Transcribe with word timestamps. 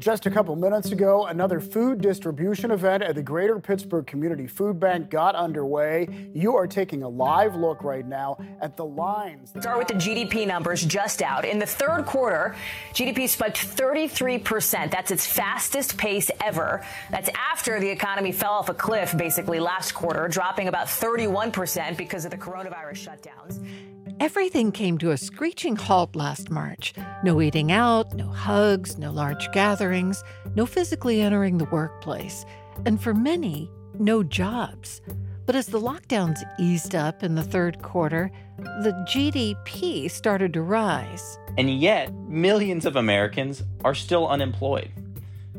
Just 0.00 0.24
a 0.24 0.30
couple 0.30 0.56
minutes 0.56 0.92
ago, 0.92 1.26
another 1.26 1.60
food 1.60 2.00
distribution 2.00 2.70
event 2.70 3.02
at 3.02 3.14
the 3.14 3.22
Greater 3.22 3.60
Pittsburgh 3.60 4.06
Community 4.06 4.46
Food 4.46 4.80
Bank 4.80 5.10
got 5.10 5.34
underway. 5.34 6.30
You 6.32 6.56
are 6.56 6.66
taking 6.66 7.02
a 7.02 7.08
live 7.08 7.54
look 7.54 7.84
right 7.84 8.06
now 8.06 8.38
at 8.62 8.78
the 8.78 8.84
lines. 8.84 9.50
Start 9.50 9.76
with 9.76 9.88
the 9.88 9.94
GDP 9.94 10.46
numbers 10.46 10.82
just 10.86 11.20
out. 11.20 11.44
In 11.44 11.58
the 11.58 11.66
third 11.66 12.06
quarter, 12.06 12.56
GDP 12.94 13.28
spiked 13.28 13.58
33%. 13.58 14.90
That's 14.90 15.10
its 15.10 15.26
fastest 15.26 15.98
pace 15.98 16.30
ever. 16.42 16.82
That's 17.10 17.28
after 17.36 17.78
the 17.78 17.90
economy 17.90 18.32
fell 18.32 18.52
off 18.52 18.70
a 18.70 18.74
cliff 18.74 19.14
basically 19.18 19.60
last 19.60 19.92
quarter, 19.92 20.28
dropping 20.28 20.68
about 20.68 20.86
31% 20.86 21.98
because 21.98 22.24
of 22.24 22.30
the 22.30 22.38
coronavirus 22.38 23.06
shutdowns. 23.06 23.62
Everything 24.20 24.70
came 24.70 24.98
to 24.98 25.12
a 25.12 25.16
screeching 25.16 25.76
halt 25.76 26.14
last 26.14 26.50
March. 26.50 26.92
No 27.24 27.40
eating 27.40 27.72
out, 27.72 28.12
no 28.12 28.26
hugs, 28.26 28.98
no 28.98 29.10
large 29.10 29.50
gatherings, 29.52 30.22
no 30.54 30.66
physically 30.66 31.22
entering 31.22 31.56
the 31.56 31.64
workplace, 31.64 32.44
and 32.84 33.02
for 33.02 33.14
many, 33.14 33.70
no 33.98 34.22
jobs. 34.22 35.00
But 35.46 35.56
as 35.56 35.68
the 35.68 35.80
lockdowns 35.80 36.38
eased 36.58 36.94
up 36.94 37.22
in 37.22 37.34
the 37.34 37.42
third 37.42 37.80
quarter, 37.80 38.30
the 38.58 38.92
GDP 39.08 40.10
started 40.10 40.52
to 40.52 40.60
rise. 40.60 41.38
And 41.56 41.80
yet, 41.80 42.12
millions 42.28 42.84
of 42.84 42.96
Americans 42.96 43.62
are 43.86 43.94
still 43.94 44.28
unemployed, 44.28 44.90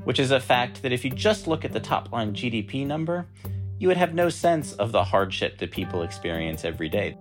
which 0.03 0.19
is 0.19 0.29
a 0.29 0.39
fact 0.39 0.83
that 0.83 0.91
if 0.91 1.03
you 1.03 1.09
just 1.09 1.47
look 1.47 1.65
at 1.65 1.73
the 1.73 1.79
top 1.79 2.11
line 2.11 2.35
GDP 2.35 2.85
number, 2.85 3.25
you 3.79 3.87
would 3.87 3.97
have 3.97 4.13
no 4.13 4.29
sense 4.29 4.73
of 4.73 4.91
the 4.91 5.03
hardship 5.03 5.57
that 5.57 5.71
people 5.71 6.03
experience 6.03 6.63
every 6.63 6.89
day. 6.89 7.17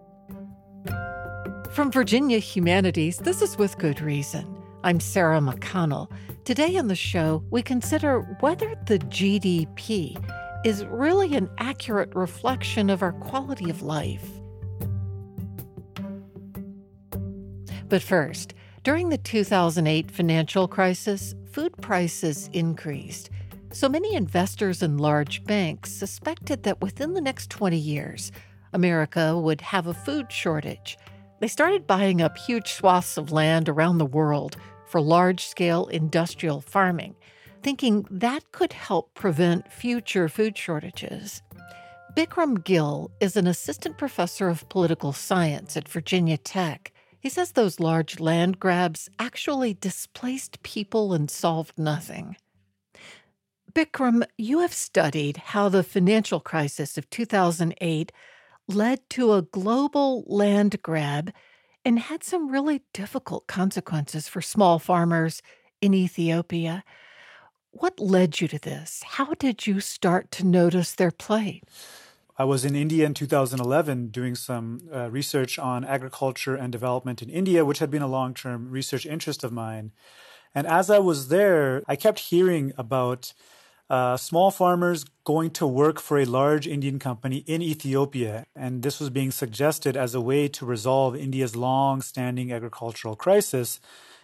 From 1.70 1.92
Virginia 1.92 2.38
Humanities, 2.38 3.18
this 3.18 3.40
is 3.40 3.56
With 3.56 3.78
Good 3.78 4.00
Reason. 4.00 4.44
I'm 4.82 4.98
Sarah 4.98 5.38
McConnell. 5.38 6.10
Today 6.44 6.76
on 6.76 6.88
the 6.88 6.96
show, 6.96 7.44
we 7.50 7.62
consider 7.62 8.22
whether 8.40 8.74
the 8.86 8.98
GDP 8.98 10.16
is 10.66 10.84
really 10.86 11.36
an 11.36 11.48
accurate 11.58 12.12
reflection 12.16 12.90
of 12.90 13.02
our 13.02 13.12
quality 13.12 13.70
of 13.70 13.82
life. 13.82 14.28
But 17.88 18.02
first, 18.02 18.52
during 18.82 19.10
the 19.10 19.18
2008 19.18 20.10
financial 20.10 20.66
crisis, 20.66 21.36
food 21.52 21.72
prices 21.80 22.50
increased. 22.52 23.30
So 23.70 23.88
many 23.88 24.16
investors 24.16 24.82
and 24.82 25.00
large 25.00 25.44
banks 25.44 25.92
suspected 25.92 26.64
that 26.64 26.80
within 26.80 27.14
the 27.14 27.20
next 27.20 27.48
20 27.48 27.76
years, 27.76 28.32
America 28.72 29.38
would 29.38 29.60
have 29.60 29.86
a 29.86 29.94
food 29.94 30.32
shortage. 30.32 30.98
They 31.40 31.48
started 31.48 31.86
buying 31.86 32.20
up 32.20 32.36
huge 32.36 32.72
swaths 32.72 33.16
of 33.16 33.32
land 33.32 33.68
around 33.68 33.98
the 33.98 34.04
world 34.04 34.56
for 34.86 35.00
large 35.00 35.46
scale 35.46 35.86
industrial 35.86 36.60
farming, 36.60 37.16
thinking 37.62 38.06
that 38.10 38.52
could 38.52 38.74
help 38.74 39.14
prevent 39.14 39.72
future 39.72 40.28
food 40.28 40.56
shortages. 40.56 41.42
Bikram 42.14 42.62
Gill 42.62 43.10
is 43.20 43.36
an 43.36 43.46
assistant 43.46 43.96
professor 43.96 44.48
of 44.48 44.68
political 44.68 45.12
science 45.12 45.76
at 45.76 45.88
Virginia 45.88 46.36
Tech. 46.36 46.92
He 47.20 47.28
says 47.28 47.52
those 47.52 47.80
large 47.80 48.20
land 48.20 48.60
grabs 48.60 49.08
actually 49.18 49.74
displaced 49.74 50.62
people 50.62 51.14
and 51.14 51.30
solved 51.30 51.78
nothing. 51.78 52.36
Bikram, 53.72 54.24
you 54.36 54.58
have 54.60 54.74
studied 54.74 55.36
how 55.36 55.68
the 55.68 55.84
financial 55.84 56.40
crisis 56.40 56.98
of 56.98 57.08
2008 57.08 58.10
led 58.74 59.08
to 59.10 59.32
a 59.32 59.42
global 59.42 60.24
land 60.26 60.82
grab 60.82 61.32
and 61.84 61.98
had 61.98 62.22
some 62.22 62.50
really 62.50 62.82
difficult 62.92 63.46
consequences 63.46 64.28
for 64.28 64.40
small 64.40 64.78
farmers 64.78 65.42
in 65.80 65.94
Ethiopia. 65.94 66.84
What 67.70 67.98
led 68.00 68.40
you 68.40 68.48
to 68.48 68.58
this? 68.58 69.02
How 69.06 69.34
did 69.34 69.66
you 69.66 69.80
start 69.80 70.30
to 70.32 70.46
notice 70.46 70.94
their 70.94 71.10
plight? 71.10 71.64
I 72.36 72.44
was 72.44 72.64
in 72.64 72.74
India 72.74 73.04
in 73.04 73.14
2011 73.14 74.08
doing 74.08 74.34
some 74.34 74.80
uh, 74.92 75.10
research 75.10 75.58
on 75.58 75.84
agriculture 75.84 76.54
and 76.54 76.72
development 76.72 77.22
in 77.22 77.28
India, 77.28 77.64
which 77.64 77.80
had 77.80 77.90
been 77.90 78.02
a 78.02 78.08
long 78.08 78.34
term 78.34 78.70
research 78.70 79.04
interest 79.04 79.44
of 79.44 79.52
mine. 79.52 79.92
And 80.54 80.66
as 80.66 80.90
I 80.90 80.98
was 80.98 81.28
there, 81.28 81.82
I 81.86 81.96
kept 81.96 82.18
hearing 82.18 82.72
about 82.76 83.34
uh, 83.90 84.16
small 84.16 84.52
farmers 84.52 85.04
going 85.24 85.50
to 85.50 85.66
work 85.66 86.00
for 86.00 86.18
a 86.18 86.24
large 86.24 86.66
Indian 86.68 87.00
company 87.00 87.38
in 87.38 87.60
Ethiopia. 87.60 88.46
And 88.54 88.82
this 88.82 89.00
was 89.00 89.10
being 89.10 89.32
suggested 89.32 89.96
as 89.96 90.14
a 90.14 90.20
way 90.20 90.46
to 90.48 90.64
resolve 90.64 91.16
India's 91.16 91.56
long 91.56 92.00
standing 92.00 92.52
agricultural 92.52 93.16
crisis. 93.16 93.80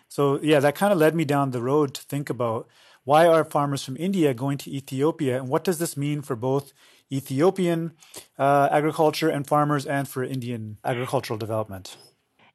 So, 0.09 0.41
yeah, 0.41 0.61
that 0.61 0.77
kind 0.77 0.93
of 0.93 0.99
led 1.01 1.17
me 1.17 1.25
down 1.25 1.51
the 1.51 1.61
road 1.61 1.95
to 1.95 2.03
think 2.03 2.31
about 2.31 2.69
why 3.03 3.27
are 3.27 3.45
farmers 3.45 3.85
from 3.85 3.97
India 3.97 4.33
going 4.35 4.59
to 4.59 4.71
Ethiopia 4.71 5.37
and 5.39 5.49
what 5.49 5.65
does 5.65 5.79
this 5.79 5.97
mean 5.97 6.23
for 6.23 6.37
both 6.37 6.73
Ethiopian 7.13 7.93
uh, 8.39 8.69
agriculture 8.71 9.29
and 9.29 9.47
farmers 9.47 9.85
and 9.85 10.09
for 10.09 10.23
Indian 10.23 10.79
agricultural 10.85 11.39
development? 11.39 11.97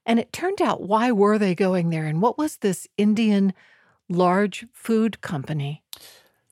And 0.05 0.17
it 0.17 0.31
turned 0.31 0.61
out, 0.61 0.81
why 0.81 1.11
were 1.11 1.37
they 1.37 1.55
going 1.55 1.89
there? 1.89 2.05
And 2.05 2.21
what 2.21 2.37
was 2.37 2.57
this 2.57 2.87
Indian 2.97 3.53
large 4.09 4.65
food 4.73 5.21
company? 5.21 5.83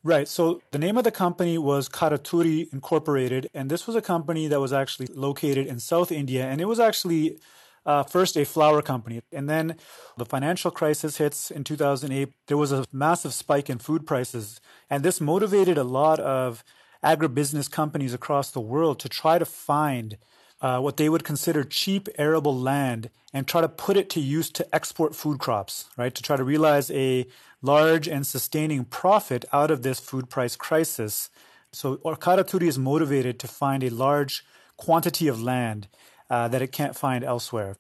Right. 0.02 0.30
So 0.30 0.62
the 0.72 0.80
name 0.80 0.98
of 0.98 1.04
the 1.04 1.12
company 1.12 1.58
was 1.58 1.90
Karuturi 1.90 2.72
Incorporated, 2.72 3.50
and 3.54 3.70
this 3.70 3.86
was 3.86 3.98
a 3.98 4.02
company 4.02 4.48
that 4.48 4.62
was 4.62 4.72
actually 4.72 5.08
located 5.08 5.68
in 5.68 5.80
South 5.80 6.10
India, 6.10 6.46
and 6.46 6.62
it 6.62 6.66
was 6.66 6.80
actually 6.80 7.38
uh, 7.86 8.04
first 8.04 8.38
a 8.38 8.46
flour 8.46 8.82
company. 8.82 9.22
And 9.34 9.50
then 9.50 9.76
the 10.16 10.24
financial 10.24 10.72
crisis 10.72 11.18
hits 11.18 11.52
in 11.52 11.66
2008. 11.66 12.32
There 12.48 12.56
was 12.56 12.72
a 12.72 12.86
massive 12.94 13.34
spike 13.34 13.70
in 13.70 13.78
food 13.78 14.08
prices, 14.08 14.62
and 14.90 15.04
this 15.04 15.20
motivated 15.20 15.78
a 15.78 15.84
lot 15.84 16.22
of 16.22 16.64
agribusiness 17.04 17.70
companies 17.70 18.14
across 18.14 18.52
the 18.52 18.62
world 18.62 19.00
to 19.00 19.10
try 19.10 19.38
to 19.38 19.46
find 19.46 20.18
uh, 20.62 20.80
what 20.80 20.98
they 20.98 21.10
would 21.10 21.24
consider 21.24 21.64
cheap 21.64 22.08
arable 22.18 22.58
land 22.58 23.10
and 23.34 23.48
try 23.48 23.62
to 23.62 23.70
put 23.70 23.98
it 23.98 24.10
to 24.10 24.20
use 24.20 24.50
to 24.52 24.76
export 24.76 25.16
food 25.16 25.40
crops, 25.40 25.86
right? 25.98 26.14
To 26.16 26.22
try 26.22 26.36
to 26.36 26.44
realize 26.44 26.90
a 26.92 27.28
large 27.62 28.08
and 28.08 28.26
sustaining 28.26 28.86
profit 28.86 29.46
out 29.52 29.72
of 29.72 29.82
this 29.82 30.00
food 30.00 30.30
price 30.30 30.56
crisis. 30.56 31.30
So 31.72 31.98
Karuturi 31.98 32.68
is 32.68 32.80
motivated 32.80 33.40
to 33.40 33.48
find 33.48 33.84
a 33.84 33.90
large 33.90 34.46
quantity 34.78 35.28
of 35.28 35.42
land 35.42 35.88
uh, 36.30 36.48
that 36.48 36.62
it 36.62 36.72
can't 36.72 36.96
find 36.96 37.24
elsewhere. 37.24 37.76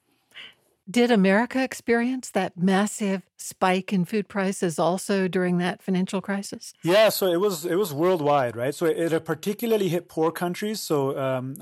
Did 0.89 1.11
America 1.11 1.63
experience 1.63 2.31
that 2.31 2.57
massive 2.57 3.22
spike 3.38 3.94
in 3.94 4.05
food 4.05 4.27
prices 4.27 4.79
also 4.79 5.27
during 5.27 5.59
that 5.59 5.83
financial 5.83 6.19
crisis? 6.19 6.73
Yeah, 6.81 7.09
so 7.09 7.27
it 7.27 7.39
was 7.39 7.63
it 7.63 7.75
was 7.75 7.94
worldwide, 7.94 8.55
right? 8.55 8.73
So 8.73 8.88
it, 8.88 9.13
it 9.13 9.25
particularly 9.25 9.89
hit 9.89 10.09
poor 10.09 10.31
countries. 10.31 10.81
So 10.81 11.16
um, 11.19 11.55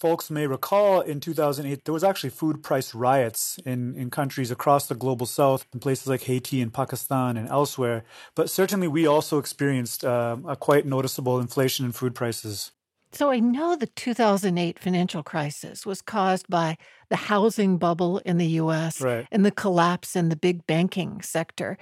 folks 0.00 0.30
may 0.30 0.48
recall 0.48 1.00
in 1.00 1.20
2008 1.20 1.84
there 1.84 1.92
was 1.92 2.02
actually 2.02 2.30
food 2.30 2.64
price 2.64 2.92
riots 2.92 3.58
in 3.64 3.94
in 3.94 4.10
countries 4.10 4.50
across 4.50 4.88
the 4.88 4.96
global 4.96 5.26
south, 5.26 5.64
in 5.72 5.78
places 5.78 6.08
like 6.08 6.22
Haiti 6.22 6.60
and 6.60 6.74
Pakistan 6.74 7.36
and 7.36 7.48
elsewhere. 7.48 8.04
But 8.34 8.50
certainly 8.50 8.88
we 8.88 9.06
also 9.06 9.38
experienced 9.38 10.04
uh, 10.04 10.38
a 10.46 10.56
quite 10.56 10.86
noticeable 10.86 11.38
inflation 11.38 11.86
in 11.86 11.92
food 11.92 12.16
prices. 12.16 12.72
So 13.12 13.30
I 13.30 13.40
know 13.40 13.76
the 13.76 13.86
2008 13.86 14.78
financial 14.78 15.22
crisis 15.22 15.84
was 15.84 16.00
caused 16.00 16.48
by 16.48 16.78
the 17.10 17.16
housing 17.16 17.76
bubble 17.76 18.18
in 18.18 18.38
the 18.38 18.46
US 18.62 19.02
right. 19.02 19.26
and 19.30 19.44
the 19.44 19.50
collapse 19.50 20.16
in 20.16 20.30
the 20.30 20.36
big 20.36 20.66
banking 20.66 21.20
sector. 21.20 21.76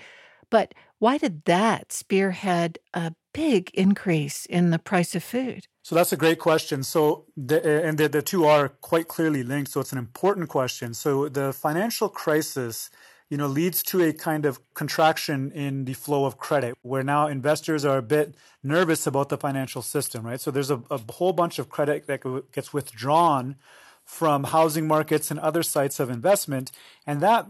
But 0.51 0.75
why 0.99 1.19
did 1.19 1.45
that 1.45 1.93
spearhead 1.93 2.79
a 2.93 3.15
big 3.33 3.71
increase 3.75 4.45
in 4.47 4.71
the 4.71 4.79
price 4.79 5.15
of 5.15 5.23
food? 5.23 5.67
So 5.83 5.95
that's 5.95 6.13
a 6.13 6.17
great 6.17 6.41
question. 6.41 6.83
So, 6.83 7.27
the, 7.37 7.65
eh, 7.65 7.89
and 7.89 7.97
the, 7.97 8.09
the 8.09 8.23
two 8.23 8.45
are 8.45 8.69
quite 8.69 9.09
clearly 9.09 9.43
linked. 9.43 9.71
So 9.71 9.81
it's 9.81 9.93
an 9.93 9.99
important 9.99 10.49
question. 10.49 10.95
So 10.95 11.29
the 11.29 11.53
financial 11.53 12.09
crisis 12.09 12.91
you 13.31 13.37
know, 13.37 13.47
leads 13.47 13.83
to 13.85 14.03
a 14.03 14.13
kind 14.13 14.45
of 14.45 14.59
contraction 14.75 15.53
in 15.53 15.85
the 15.85 15.95
flow 15.95 16.25
of 16.25 16.37
credit 16.37 16.77
where 16.83 17.05
now 17.05 17.29
investors 17.29 17.85
are 17.85 17.99
a 17.99 18.03
bit 18.03 18.35
nervous 18.63 19.07
about 19.07 19.29
the 19.29 19.39
financial 19.39 19.83
system, 19.83 20.27
right? 20.27 20.41
So 20.41 20.51
there's 20.51 20.71
a, 20.71 20.83
a 20.91 21.01
whole 21.13 21.33
bunch 21.33 21.61
of 21.61 21.69
credit 21.69 22.07
that 22.09 22.23
gets 22.53 22.73
withdrawn 22.73 23.55
from 24.05 24.45
housing 24.45 24.89
markets 24.89 25.31
and 25.31 25.39
other 25.39 25.63
sites 25.63 26.01
of 26.01 26.11
investment. 26.11 26.73
And 27.07 27.21
that 27.21 27.47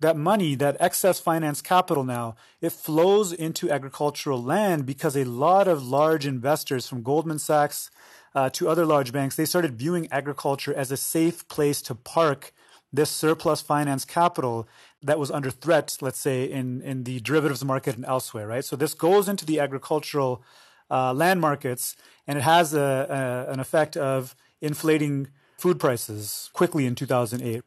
that 0.00 0.16
money, 0.16 0.54
that 0.54 0.78
excess 0.80 1.20
finance 1.20 1.60
capital 1.60 2.04
now, 2.04 2.34
it 2.62 2.72
flows 2.72 3.34
into 3.34 3.70
agricultural 3.70 4.42
land 4.42 4.86
because 4.86 5.14
a 5.14 5.24
lot 5.24 5.68
of 5.68 5.86
large 5.86 6.26
investors 6.26 6.88
from 6.88 7.02
Goldman 7.02 7.38
Sachs 7.38 7.90
uh, 8.34 8.48
to 8.50 8.68
other 8.70 8.86
large 8.86 9.12
banks, 9.12 9.36
they 9.36 9.44
started 9.44 9.74
viewing 9.74 10.08
agriculture 10.10 10.72
as 10.72 10.90
a 10.90 10.96
safe 10.96 11.46
place 11.48 11.82
to 11.82 11.94
park 11.94 12.54
this 12.92 13.10
surplus 13.10 13.60
finance 13.60 14.04
capital 14.04 14.68
that 15.02 15.18
was 15.18 15.30
under 15.30 15.50
threat, 15.50 15.96
let's 16.00 16.18
say, 16.18 16.44
in, 16.44 16.82
in 16.82 17.04
the 17.04 17.20
derivatives 17.20 17.64
market 17.64 17.96
and 17.96 18.04
elsewhere, 18.04 18.46
right? 18.46 18.64
So 18.64 18.76
this 18.76 18.94
goes 18.94 19.28
into 19.28 19.46
the 19.46 19.60
agricultural 19.60 20.42
uh, 20.90 21.12
land 21.14 21.40
markets 21.40 21.96
and 22.26 22.36
it 22.36 22.42
has 22.42 22.74
a, 22.74 23.46
a, 23.48 23.52
an 23.52 23.60
effect 23.60 23.96
of 23.96 24.34
inflating 24.60 25.28
food 25.56 25.78
prices 25.78 26.50
quickly 26.52 26.86
in 26.86 26.94
2008. 26.94 27.62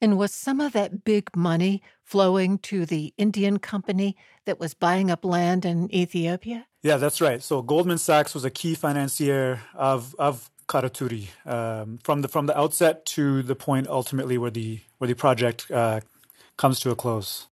And 0.00 0.18
was 0.18 0.34
some 0.34 0.60
of 0.60 0.72
that 0.72 1.04
big 1.04 1.34
money 1.36 1.80
flowing 2.02 2.58
to 2.58 2.84
the 2.84 3.14
Indian 3.16 3.58
company 3.58 4.16
that 4.44 4.58
was 4.58 4.74
buying 4.74 5.10
up 5.10 5.24
land 5.24 5.64
in 5.64 5.94
Ethiopia? 5.94 6.66
Yeah, 6.82 6.96
that's 6.96 7.20
right. 7.20 7.40
So 7.40 7.62
Goldman 7.62 7.98
Sachs 7.98 8.34
was 8.34 8.44
a 8.44 8.50
key 8.50 8.74
financier 8.74 9.60
of 9.74 10.16
of 10.18 10.50
Karuturi 10.72 11.28
um, 11.44 11.98
from 12.02 12.22
the 12.22 12.28
from 12.28 12.46
the 12.46 12.58
outset 12.58 13.04
to 13.06 13.42
the 13.42 13.54
point 13.54 13.86
ultimately 13.88 14.38
where 14.38 14.50
the 14.50 14.80
where 14.98 15.08
the 15.08 15.14
project 15.14 15.70
uh, 15.70 16.00
comes 16.56 16.80
to 16.80 16.90
a 16.90 16.96
close. 16.96 17.48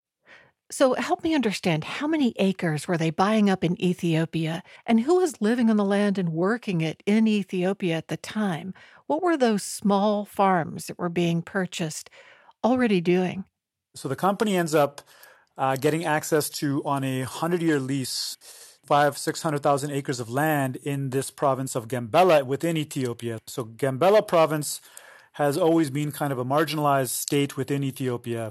So 0.71 0.93
help 0.93 1.23
me 1.23 1.33
understand 1.33 1.83
how 1.83 2.07
many 2.07 2.33
acres 2.37 2.87
were 2.87 2.97
they 2.97 3.09
buying 3.09 3.49
up 3.49 3.63
in 3.63 3.81
Ethiopia 3.81 4.61
and 4.85 5.01
who 5.01 5.15
was 5.15 5.41
living 5.41 5.69
on 5.69 5.77
the 5.77 5.83
land 5.83 6.17
and 6.19 6.29
working 6.29 6.81
it 6.81 7.01
in 7.05 7.27
Ethiopia 7.27 7.97
at 7.97 8.07
the 8.07 8.17
time? 8.17 8.73
What 9.07 9.23
were 9.23 9.35
those 9.35 9.63
small 9.63 10.25
farms 10.25 10.85
that 10.85 10.99
were 10.99 11.09
being 11.09 11.41
purchased 11.41 12.09
already 12.63 13.01
doing? 13.01 13.45
So 13.95 14.07
the 14.07 14.15
company 14.15 14.55
ends 14.55 14.75
up 14.75 15.01
uh, 15.57 15.75
getting 15.75 16.05
access 16.05 16.49
to 16.61 16.83
on 16.85 17.03
a 17.03 17.23
hundred 17.23 17.63
year 17.63 17.79
lease 17.79 18.37
five 18.91 19.11
six 19.27 19.35
hundred 19.45 19.61
thousand 19.67 19.91
acres 19.99 20.19
of 20.23 20.27
land 20.43 20.71
in 20.93 20.99
this 21.15 21.27
province 21.41 21.71
of 21.79 21.87
Gambela 21.91 22.37
within 22.53 22.75
Ethiopia. 22.85 23.35
So 23.55 23.59
Gambela 23.81 24.21
province 24.35 24.69
has 25.41 25.55
always 25.65 25.89
been 25.99 26.11
kind 26.21 26.31
of 26.33 26.39
a 26.45 26.47
marginalized 26.55 27.15
state 27.25 27.51
within 27.59 27.81
Ethiopia 27.91 28.45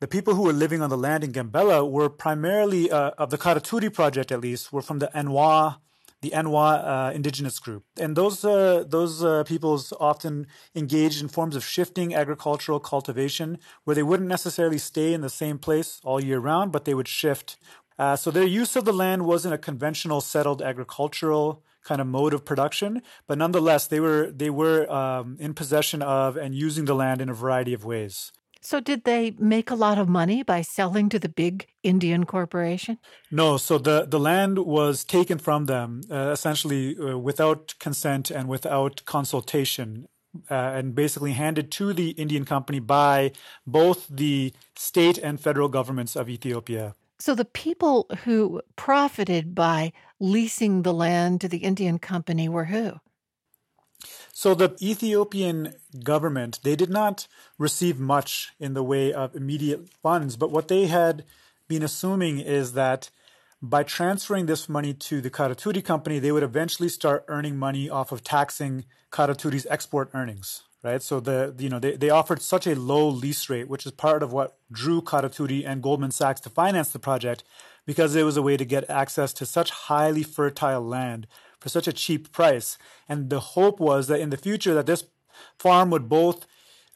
the 0.00 0.08
people 0.08 0.34
who 0.34 0.42
were 0.42 0.54
living 0.54 0.80
on 0.80 0.88
the 0.88 0.96
land 0.96 1.22
in 1.24 1.32
Gambela 1.32 1.88
were 1.88 2.08
primarily, 2.08 2.90
uh, 2.90 3.10
of 3.18 3.28
the 3.28 3.36
Karuturi 3.36 3.92
project 3.92 4.32
at 4.32 4.40
least, 4.40 4.72
were 4.72 4.80
from 4.80 4.98
the 4.98 5.10
Anywaa, 5.14 5.76
the 6.22 6.30
Anywaa 6.30 6.72
uh, 7.10 7.12
indigenous 7.12 7.58
group. 7.58 7.84
And 7.98 8.16
those, 8.16 8.42
uh, 8.42 8.84
those 8.88 9.22
uh, 9.22 9.44
peoples 9.44 9.92
often 10.00 10.46
engaged 10.74 11.20
in 11.20 11.28
forms 11.28 11.54
of 11.54 11.62
shifting 11.64 12.14
agricultural 12.14 12.80
cultivation 12.80 13.58
where 13.84 13.94
they 13.94 14.02
wouldn't 14.02 14.28
necessarily 14.28 14.78
stay 14.78 15.12
in 15.12 15.20
the 15.20 15.28
same 15.28 15.58
place 15.58 16.00
all 16.02 16.18
year 16.24 16.38
round, 16.38 16.72
but 16.72 16.86
they 16.86 16.94
would 16.94 17.08
shift. 17.08 17.58
Uh, 18.00 18.16
so 18.16 18.30
their 18.30 18.46
use 18.62 18.76
of 18.76 18.86
the 18.86 18.94
land 18.94 19.26
wasn't 19.26 19.52
a 19.52 19.58
conventional 19.58 20.22
settled 20.22 20.62
agricultural 20.62 21.62
kind 21.84 22.00
of 22.00 22.06
mode 22.06 22.32
of 22.32 22.46
production, 22.46 23.02
but 23.26 23.36
nonetheless, 23.36 23.86
they 23.86 24.00
were, 24.00 24.30
they 24.30 24.48
were 24.48 24.90
um, 24.90 25.36
in 25.38 25.52
possession 25.52 26.00
of 26.00 26.34
and 26.34 26.54
using 26.54 26.86
the 26.86 26.94
land 26.94 27.20
in 27.20 27.28
a 27.28 27.34
variety 27.34 27.74
of 27.74 27.84
ways. 27.84 28.32
So, 28.62 28.80
did 28.80 29.04
they 29.04 29.34
make 29.38 29.70
a 29.70 29.74
lot 29.74 29.98
of 29.98 30.08
money 30.08 30.42
by 30.42 30.62
selling 30.62 31.10
to 31.10 31.18
the 31.18 31.28
big 31.28 31.66
Indian 31.82 32.24
corporation? 32.24 32.98
No. 33.30 33.56
So 33.56 33.78
the 33.78 34.06
the 34.06 34.18
land 34.18 34.58
was 34.58 35.02
taken 35.02 35.38
from 35.38 35.64
them 35.64 36.02
uh, 36.10 36.30
essentially 36.36 36.96
uh, 36.98 37.18
without 37.18 37.74
consent 37.78 38.30
and 38.30 38.48
without 38.48 39.02
consultation. 39.04 40.08
Uh, 40.48 40.54
and 40.54 40.94
basically 40.94 41.32
handed 41.32 41.72
to 41.72 41.92
the 41.92 42.10
Indian 42.10 42.44
company 42.44 42.78
by 42.78 43.32
both 43.66 44.06
the 44.08 44.52
state 44.76 45.18
and 45.18 45.40
federal 45.40 45.68
governments 45.68 46.14
of 46.14 46.28
Ethiopia. 46.28 46.94
So 47.20 47.34
the 47.34 47.44
people 47.44 48.06
who 48.24 48.62
profited 48.76 49.54
by 49.54 49.92
leasing 50.18 50.82
the 50.82 50.94
land 50.94 51.42
to 51.42 51.48
the 51.48 51.58
Indian 51.58 51.98
company 51.98 52.48
were 52.48 52.64
who? 52.64 52.94
So 54.32 54.54
the 54.54 54.74
Ethiopian 54.80 55.74
government, 56.02 56.60
they 56.62 56.74
did 56.74 56.88
not 56.88 57.28
receive 57.58 58.00
much 58.00 58.52
in 58.58 58.72
the 58.72 58.82
way 58.82 59.12
of 59.12 59.36
immediate 59.36 59.90
funds, 60.02 60.36
but 60.36 60.50
what 60.50 60.68
they 60.68 60.86
had 60.86 61.24
been 61.68 61.82
assuming 61.82 62.40
is 62.40 62.72
that 62.72 63.10
by 63.60 63.82
transferring 63.82 64.46
this 64.46 64.66
money 64.66 64.94
to 64.94 65.20
the 65.20 65.28
Karuturi 65.28 65.84
company, 65.84 66.18
they 66.18 66.32
would 66.32 66.42
eventually 66.42 66.88
start 66.88 67.26
earning 67.28 67.58
money 67.58 67.90
off 67.90 68.12
of 68.12 68.24
taxing 68.24 68.86
Karuturi's 69.12 69.66
export 69.68 70.08
earnings, 70.14 70.62
right? 70.82 71.02
So 71.02 71.20
the 71.20 71.54
you 71.58 71.68
know 71.68 71.78
they, 71.78 71.96
they 71.96 72.10
offered 72.10 72.42
such 72.42 72.66
a 72.66 72.74
low 72.74 73.08
lease 73.08 73.48
rate, 73.48 73.68
which 73.68 73.86
is 73.86 73.92
part 73.92 74.22
of 74.22 74.32
what 74.32 74.58
drew 74.70 75.00
Karuturi 75.02 75.66
and 75.66 75.82
Goldman 75.82 76.10
Sachs 76.10 76.40
to 76.42 76.50
finance 76.50 76.90
the 76.90 76.98
project, 76.98 77.44
because 77.86 78.14
it 78.14 78.24
was 78.24 78.36
a 78.36 78.42
way 78.42 78.56
to 78.56 78.64
get 78.64 78.88
access 78.88 79.32
to 79.34 79.46
such 79.46 79.70
highly 79.70 80.22
fertile 80.22 80.82
land 80.82 81.26
for 81.58 81.68
such 81.68 81.86
a 81.86 81.92
cheap 81.92 82.32
price. 82.32 82.78
And 83.08 83.30
the 83.30 83.40
hope 83.40 83.80
was 83.80 84.06
that 84.08 84.20
in 84.20 84.30
the 84.30 84.36
future 84.36 84.74
that 84.74 84.86
this 84.86 85.04
farm 85.58 85.90
would 85.90 86.08
both 86.08 86.46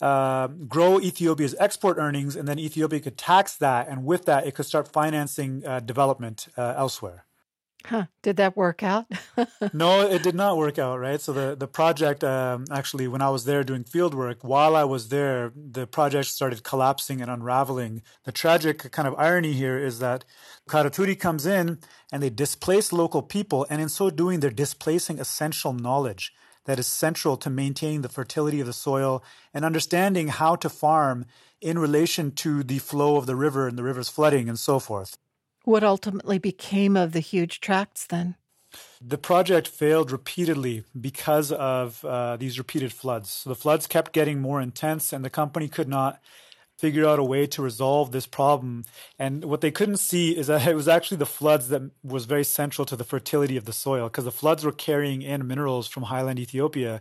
uh, 0.00 0.48
grow 0.48 1.00
Ethiopia's 1.00 1.54
export 1.58 1.98
earnings, 1.98 2.36
and 2.36 2.48
then 2.48 2.58
Ethiopia 2.58 3.00
could 3.00 3.16
tax 3.16 3.56
that, 3.56 3.88
and 3.88 4.04
with 4.04 4.25
that, 4.26 4.46
it 4.46 4.54
could 4.54 4.66
start 4.66 4.88
financing 4.88 5.64
uh, 5.66 5.81
development 5.81 6.48
uh, 6.56 6.75
elsewhere. 6.76 7.25
Huh. 7.86 8.06
Did 8.22 8.36
that 8.36 8.56
work 8.56 8.82
out? 8.82 9.06
no, 9.75 10.00
it 10.00 10.22
did 10.22 10.34
not 10.34 10.56
work 10.56 10.78
out, 10.78 10.98
right? 10.98 11.20
So 11.20 11.34
the, 11.34 11.54
the 11.54 11.66
project, 11.69 12.25
um, 12.25 12.64
actually, 12.70 13.08
when 13.08 13.20
I 13.20 13.28
was 13.28 13.44
there 13.44 13.62
doing 13.62 13.84
field 13.84 14.14
work, 14.14 14.38
while 14.42 14.75
I 14.75 14.84
was 14.84 15.10
there, 15.10 15.52
the 15.54 15.86
project 15.86 16.28
started 16.28 16.62
collapsing 16.62 17.20
and 17.20 17.31
unraveling. 17.31 18.00
The 18.25 18.32
tragic 18.32 18.90
kind 18.90 19.06
of 19.06 19.14
irony 19.19 19.52
here 19.52 19.76
is 19.76 19.98
that 19.98 20.25
Karuturi 20.66 21.19
comes 21.19 21.44
in 21.44 21.78
and 22.10 22.22
they 22.22 22.31
displace 22.31 22.90
local 22.90 23.20
people, 23.20 23.66
and 23.69 23.82
in 23.82 23.90
so 23.90 24.08
doing, 24.08 24.40
they're 24.40 24.50
displacing 24.50 25.20
essential 25.20 25.75
knowledge 25.75 26.32
that 26.64 26.78
is 26.78 26.86
central 26.86 27.36
to 27.36 27.50
maintaining 27.50 28.00
the 28.00 28.08
fertility 28.08 28.60
of 28.60 28.66
the 28.66 28.72
soil 28.72 29.22
and 29.52 29.62
understanding 29.62 30.28
how 30.28 30.56
to 30.56 30.70
farm 30.70 31.26
in 31.60 31.78
relation 31.78 32.31
to 32.31 32.62
the 32.62 32.78
flow 32.78 33.16
of 33.16 33.26
the 33.26 33.36
river 33.36 33.69
and 33.69 33.76
the 33.76 33.82
river's 33.82 34.08
flooding 34.08 34.48
and 34.48 34.58
so 34.58 34.78
forth. 34.78 35.19
What 35.64 35.82
ultimately 35.82 36.38
became 36.38 36.96
of 36.96 37.12
the 37.12 37.20
huge 37.20 37.61
tracts 37.61 38.06
then? 38.06 38.37
The 39.00 39.19
project 39.19 39.69
failed 39.69 40.11
repeatedly 40.11 40.84
because 40.99 41.52
of 41.52 42.05
uh, 42.05 42.37
these 42.37 42.58
repeated 42.58 42.93
floods. 42.93 43.31
So 43.31 43.50
the 43.50 43.56
floods 43.56 43.87
kept 43.87 44.12
getting 44.12 44.40
more 44.40 44.61
intense, 44.61 45.12
and 45.12 45.25
the 45.25 45.31
company 45.31 45.69
could 45.69 45.88
not 45.88 46.20
figure 46.76 47.06
out 47.06 47.19
a 47.19 47.25
way 47.25 47.46
to 47.46 47.62
resolve 47.62 48.11
this 48.11 48.26
problem. 48.26 48.84
And 49.19 49.44
what 49.44 49.61
they 49.61 49.70
couldn't 49.70 49.99
see 49.99 50.37
is 50.37 50.49
that 50.49 50.66
it 50.66 50.75
was 50.75 50.88
actually 50.88 51.19
the 51.19 51.26
floods 51.26 51.69
that 51.69 51.82
was 52.02 52.25
very 52.25 52.44
central 52.44 52.84
to 52.87 52.96
the 52.96 53.05
fertility 53.05 53.56
of 53.56 53.64
the 53.64 53.72
soil, 53.72 54.08
because 54.08 54.25
the 54.25 54.32
floods 54.32 54.64
were 54.64 54.72
carrying 54.72 55.22
in 55.22 55.46
minerals 55.46 55.87
from 55.87 56.05
highland 56.05 56.38
Ethiopia. 56.38 57.00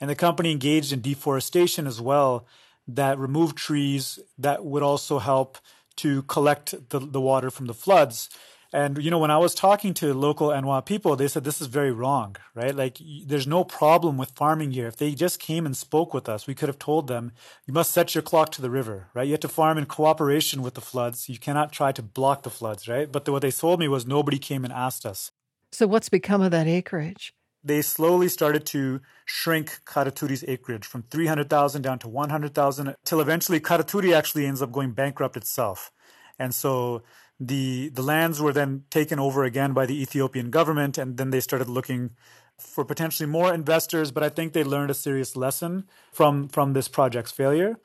And 0.00 0.08
the 0.08 0.14
company 0.14 0.50
engaged 0.50 0.92
in 0.92 1.00
deforestation 1.00 1.86
as 1.86 2.00
well 2.00 2.46
that 2.88 3.18
removed 3.18 3.56
trees 3.56 4.18
that 4.38 4.64
would 4.64 4.82
also 4.82 5.18
help 5.18 5.58
to 6.02 6.22
collect 6.22 6.90
the, 6.90 6.98
the 6.98 7.20
water 7.20 7.50
from 7.50 7.66
the 7.66 7.74
floods. 7.74 8.28
And 8.72 9.02
you 9.02 9.10
know, 9.10 9.18
when 9.18 9.32
I 9.32 9.38
was 9.38 9.54
talking 9.54 9.94
to 9.94 10.14
local 10.14 10.48
Anywaa 10.48 10.86
people, 10.86 11.16
they 11.16 11.26
said 11.26 11.42
this 11.42 11.60
is 11.60 11.66
very 11.66 11.90
wrong, 11.90 12.36
right? 12.54 12.74
Like, 12.74 12.98
there's 13.26 13.46
no 13.46 13.64
problem 13.64 14.16
with 14.16 14.30
farming 14.30 14.70
here. 14.70 14.86
If 14.86 14.96
they 14.96 15.12
just 15.14 15.40
came 15.40 15.66
and 15.66 15.76
spoke 15.76 16.14
with 16.14 16.28
us, 16.28 16.46
we 16.46 16.54
could 16.54 16.68
have 16.68 16.78
told 16.78 17.08
them, 17.08 17.32
you 17.66 17.74
must 17.74 17.90
set 17.90 18.14
your 18.14 18.22
clock 18.22 18.52
to 18.52 18.62
the 18.62 18.70
river, 18.70 19.08
right? 19.12 19.26
You 19.26 19.32
have 19.32 19.40
to 19.40 19.48
farm 19.48 19.76
in 19.76 19.86
cooperation 19.86 20.62
with 20.62 20.74
the 20.74 20.80
floods. 20.80 21.28
You 21.28 21.38
cannot 21.38 21.72
try 21.72 21.90
to 21.92 22.02
block 22.02 22.44
the 22.44 22.50
floods, 22.50 22.86
right? 22.86 23.10
But 23.10 23.24
the, 23.24 23.32
what 23.32 23.42
they 23.42 23.50
told 23.50 23.80
me 23.80 23.88
was 23.88 24.06
nobody 24.06 24.38
came 24.38 24.64
and 24.64 24.72
asked 24.72 25.04
us. 25.04 25.32
So, 25.72 25.86
what's 25.88 26.08
become 26.08 26.40
of 26.40 26.52
that 26.52 26.68
acreage? 26.68 27.34
They 27.62 27.82
slowly 27.82 28.28
started 28.28 28.64
to 28.66 29.00
shrink 29.26 29.80
Karuturi's 29.84 30.44
acreage 30.48 30.86
from 30.86 31.02
300,000 31.02 31.82
down 31.82 31.98
to 32.00 32.08
100,000 32.08 32.94
till 33.04 33.20
eventually 33.20 33.60
Karuturi 33.60 34.14
actually 34.14 34.46
ends 34.46 34.62
up 34.62 34.72
going 34.72 34.92
bankrupt 34.92 35.36
itself. 35.36 35.90
And 36.38 36.54
so 36.54 37.02
the 37.38 37.88
the 37.90 38.02
lands 38.02 38.40
were 38.40 38.52
then 38.52 38.84
taken 38.90 39.18
over 39.18 39.44
again 39.44 39.72
by 39.72 39.86
the 39.86 40.00
Ethiopian 40.00 40.50
government 40.50 40.98
and 40.98 41.16
then 41.16 41.30
they 41.30 41.40
started 41.40 41.68
looking 41.68 42.10
for 42.58 42.84
potentially 42.84 43.26
more 43.26 43.52
investors, 43.54 44.10
but 44.12 44.22
I 44.22 44.28
think 44.28 44.52
they 44.52 44.64
learned 44.64 44.90
a 44.90 44.94
serious 44.94 45.36
lesson 45.36 45.84
from 46.12 46.48
from 46.48 46.74
this 46.74 46.88
project's 46.88 47.32
failure. 47.32 47.78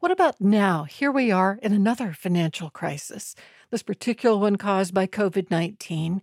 What 0.00 0.12
about 0.12 0.40
now? 0.40 0.84
Here 0.84 1.10
we 1.10 1.30
are 1.30 1.58
in 1.62 1.72
another 1.72 2.12
financial 2.12 2.70
crisis, 2.70 3.34
this 3.70 3.82
particular 3.82 4.38
one 4.38 4.56
caused 4.56 4.94
by 4.94 5.06
COVID 5.06 5.50
19. 5.50 6.22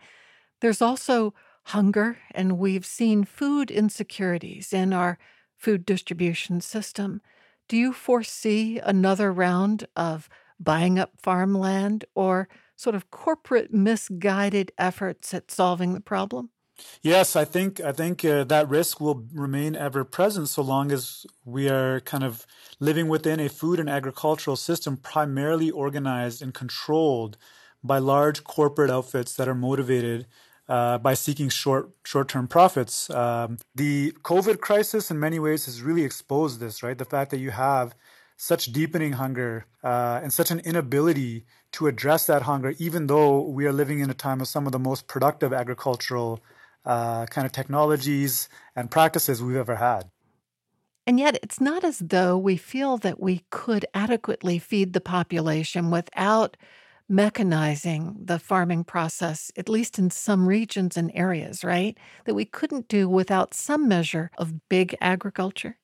There's 0.62 0.82
also 0.82 1.34
hunger, 1.66 2.18
and 2.32 2.58
we've 2.58 2.86
seen 2.86 3.24
food 3.24 3.72
insecurities 3.72 4.74
in 4.74 4.94
our 4.94 5.18
food 5.58 5.86
distribution 5.86 6.62
system. 6.62 7.22
Do 7.68 7.78
you 7.78 7.94
foresee 7.94 8.80
another 8.80 9.32
round 9.32 9.86
of 9.96 10.30
buying 10.60 11.00
up 11.00 11.12
farmland 11.22 12.06
or 12.16 12.48
sort 12.76 12.96
of 12.96 13.12
corporate 13.12 13.74
misguided 13.74 14.72
efforts 14.78 15.34
at 15.34 15.52
solving 15.52 15.94
the 15.94 16.02
problem? 16.02 16.52
Yes, 17.02 17.36
I 17.36 17.46
think 17.46 17.80
I 17.82 17.92
think 17.92 18.26
uh, 18.26 18.44
that 18.46 18.68
risk 18.70 19.00
will 19.00 19.28
remain 19.34 19.76
ever 19.76 20.04
present 20.04 20.50
so 20.50 20.62
long 20.64 20.92
as 20.92 21.26
we 21.46 21.70
are 21.70 22.00
kind 22.02 22.24
of 22.24 22.46
living 22.80 23.08
within 23.08 23.40
a 23.40 23.50
food 23.50 23.80
and 23.80 23.90
agricultural 23.90 24.56
system 24.56 24.98
primarily 24.98 25.70
organized 25.70 26.42
and 26.42 26.54
controlled 26.54 27.38
by 27.84 28.00
large 28.00 28.44
corporate 28.44 28.90
outfits 28.90 29.36
that 29.36 29.48
are 29.48 29.56
motivated 29.56 30.26
uh, 30.74 30.98
by 30.98 31.14
seeking 31.14 31.50
short 31.50 31.92
short 32.04 32.28
term 32.34 32.48
profits. 32.48 32.96
Um, 33.12 33.60
the 33.76 34.12
COVID 34.32 34.58
crisis, 34.60 35.12
in 35.12 35.20
many 35.20 35.38
ways, 35.38 35.66
has 35.68 35.84
really 35.84 36.04
exposed 36.04 36.60
this. 36.60 36.82
Right, 36.82 36.98
the 36.98 37.12
fact 37.16 37.30
that 37.32 37.42
you 37.46 37.52
have 37.52 37.96
such 38.38 38.64
deepening 38.80 39.14
hunger 39.14 39.66
uh, 39.84 40.20
and 40.24 40.34
such 40.34 40.50
an 40.50 40.60
inability 40.72 41.46
to 41.74 41.86
address 41.86 42.26
that 42.26 42.42
hunger, 42.44 42.74
even 42.80 43.06
though 43.06 43.42
we 43.58 43.68
are 43.68 43.72
living 43.82 44.00
in 44.00 44.10
a 44.10 44.16
time 44.16 44.42
of 44.42 44.48
some 44.48 44.66
of 44.66 44.72
the 44.72 44.80
most 44.80 45.08
productive 45.08 45.54
agricultural 45.54 46.40
uh, 46.86 47.28
kind 47.28 47.46
of 47.46 47.52
technologies 47.52 48.50
and 48.76 48.90
practices 48.90 49.44
we've 49.44 49.56
ever 49.56 49.76
had. 49.76 50.10
And 51.06 51.20
yet, 51.20 51.38
it's 51.44 51.62
not 51.62 51.84
as 51.84 52.00
though 52.00 52.36
we 52.38 52.58
feel 52.58 52.98
that 52.98 53.20
we 53.20 53.44
could 53.52 53.86
adequately 53.94 54.58
feed 54.58 54.94
the 54.94 55.02
population 55.02 55.92
without 55.92 56.58
mechanizing 57.14 58.16
the 58.26 58.40
farming 58.40 58.84
process, 58.84 59.52
at 59.56 59.70
least 59.70 60.00
in 60.00 60.10
some 60.10 60.48
regions 60.48 60.98
and 60.98 61.12
areas, 61.14 61.64
right? 61.64 61.98
That 62.26 62.34
we 62.34 62.46
couldn't 62.46 62.88
do 62.88 63.08
without 63.08 63.54
some 63.54 63.88
measure 63.88 64.32
of 64.38 64.68
big 64.68 64.96
agriculture? 65.00 65.78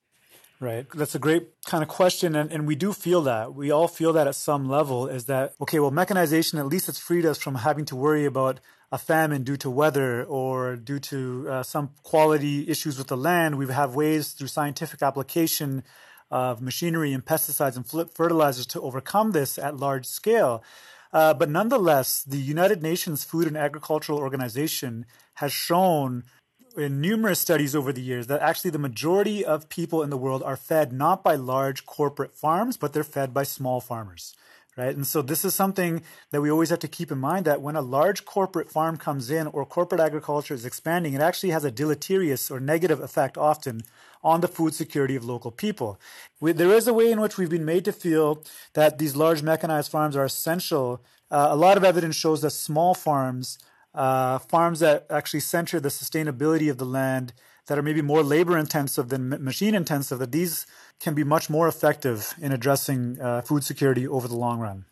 Right. 0.59 0.85
That's 0.93 1.15
a 1.15 1.19
great 1.19 1.47
kind 1.65 1.83
of 1.83 1.87
question. 1.87 2.35
And, 2.35 2.51
and 2.51 2.67
we 2.67 2.75
do 2.75 2.91
feel 2.91 3.21
that. 3.21 3.53
We 3.53 3.71
all 3.71 3.87
feel 3.87 4.11
that 4.13 4.27
at 4.27 4.35
some 4.35 4.67
level 4.67 5.07
is 5.07 5.25
that, 5.25 5.53
okay, 5.61 5.79
well, 5.79 5.91
mechanization, 5.91 6.59
at 6.59 6.65
least 6.65 6.89
it's 6.89 6.99
freed 6.99 7.25
us 7.25 7.37
from 7.37 7.55
having 7.55 7.85
to 7.85 7.95
worry 7.95 8.25
about 8.25 8.59
a 8.91 8.97
famine 8.97 9.43
due 9.43 9.55
to 9.57 9.69
weather 9.69 10.23
or 10.23 10.75
due 10.75 10.99
to 10.99 11.47
uh, 11.49 11.63
some 11.63 11.91
quality 12.03 12.67
issues 12.67 12.97
with 12.97 13.07
the 13.07 13.15
land. 13.15 13.57
We 13.57 13.71
have 13.71 13.95
ways 13.95 14.31
through 14.31 14.47
scientific 14.47 15.01
application 15.01 15.83
of 16.31 16.61
machinery 16.61 17.13
and 17.13 17.23
pesticides 17.23 17.77
and 17.77 18.11
fertilizers 18.13 18.65
to 18.67 18.81
overcome 18.81 19.31
this 19.31 19.57
at 19.57 19.77
large 19.77 20.05
scale. 20.05 20.63
Uh, 21.11 21.33
but 21.33 21.49
nonetheless, 21.49 22.23
the 22.23 22.37
United 22.37 22.83
Nations 22.83 23.23
Food 23.23 23.47
and 23.47 23.57
Agricultural 23.57 24.19
Organization 24.19 25.05
has 25.35 25.51
shown 25.51 26.23
in 26.77 27.01
numerous 27.01 27.39
studies 27.39 27.75
over 27.75 27.91
the 27.91 28.01
years 28.01 28.27
that 28.27 28.41
actually 28.41 28.71
the 28.71 28.77
majority 28.77 29.43
of 29.43 29.69
people 29.69 30.03
in 30.03 30.09
the 30.09 30.17
world 30.17 30.43
are 30.43 30.55
fed 30.55 30.93
not 30.93 31.23
by 31.23 31.35
large 31.35 31.85
corporate 31.85 32.35
farms, 32.35 32.77
but 32.77 32.93
they're 32.93 33.03
fed 33.03 33.33
by 33.33 33.43
small 33.43 33.81
farmers. 33.81 34.35
Right. 34.77 34.95
And 34.95 35.05
so 35.05 35.21
this 35.21 35.43
is 35.43 35.53
something 35.53 36.03
that 36.31 36.39
we 36.39 36.49
always 36.49 36.69
have 36.69 36.79
to 36.79 36.87
keep 36.87 37.11
in 37.11 37.17
mind 37.17 37.43
that 37.43 37.61
when 37.61 37.75
a 37.75 37.81
large 37.81 38.23
corporate 38.23 38.71
farm 38.71 38.95
comes 38.95 39.29
in 39.29 39.47
or 39.47 39.65
corporate 39.65 39.99
agriculture 39.99 40.53
is 40.53 40.63
expanding, 40.63 41.13
it 41.13 41.19
actually 41.19 41.49
has 41.49 41.65
a 41.65 41.71
deleterious 41.71 42.49
or 42.49 42.61
negative 42.61 43.01
effect 43.01 43.37
often 43.37 43.81
on 44.21 44.41
the 44.41 44.47
food 44.47 44.73
security 44.73 45.15
of 45.15 45.23
local 45.23 45.51
people. 45.51 45.99
We, 46.39 46.51
there 46.51 46.73
is 46.73 46.87
a 46.87 46.93
way 46.93 47.11
in 47.11 47.21
which 47.21 47.37
we've 47.37 47.49
been 47.49 47.65
made 47.65 47.85
to 47.85 47.91
feel 47.91 48.43
that 48.73 48.97
these 48.97 49.15
large 49.15 49.41
mechanized 49.41 49.91
farms 49.91 50.15
are 50.15 50.25
essential. 50.25 51.01
Uh, 51.31 51.47
a 51.51 51.55
lot 51.55 51.77
of 51.77 51.83
evidence 51.83 52.15
shows 52.15 52.41
that 52.41 52.51
small 52.51 52.93
farms 52.93 53.59
uh, 53.93 54.37
farms 54.39 54.79
that 54.79 55.05
actually 55.09 55.39
center 55.39 55.79
the 55.79 55.89
sustainability 55.89 56.69
of 56.69 56.77
the 56.77 56.85
land 56.85 57.33
that 57.67 57.77
are 57.77 57.81
maybe 57.81 58.01
more 58.01 58.23
labor 58.23 58.57
intensive 58.57 59.09
than 59.09 59.29
machine 59.43 59.75
intensive, 59.75 60.19
that 60.19 60.31
these 60.31 60.65
can 60.99 61.13
be 61.13 61.23
much 61.23 61.49
more 61.49 61.67
effective 61.67 62.33
in 62.41 62.51
addressing 62.51 63.19
uh, 63.19 63.41
food 63.41 63.63
security 63.63 64.07
over 64.07 64.27
the 64.27 64.35
long 64.35 64.59
run. 64.59 64.85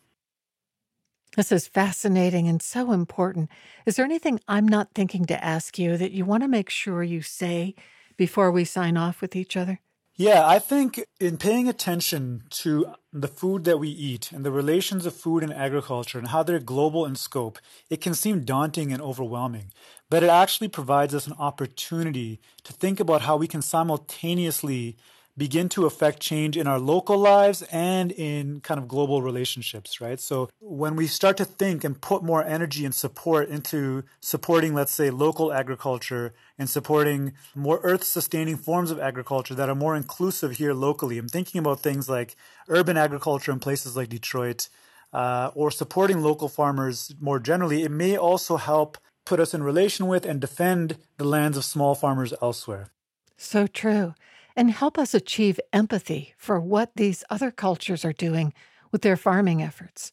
This 1.36 1.52
is 1.52 1.68
fascinating 1.68 2.48
and 2.48 2.62
so 2.62 2.92
important. 2.92 3.50
Is 3.84 3.96
there 3.96 4.04
anything 4.04 4.40
I'm 4.48 4.66
not 4.66 4.94
thinking 4.94 5.24
to 5.26 5.44
ask 5.44 5.78
you 5.78 5.96
that 5.96 6.12
you 6.12 6.24
want 6.24 6.42
to 6.42 6.48
make 6.48 6.70
sure 6.70 7.02
you 7.02 7.22
say 7.22 7.74
before 8.18 8.50
we 8.50 8.64
sign 8.66 8.98
off 8.98 9.22
with 9.22 9.34
each 9.34 9.56
other? 9.56 9.80
Yeah, 10.16 10.44
I 10.44 10.58
think 10.58 11.04
in 11.20 11.36
paying 11.36 11.68
attention 11.68 12.42
to 12.62 12.92
the 13.12 13.28
food 13.28 13.62
that 13.64 13.78
we 13.78 13.88
eat 13.88 14.32
and 14.32 14.44
the 14.44 14.50
relations 14.50 15.06
of 15.06 15.14
food 15.14 15.44
and 15.44 15.54
agriculture 15.54 16.18
and 16.18 16.26
how 16.26 16.42
they're 16.42 16.58
global 16.58 17.06
in 17.06 17.14
scope, 17.14 17.60
it 17.88 18.00
can 18.00 18.14
seem 18.14 18.44
daunting 18.44 18.92
and 18.92 19.00
overwhelming. 19.00 19.70
But 20.10 20.24
it 20.24 20.28
actually 20.28 20.68
provides 20.68 21.14
us 21.14 21.28
an 21.28 21.34
opportunity 21.38 22.40
to 22.64 22.72
think 22.72 22.98
about 22.98 23.22
how 23.22 23.36
we 23.36 23.46
can 23.46 23.62
simultaneously 23.62 24.96
begin 25.38 25.68
to 25.68 25.86
affect 25.86 26.20
change 26.20 26.56
in 26.56 26.66
our 26.66 26.80
local 26.80 27.16
lives 27.16 27.62
and 27.70 28.10
in 28.12 28.60
kind 28.60 28.78
of 28.78 28.88
global 28.88 29.22
relationships, 29.22 30.00
right? 30.00 30.18
So 30.18 30.50
when 30.58 30.96
we 30.96 31.06
start 31.06 31.36
to 31.36 31.44
think 31.44 31.84
and 31.84 32.00
put 32.00 32.24
more 32.24 32.44
energy 32.44 32.84
and 32.84 32.94
support 32.94 33.48
into 33.48 34.02
supporting, 34.20 34.74
let's 34.74 34.92
say, 34.92 35.10
local 35.10 35.52
agriculture 35.52 36.34
and 36.58 36.68
supporting 36.68 37.34
more 37.54 37.80
earth 37.84 38.02
sustaining 38.02 38.56
forms 38.56 38.90
of 38.90 38.98
agriculture 38.98 39.54
that 39.54 39.68
are 39.68 39.76
more 39.76 39.94
inclusive 39.94 40.56
here 40.56 40.74
locally, 40.74 41.18
I'm 41.18 41.28
thinking 41.28 41.60
about 41.60 41.80
things 41.80 42.08
like 42.08 42.34
urban 42.66 42.96
agriculture 42.96 43.52
in 43.52 43.60
places 43.60 43.96
like 43.96 44.08
Detroit. 44.08 44.68
Uh, 45.10 45.50
or 45.54 45.70
supporting 45.70 46.20
local 46.20 46.50
farmers 46.50 47.14
more 47.18 47.40
generally, 47.40 47.82
it 47.82 47.90
may 47.90 48.14
also 48.14 48.58
help 48.58 48.98
put 49.24 49.40
us 49.40 49.54
in 49.54 49.62
relation 49.62 50.06
with 50.06 50.26
and 50.26 50.38
defend 50.38 50.98
the 51.16 51.24
lands 51.24 51.56
of 51.56 51.64
small 51.64 51.94
farmers 51.94 52.34
elsewhere. 52.42 52.90
So 53.38 53.66
true 53.66 54.12
and 54.58 54.72
help 54.72 54.98
us 54.98 55.14
achieve 55.14 55.60
empathy 55.72 56.34
for 56.36 56.58
what 56.60 56.90
these 56.96 57.22
other 57.30 57.52
cultures 57.52 58.04
are 58.04 58.12
doing 58.12 58.52
with 58.90 59.02
their 59.02 59.16
farming 59.16 59.62
efforts. 59.62 60.12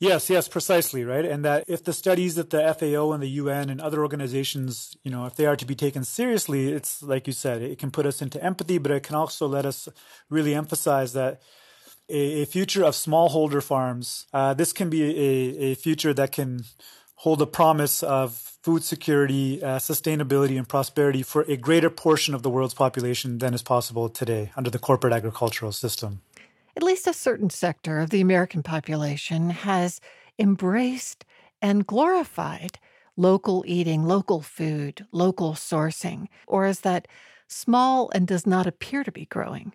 Yes, 0.00 0.30
yes, 0.30 0.48
precisely, 0.48 1.04
right? 1.04 1.24
And 1.24 1.44
that 1.44 1.64
if 1.68 1.84
the 1.84 1.92
studies 1.92 2.36
that 2.36 2.48
the 2.48 2.74
FAO 2.78 3.12
and 3.12 3.22
the 3.22 3.28
UN 3.42 3.68
and 3.68 3.78
other 3.78 4.00
organizations, 4.00 4.96
you 5.02 5.10
know, 5.10 5.26
if 5.26 5.36
they 5.36 5.44
are 5.44 5.56
to 5.56 5.66
be 5.66 5.74
taken 5.74 6.04
seriously, 6.04 6.72
it's 6.72 7.02
like 7.02 7.26
you 7.26 7.32
said, 7.34 7.60
it 7.60 7.78
can 7.78 7.90
put 7.90 8.06
us 8.06 8.22
into 8.22 8.42
empathy, 8.42 8.78
but 8.78 8.90
it 8.90 9.02
can 9.02 9.16
also 9.16 9.46
let 9.46 9.66
us 9.66 9.86
really 10.30 10.54
emphasize 10.54 11.12
that 11.12 11.42
a, 12.08 12.42
a 12.42 12.46
future 12.46 12.84
of 12.84 12.94
smallholder 12.94 13.62
farms, 13.62 14.26
uh, 14.32 14.54
this 14.54 14.72
can 14.72 14.88
be 14.88 15.02
a, 15.02 15.72
a 15.72 15.74
future 15.74 16.14
that 16.14 16.32
can 16.32 16.64
hold 17.18 17.40
the 17.40 17.46
promise 17.46 18.04
of 18.04 18.34
food 18.62 18.84
security, 18.84 19.60
uh, 19.60 19.78
sustainability, 19.78 20.56
and 20.56 20.68
prosperity 20.68 21.22
for 21.22 21.42
a 21.48 21.56
greater 21.56 21.90
portion 21.90 22.32
of 22.32 22.42
the 22.42 22.50
world's 22.50 22.74
population 22.74 23.38
than 23.38 23.54
is 23.54 23.62
possible 23.62 24.08
today 24.08 24.52
under 24.56 24.70
the 24.70 24.78
corporate 24.78 25.12
agricultural 25.12 25.72
system. 25.72 26.20
At 26.76 26.84
least 26.84 27.08
a 27.08 27.12
certain 27.12 27.50
sector 27.50 27.98
of 27.98 28.10
the 28.10 28.20
American 28.20 28.62
population 28.62 29.50
has 29.50 30.00
embraced 30.38 31.24
and 31.60 31.84
glorified 31.84 32.78
local 33.16 33.64
eating, 33.66 34.04
local 34.04 34.40
food, 34.40 35.04
local 35.10 35.54
sourcing, 35.54 36.28
or 36.46 36.66
is 36.66 36.80
that 36.80 37.08
small 37.48 38.10
and 38.14 38.28
does 38.28 38.46
not 38.46 38.68
appear 38.68 39.02
to 39.02 39.10
be 39.10 39.24
growing? 39.24 39.72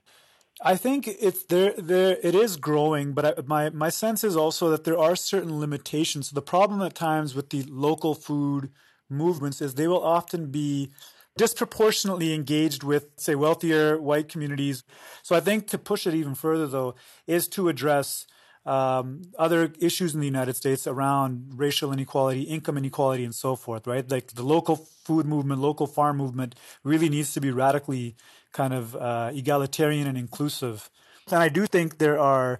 I 0.65 0.77
think 0.77 1.07
it's 1.07 1.43
there. 1.43 1.73
There 1.77 2.17
it 2.23 2.35
is 2.35 2.55
growing, 2.55 3.13
but 3.13 3.25
I, 3.25 3.41
my 3.45 3.69
my 3.71 3.89
sense 3.89 4.23
is 4.23 4.37
also 4.37 4.69
that 4.69 4.85
there 4.85 4.97
are 4.97 5.15
certain 5.15 5.59
limitations. 5.59 6.29
So 6.29 6.35
the 6.35 6.41
problem 6.41 6.81
at 6.81 6.95
times 6.95 7.35
with 7.35 7.49
the 7.49 7.63
local 7.63 8.15
food 8.15 8.69
movements 9.09 9.61
is 9.61 9.75
they 9.75 9.87
will 9.89 10.03
often 10.03 10.51
be 10.51 10.91
disproportionately 11.37 12.33
engaged 12.33 12.83
with, 12.83 13.09
say, 13.17 13.35
wealthier 13.35 13.99
white 13.99 14.29
communities. 14.29 14.83
So 15.23 15.35
I 15.35 15.39
think 15.41 15.67
to 15.67 15.77
push 15.77 16.07
it 16.07 16.13
even 16.13 16.35
further, 16.35 16.67
though, 16.67 16.95
is 17.27 17.47
to 17.49 17.67
address 17.69 18.25
um, 18.65 19.23
other 19.37 19.73
issues 19.79 20.13
in 20.13 20.21
the 20.21 20.27
United 20.27 20.55
States 20.55 20.87
around 20.87 21.51
racial 21.55 21.91
inequality, 21.91 22.43
income 22.43 22.77
inequality, 22.77 23.25
and 23.25 23.35
so 23.35 23.55
forth, 23.57 23.87
right? 23.87 24.09
Like 24.09 24.27
the 24.33 24.43
local 24.43 24.77
food 24.77 25.25
movement, 25.25 25.59
local 25.59 25.87
farm 25.87 26.17
movement 26.17 26.55
really 26.83 27.09
needs 27.09 27.33
to 27.33 27.41
be 27.41 27.51
radically 27.51 28.15
kind 28.53 28.73
of 28.73 28.95
uh, 28.95 29.31
egalitarian 29.33 30.07
and 30.07 30.17
inclusive. 30.17 30.89
And 31.31 31.41
I 31.41 31.49
do 31.49 31.65
think 31.65 31.97
there 31.97 32.19
are 32.19 32.59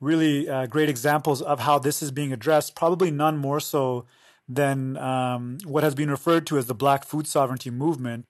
really 0.00 0.48
uh, 0.48 0.66
great 0.66 0.88
examples 0.88 1.40
of 1.42 1.60
how 1.60 1.78
this 1.78 2.02
is 2.02 2.10
being 2.10 2.32
addressed, 2.32 2.74
probably 2.74 3.10
none 3.10 3.36
more 3.36 3.60
so 3.60 4.04
than 4.48 4.96
um, 4.98 5.58
what 5.64 5.82
has 5.84 5.94
been 5.94 6.10
referred 6.10 6.46
to 6.46 6.58
as 6.58 6.66
the 6.66 6.74
Black 6.74 7.04
Food 7.04 7.26
Sovereignty 7.26 7.70
Movement, 7.70 8.26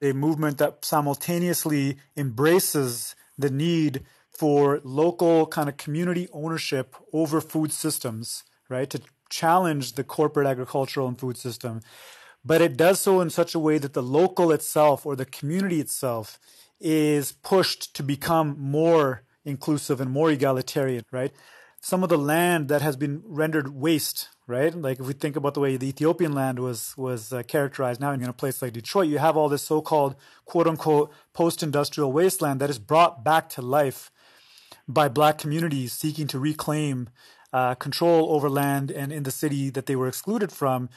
a 0.00 0.12
movement 0.12 0.58
that 0.58 0.84
simultaneously 0.84 1.96
embraces 2.16 3.16
the 3.36 3.50
need 3.50 4.04
for 4.30 4.80
local 4.84 5.46
kind 5.46 5.68
of 5.68 5.76
community 5.76 6.28
ownership 6.32 6.94
over 7.12 7.40
food 7.40 7.72
systems, 7.72 8.44
right? 8.68 8.88
To 8.90 9.00
challenge 9.30 9.94
the 9.94 10.04
corporate 10.04 10.46
agricultural 10.46 11.08
and 11.08 11.18
food 11.18 11.36
system. 11.36 11.80
But 12.46 12.62
it 12.62 12.76
does 12.76 13.00
so 13.00 13.20
in 13.20 13.30
such 13.30 13.56
a 13.56 13.58
way 13.58 13.78
that 13.78 13.92
the 13.92 14.02
local 14.02 14.52
itself 14.52 15.04
or 15.04 15.16
the 15.16 15.24
community 15.24 15.80
itself 15.80 16.38
is 16.80 17.32
pushed 17.32 17.94
to 17.96 18.04
become 18.04 18.56
more 18.56 19.22
inclusive 19.44 20.00
and 20.00 20.10
more 20.10 20.30
egalitarian, 20.30 21.04
right? 21.10 21.32
Some 21.80 22.04
of 22.04 22.08
the 22.08 22.18
land 22.18 22.68
that 22.68 22.82
has 22.82 22.96
been 22.96 23.22
rendered 23.24 23.74
waste, 23.74 24.28
right? 24.46 24.72
Like 24.74 25.00
if 25.00 25.06
we 25.06 25.12
think 25.12 25.34
about 25.34 25.54
the 25.54 25.60
way 25.60 25.76
the 25.76 25.88
Ethiopian 25.88 26.32
land 26.32 26.60
was 26.60 26.94
was 26.96 27.32
uh, 27.32 27.42
characterized 27.42 28.00
now 28.00 28.12
in 28.12 28.22
a 28.22 28.32
place 28.32 28.62
like 28.62 28.72
Detroit, 28.72 29.08
you 29.08 29.18
have 29.18 29.36
all 29.36 29.48
this 29.48 29.62
so-called 29.62 30.14
quote 30.44 30.68
unquote 30.68 31.12
post-industrial 31.32 32.12
wasteland 32.12 32.60
that 32.60 32.70
is 32.70 32.78
brought 32.78 33.24
back 33.24 33.48
to 33.50 33.62
life 33.62 34.10
by 34.86 35.08
black 35.08 35.36
communities 35.38 35.92
seeking 35.92 36.28
to 36.28 36.38
reclaim 36.38 37.08
uh, 37.52 37.74
control 37.74 38.32
over 38.34 38.48
land 38.48 38.90
and 38.90 39.12
in 39.12 39.24
the 39.24 39.30
city 39.30 39.70
that 39.70 39.86
they 39.86 39.96
were 39.96 40.08
excluded 40.08 40.52
from. 40.52 40.88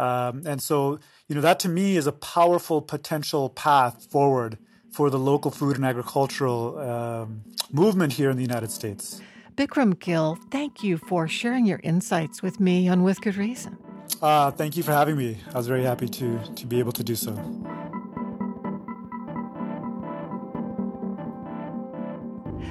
Um, 0.00 0.42
and 0.46 0.62
so, 0.62 0.98
you 1.28 1.34
know, 1.34 1.42
that 1.42 1.60
to 1.60 1.68
me 1.68 1.98
is 1.98 2.06
a 2.06 2.12
powerful 2.12 2.80
potential 2.80 3.50
path 3.50 4.10
forward 4.10 4.56
for 4.90 5.10
the 5.10 5.18
local 5.18 5.50
food 5.50 5.76
and 5.76 5.84
agricultural 5.84 6.78
um, 6.78 7.42
movement 7.70 8.14
here 8.14 8.30
in 8.30 8.36
the 8.36 8.42
United 8.42 8.70
States. 8.70 9.20
Bikram 9.56 9.98
Gill, 9.98 10.38
thank 10.50 10.82
you 10.82 10.96
for 10.96 11.28
sharing 11.28 11.66
your 11.66 11.80
insights 11.82 12.42
with 12.42 12.60
me 12.60 12.88
on 12.88 13.02
With 13.02 13.20
Good 13.20 13.36
Reason. 13.36 13.76
Uh, 14.22 14.50
thank 14.50 14.76
you 14.76 14.82
for 14.82 14.92
having 14.92 15.18
me. 15.18 15.36
I 15.52 15.58
was 15.58 15.66
very 15.66 15.84
happy 15.84 16.08
to, 16.08 16.38
to 16.56 16.66
be 16.66 16.78
able 16.78 16.92
to 16.92 17.04
do 17.04 17.14
so. 17.14 17.32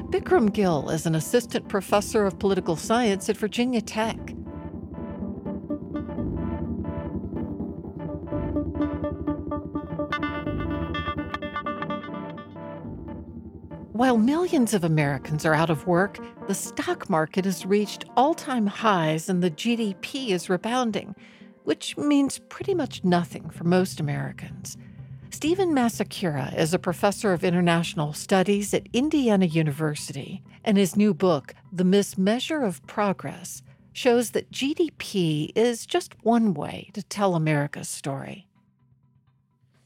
Bikram 0.09 0.51
Gill 0.51 0.89
is 0.89 1.05
an 1.05 1.13
assistant 1.13 1.67
professor 1.67 2.25
of 2.25 2.39
political 2.39 2.75
science 2.75 3.29
at 3.29 3.37
Virginia 3.37 3.81
Tech. 3.81 4.17
While 14.09 14.17
millions 14.17 14.73
of 14.73 14.83
Americans 14.83 15.45
are 15.45 15.53
out 15.53 15.69
of 15.69 15.85
work, 15.85 16.17
the 16.47 16.55
stock 16.55 17.11
market 17.11 17.45
has 17.45 17.63
reached 17.63 18.05
all 18.17 18.33
time 18.33 18.65
highs 18.65 19.29
and 19.29 19.43
the 19.43 19.51
GDP 19.51 20.29
is 20.29 20.49
rebounding, 20.49 21.13
which 21.63 21.95
means 21.95 22.39
pretty 22.49 22.73
much 22.73 23.03
nothing 23.03 23.51
for 23.51 23.65
most 23.65 23.99
Americans. 23.99 24.77
Stephen 25.29 25.75
Macekura 25.75 26.57
is 26.57 26.73
a 26.73 26.79
professor 26.79 27.33
of 27.33 27.43
international 27.43 28.13
studies 28.13 28.73
at 28.73 28.87
Indiana 28.93 29.45
University, 29.45 30.41
and 30.63 30.75
his 30.75 30.95
new 30.95 31.13
book, 31.13 31.53
The 31.71 31.83
Mismeasure 31.83 32.65
of 32.65 32.81
Progress, 32.87 33.61
shows 33.93 34.31
that 34.31 34.51
GDP 34.51 35.51
is 35.55 35.85
just 35.85 36.15
one 36.23 36.55
way 36.55 36.89
to 36.93 37.03
tell 37.03 37.35
America's 37.35 37.89
story. 37.89 38.48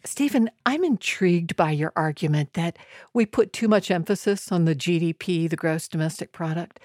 Stephen, 0.06 0.50
I'm 0.66 0.84
intrigued 0.84 1.56
by 1.56 1.72
your 1.72 1.94
argument 1.96 2.54
that 2.54 2.78
we 3.14 3.26
put 3.26 3.54
too 3.54 3.70
much 3.70 3.90
emphasis 3.90 4.52
on 4.52 4.66
the 4.66 4.76
GDP, 4.76 5.50
the 5.50 5.56
gross 5.56 5.88
domestic 5.88 6.34
product, 6.34 6.80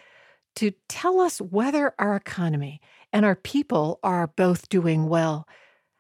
to 0.57 0.73
tell 0.89 1.21
us 1.21 1.41
whether 1.41 1.95
our 1.99 2.15
economy 2.15 2.81
and 3.13 3.25
our 3.25 3.35
people 3.35 3.99
are 4.05 4.29
both 4.29 4.69
doing 4.69 5.09
well. 5.09 5.49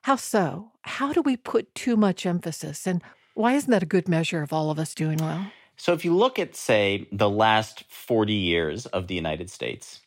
How 0.03 0.15
so? 0.15 0.73
How 0.83 1.13
do 1.13 1.21
we 1.21 1.37
put 1.37 1.75
too 1.75 1.97
much 1.97 2.25
emphasis? 2.25 2.87
And 2.87 3.03
why 3.35 3.55
isn't 3.55 3.71
that 3.71 3.83
a 3.83 3.87
good 3.87 4.09
measure 4.09 4.43
of 4.43 4.53
all 4.53 4.71
of 4.71 4.79
us 4.79 4.95
doing 4.95 5.19
well? 5.19 5.51
So, 5.77 5.93
if 5.93 6.05
you 6.05 6.17
look 6.17 6.39
at, 6.41 6.57
say, 6.57 7.07
the 7.13 7.31
last 7.31 7.85
40 7.85 8.33
years 8.33 8.87
of 8.87 9.07
the 9.07 9.15
United 9.15 9.49
States, 9.49 10.01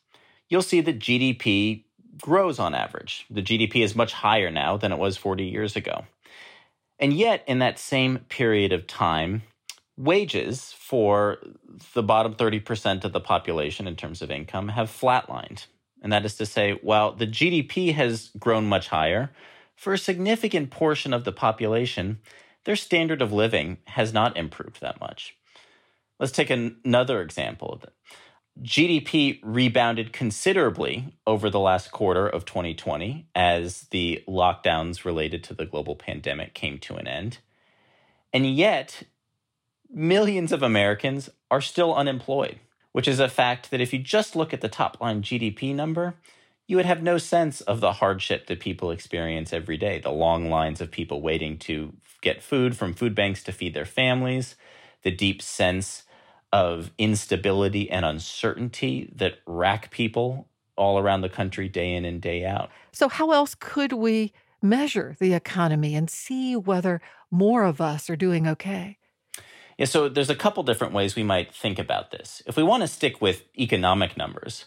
you'll 0.50 0.62
see 0.62 0.82
that 0.82 1.00
GDP 1.00 1.86
grows 2.22 2.60
on 2.60 2.76
average. 2.76 3.26
The 3.30 3.42
GDP 3.42 3.84
is 3.84 3.96
much 3.96 4.12
higher 4.12 4.52
now 4.52 4.76
than 4.76 4.92
it 4.92 4.98
was 4.98 5.16
40 5.16 5.46
years 5.46 5.78
ago. 5.78 6.04
And 7.02 7.12
yet, 7.12 7.44
in 7.48 7.60
that 7.60 7.80
same 7.80 8.20
period 8.30 8.72
of 8.72 8.86
time, 8.86 9.42
wages 9.98 10.74
for 10.78 11.40
the 11.94 12.04
bottom 12.04 12.36
30% 12.36 13.04
of 13.04 13.12
the 13.12 13.20
population 13.20 13.88
in 13.88 13.96
terms 13.96 14.22
of 14.22 14.30
income 14.30 14.70
have 14.70 14.90
flatlined. 14.90 15.66
And 16.04 16.14
that 16.14 16.26
is 16.26 16.36
to 16.36 16.46
say, 16.46 16.80
while 16.82 17.12
the 17.14 17.28
GDP 17.28 17.94
has 17.94 18.30
grown 18.40 18.68
much 18.68 18.90
higher, 18.90 19.32
for 19.76 19.94
a 19.94 19.98
significant 19.98 20.70
portion 20.70 21.12
of 21.12 21.24
the 21.24 21.32
population, 21.32 22.20
their 22.66 22.76
standard 22.76 23.22
of 23.22 23.34
living 23.34 23.80
has 23.86 24.14
not 24.14 24.38
improved 24.38 24.80
that 24.82 25.00
much. 25.00 25.36
Let's 26.20 26.32
take 26.32 26.52
an- 26.52 26.78
another 26.86 27.22
example 27.22 27.74
of 27.74 27.84
it. 27.84 27.94
GDP 28.60 29.40
rebounded 29.44 30.14
considerably 30.14 31.16
over 31.26 31.50
the 31.50 31.60
last 31.60 31.92
quarter 31.92 32.28
of 32.28 32.46
2020 32.46 33.28
as 33.34 33.84
the 33.92 34.24
lockdowns 34.28 35.06
related 35.06 35.44
to 35.46 35.54
the 35.54 35.66
global 35.66 35.96
pandemic 35.96 36.54
came 36.54 36.78
to 36.80 36.96
an 36.96 37.08
end. 37.08 37.40
And 38.34 38.46
yet, 38.46 39.04
millions 39.90 40.52
of 40.52 40.64
Americans 40.64 41.30
are 41.50 41.62
still 41.62 41.96
unemployed, 41.96 42.60
which 42.92 43.08
is 43.08 43.20
a 43.20 43.30
fact 43.30 43.72
that 43.72 43.82
if 43.82 43.94
you 43.94 44.00
just 44.00 44.36
look 44.36 44.54
at 44.54 44.62
the 44.62 44.70
top 44.70 45.00
line 45.02 45.22
GDP 45.22 45.74
number, 45.74 46.16
you 46.68 46.78
would 46.78 46.86
have 46.86 47.02
no 47.02 47.18
sense 47.18 47.62
of 47.62 47.82
the 47.82 47.94
hardship 47.94 48.48
that 48.48 48.60
people 48.60 48.92
experience 48.92 49.52
every 49.52 49.78
day 49.78 50.00
the 50.00 50.12
long 50.12 50.50
lines 50.50 50.82
of 50.82 50.92
people 50.92 51.22
waiting 51.22 51.58
to 51.58 51.94
get 52.22 52.44
food 52.44 52.78
from 52.78 52.94
food 52.94 53.16
banks 53.16 53.44
to 53.44 53.52
feed 53.52 53.74
their 53.74 53.86
families, 53.86 54.56
the 55.04 55.12
deep 55.12 55.42
sense 55.42 56.04
of 56.54 56.92
instability 56.98 57.90
and 57.90 58.06
uncertainty 58.06 59.12
that 59.16 59.40
rack 59.46 59.92
people 59.92 60.48
all 60.76 60.98
around 61.00 61.22
the 61.22 61.30
country 61.30 61.70
day 61.70 61.94
in 61.94 62.06
and 62.06 62.22
day 62.22 62.46
out. 62.46 62.70
So, 62.92 63.08
how 63.08 63.32
else 63.32 63.56
could 63.56 63.94
we 63.94 64.34
measure 64.62 65.16
the 65.20 65.34
economy 65.34 65.96
and 65.96 66.10
see 66.10 66.56
whether 66.56 67.02
more 67.30 67.64
of 67.64 67.82
us 67.82 68.10
are 68.10 68.16
doing 68.16 68.48
okay? 68.48 68.98
Yeah, 69.78 69.86
so 69.86 70.10
there's 70.10 70.30
a 70.30 70.36
couple 70.36 70.64
different 70.64 70.94
ways 70.94 71.16
we 71.16 71.24
might 71.24 71.54
think 71.54 71.80
about 71.80 72.12
this. 72.12 72.42
If 72.46 72.58
we 72.58 72.64
want 72.64 72.82
to 72.82 72.88
stick 72.88 73.22
with 73.22 73.44
economic 73.58 74.18
numbers, 74.18 74.66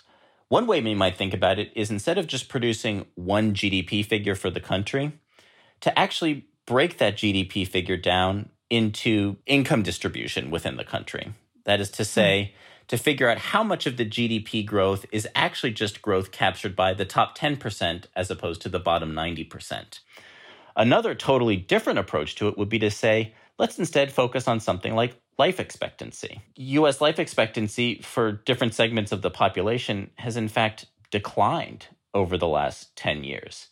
one 0.49 0.67
way 0.67 0.81
we 0.81 0.95
might 0.95 1.17
think 1.17 1.35
about 1.35 1.59
it 1.59 1.71
is 1.75 1.91
instead 1.91 2.19
of 2.19 2.26
just 2.26 2.49
producing 2.49 3.07
one 3.14 3.55
GDP 3.55 4.05
figure 4.05 4.35
for 4.35 4.50
the 4.50 4.61
country, 4.61 5.12
to 5.81 5.99
actually 5.99 6.47
break 6.67 6.99
that 6.99 7.17
GDP 7.17 7.67
figure 7.67 7.97
down 7.97 8.49
into 8.71 9.37
income 9.47 9.82
distribution 9.82 10.50
within 10.50 10.76
the 10.76 10.85
country. 10.85 11.35
That 11.65 11.81
is 11.81 11.91
to 11.93 12.03
hmm. 12.03 12.09
say, 12.09 12.55
to 12.89 12.99
figure 12.99 13.29
out 13.29 13.39
how 13.39 13.63
much 13.63 13.87
of 13.87 13.97
the 13.97 14.05
GDP 14.05 14.65
growth 14.65 15.07
is 15.11 15.27
actually 15.35 15.73
just 15.73 16.03
growth 16.03 16.31
captured 16.31 16.77
by 16.77 16.95
the 16.95 17.05
top 17.05 17.37
10% 17.37 18.05
as 18.15 18.31
opposed 18.31 18.61
to 18.63 18.69
the 18.69 18.79
bottom 18.79 19.13
90%. 19.13 20.00
Another 20.77 21.15
totally 21.15 21.57
different 21.57 21.99
approach 21.99 22.35
to 22.37 22.49
it 22.49 22.59
would 22.59 22.69
be 22.69 22.79
to 22.81 22.91
say, 22.91 23.33
let's 23.59 23.79
instead 23.79 24.13
focus 24.13 24.49
on 24.49 24.61
something 24.61 24.95
like 24.95 25.17
life 25.39 25.61
expectancy. 25.61 26.43
US 26.57 27.00
life 27.00 27.19
expectancy 27.19 28.00
for 28.03 28.33
different 28.33 28.75
segments 28.75 29.13
of 29.13 29.23
the 29.23 29.31
population 29.31 30.11
has 30.17 30.37
in 30.37 30.49
fact 30.49 30.87
declined 31.11 31.87
over 32.13 32.37
the 32.37 32.49
last 32.49 32.95
10 32.97 33.25
years. 33.25 33.69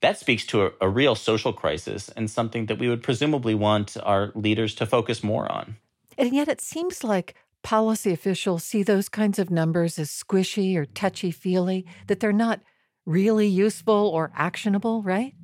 That 0.00 0.18
speaks 0.18 0.44
to 0.46 0.66
a, 0.66 0.70
a 0.80 0.88
real 0.88 1.14
social 1.14 1.52
crisis 1.52 2.08
and 2.08 2.30
something 2.30 2.66
that 2.66 2.78
we 2.78 2.88
would 2.88 3.02
presumably 3.02 3.54
want 3.54 3.96
our 4.02 4.32
leaders 4.34 4.74
to 4.76 4.86
focus 4.86 5.22
more 5.22 5.50
on. 5.50 5.76
And 6.18 6.34
yet 6.34 6.48
it 6.48 6.60
seems 6.60 7.02
like 7.04 7.34
policy 7.62 8.12
officials 8.12 8.64
see 8.64 8.82
those 8.82 9.08
kinds 9.08 9.38
of 9.38 9.50
numbers 9.50 9.98
as 9.98 10.10
squishy 10.10 10.76
or 10.76 10.84
touchy 10.84 11.30
feely, 11.30 11.86
that 12.06 12.20
they're 12.20 12.32
not 12.32 12.60
really 13.06 13.46
useful 13.46 14.08
or 14.08 14.32
actionable, 14.36 15.02
right? 15.02 15.34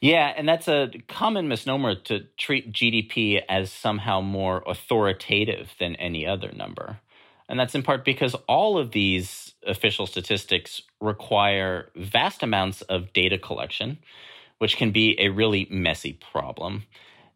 Yeah, 0.00 0.32
and 0.36 0.48
that's 0.48 0.68
a 0.68 0.90
common 1.08 1.48
misnomer 1.48 1.94
to 1.94 2.24
treat 2.36 2.72
GDP 2.72 3.40
as 3.48 3.72
somehow 3.72 4.20
more 4.20 4.62
authoritative 4.66 5.74
than 5.80 5.96
any 5.96 6.26
other 6.26 6.52
number. 6.52 7.00
And 7.48 7.58
that's 7.58 7.74
in 7.74 7.82
part 7.82 8.04
because 8.04 8.34
all 8.48 8.76
of 8.76 8.90
these 8.90 9.54
official 9.66 10.06
statistics 10.06 10.82
require 11.00 11.90
vast 11.94 12.42
amounts 12.42 12.82
of 12.82 13.12
data 13.12 13.38
collection, 13.38 13.98
which 14.58 14.76
can 14.76 14.90
be 14.90 15.18
a 15.20 15.28
really 15.28 15.66
messy 15.70 16.14
problem. 16.14 16.84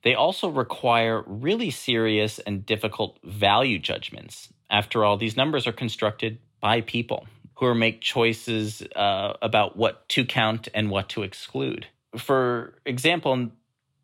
They 0.03 0.15
also 0.15 0.49
require 0.49 1.23
really 1.27 1.71
serious 1.71 2.39
and 2.39 2.65
difficult 2.65 3.19
value 3.23 3.79
judgments. 3.79 4.53
After 4.71 5.05
all, 5.05 5.17
these 5.17 5.37
numbers 5.37 5.67
are 5.67 5.73
constructed 5.73 6.39
by 6.61 6.81
people 6.81 7.27
who 7.55 7.75
make 7.75 8.01
choices 8.01 8.83
uh, 8.97 9.35
about 9.43 9.77
what 9.77 10.09
to 10.11 10.25
count 10.25 10.69
and 10.73 10.91
what 10.91 11.11
to 11.11 11.23
exclude. 11.23 11.87
For 12.17 12.75
example, 12.87 13.51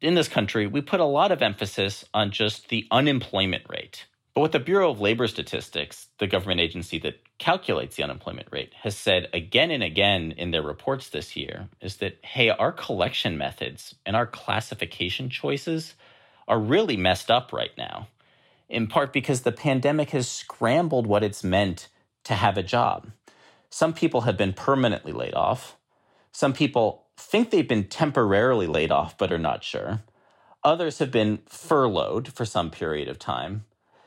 in 0.01 0.15
this 0.15 0.29
country, 0.29 0.67
we 0.67 0.83
put 0.83 1.01
a 1.01 1.05
lot 1.05 1.33
of 1.33 1.41
emphasis 1.41 2.05
on 2.13 2.31
just 2.31 2.69
the 2.69 2.87
unemployment 2.91 3.65
rate. 3.69 4.07
But 4.37 4.43
what 4.43 4.53
the 4.53 4.61
Bureau 4.61 4.91
of 4.91 5.01
Labor 5.01 5.27
Statistics, 5.29 6.09
the 6.19 6.27
government 6.27 6.61
agency 6.61 6.99
that 6.99 7.23
calculates 7.39 7.97
the 7.97 8.03
unemployment 8.03 8.49
rate, 8.51 8.75
has 8.83 8.95
said 8.95 9.31
again 9.33 9.71
and 9.71 9.83
again 9.83 10.35
in 10.37 10.51
their 10.51 10.61
reports 10.61 11.09
this 11.09 11.37
year 11.37 11.71
is 11.81 11.97
that, 11.97 12.19
hey, 12.23 12.51
our 12.51 12.71
collection 12.71 13.39
methods 13.39 13.95
and 14.05 14.15
our 14.15 14.27
classification 14.27 15.31
choices 15.31 15.95
are 16.47 16.61
really 16.61 16.99
messed 16.99 17.31
up 17.31 17.51
right 17.51 17.71
now, 17.79 18.09
in 18.69 18.89
part 18.89 19.11
because 19.11 19.41
the 19.41 19.53
pandemic 19.53 20.11
has 20.11 20.29
scrambled 20.29 21.07
what 21.07 21.25
it's 21.25 21.43
meant 21.43 21.89
to 22.25 22.35
have 22.35 22.59
a 22.59 22.63
job. 22.63 23.11
Some 23.71 23.95
people 23.95 24.21
have 24.21 24.37
been 24.37 24.53
permanently 24.53 25.13
laid 25.13 25.33
off. 25.33 25.79
Some 26.31 26.53
people 26.53 27.07
think 27.17 27.49
they've 27.49 27.67
been 27.67 27.89
temporarily 27.89 28.67
laid 28.67 28.93
off 28.93 29.17
but 29.17 29.33
are 29.33 29.39
not 29.39 29.65
sure. 29.65 30.03
Others 30.63 30.99
have 30.99 31.11
been 31.11 31.39
furloughed 31.49 32.29
for 32.35 32.45
some 32.45 32.71
period 32.71 33.09
of 33.09 33.19
time 33.19 33.65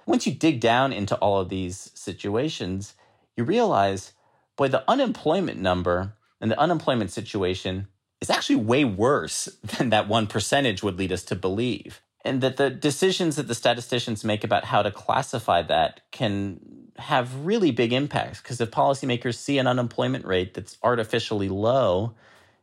once 0.09 0.25
you 0.25 0.33
dig 0.33 0.59
down 0.59 0.91
into 0.91 1.15
all 1.17 1.39
of 1.39 1.49
these 1.49 1.91
situations, 1.93 2.95
you 3.37 3.43
realize, 3.43 4.13
boy, 4.57 4.67
the 4.67 4.83
unemployment 4.89 5.59
number 5.59 6.13
and 6.41 6.49
the 6.49 6.59
unemployment 6.59 7.11
situation 7.11 7.87
is 8.19 8.31
actually 8.31 8.55
way 8.55 8.83
worse 8.83 9.45
than 9.77 9.91
that 9.91 10.07
one 10.07 10.25
percentage 10.25 10.81
would 10.81 10.97
lead 10.97 11.11
us 11.11 11.23
to 11.23 11.35
believe. 11.35 12.01
And 12.25 12.41
that 12.41 12.57
the 12.57 12.71
decisions 12.71 13.35
that 13.35 13.47
the 13.47 13.53
statisticians 13.53 14.25
make 14.25 14.43
about 14.43 14.65
how 14.65 14.81
to 14.81 14.89
classify 14.89 15.61
that 15.61 16.01
can 16.11 16.59
have 16.97 17.45
really 17.45 17.69
big 17.69 17.93
impacts. 17.93 18.41
Because 18.41 18.59
if 18.59 18.71
policymakers 18.71 19.35
see 19.35 19.59
an 19.59 19.67
unemployment 19.67 20.25
rate 20.25 20.55
that's 20.55 20.77
artificially 20.81 21.49
low, 21.49 22.15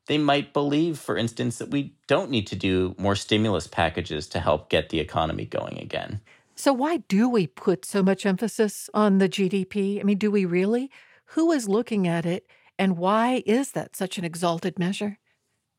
they 0.07 0.19
might 0.19 0.53
believe, 0.53 0.99
for 0.99 1.17
instance, 1.17 1.59
that 1.59 1.71
we 1.71 1.95
don't 2.09 2.31
need 2.31 2.49
to 2.49 2.57
do 2.57 2.97
more 2.99 3.15
stimulus 3.15 3.69
packages 3.69 4.27
to 4.31 4.41
help 4.41 4.69
get 4.69 4.89
the 4.89 4.99
economy 4.99 5.47
going 5.47 5.79
again. 5.79 6.21
So, 6.57 6.73
why 6.73 6.99
do 7.09 7.29
we 7.29 7.47
put 7.47 7.85
so 7.85 8.03
much 8.03 8.25
emphasis 8.25 8.89
on 8.95 9.19
the 9.19 9.29
GDP? 9.29 10.01
I 10.01 10.05
mean, 10.05 10.17
do 10.17 10.31
we 10.31 10.47
really? 10.47 10.91
Who 11.31 11.53
is 11.53 11.69
looking 11.69 12.09
at 12.09 12.25
it, 12.25 12.47
and 12.79 12.97
why 12.97 13.43
is 13.45 13.73
that 13.73 13.95
such 13.95 14.17
an 14.17 14.25
exalted 14.25 14.79
measure? 14.79 15.19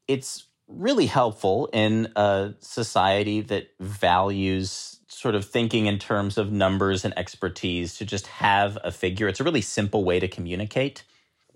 It's 0.07 0.47
really 0.67 1.07
helpful 1.07 1.69
in 1.73 2.11
a 2.15 2.53
society 2.59 3.41
that 3.41 3.69
values 3.79 4.99
sort 5.07 5.33
of 5.33 5.45
thinking 5.45 5.87
in 5.87 5.97
terms 5.97 6.37
of 6.37 6.51
numbers 6.51 7.03
and 7.03 7.17
expertise 7.17 7.97
to 7.97 8.05
just 8.05 8.27
have 8.27 8.77
a 8.83 8.91
figure. 8.91 9.27
It's 9.27 9.39
a 9.39 9.43
really 9.43 9.61
simple 9.61 10.03
way 10.03 10.19
to 10.19 10.27
communicate. 10.27 11.03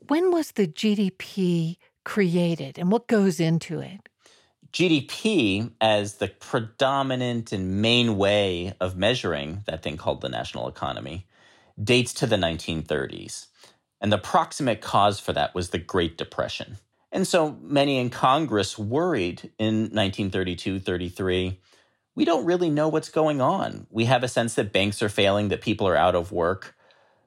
When 0.07 0.31
was 0.31 0.53
the 0.53 0.67
GDP 0.67 1.77
created 2.05 2.79
and 2.79 2.91
what 2.91 3.07
goes 3.07 3.39
into 3.39 3.79
it? 3.81 4.09
GDP, 4.73 5.71
as 5.81 6.15
the 6.15 6.27
predominant 6.27 7.51
and 7.51 7.81
main 7.81 8.17
way 8.17 8.73
of 8.79 8.95
measuring 8.95 9.63
that 9.67 9.83
thing 9.83 9.97
called 9.97 10.21
the 10.21 10.29
national 10.29 10.67
economy, 10.67 11.27
dates 11.81 12.13
to 12.15 12.25
the 12.25 12.37
1930s. 12.37 13.47
And 13.99 14.11
the 14.11 14.17
proximate 14.17 14.81
cause 14.81 15.19
for 15.19 15.33
that 15.33 15.53
was 15.53 15.69
the 15.69 15.77
Great 15.77 16.17
Depression. 16.17 16.77
And 17.11 17.27
so 17.27 17.57
many 17.61 17.97
in 17.99 18.09
Congress 18.09 18.77
worried 18.77 19.51
in 19.59 19.89
1932 19.91 20.79
33 20.79 21.59
we 22.15 22.25
don't 22.25 22.45
really 22.45 22.69
know 22.69 22.89
what's 22.89 23.09
going 23.09 23.41
on. 23.41 23.87
We 23.89 24.05
have 24.05 24.23
a 24.23 24.27
sense 24.27 24.55
that 24.55 24.73
banks 24.73 25.01
are 25.01 25.09
failing, 25.09 25.47
that 25.49 25.61
people 25.61 25.87
are 25.87 25.95
out 25.95 26.15
of 26.15 26.31
work, 26.31 26.75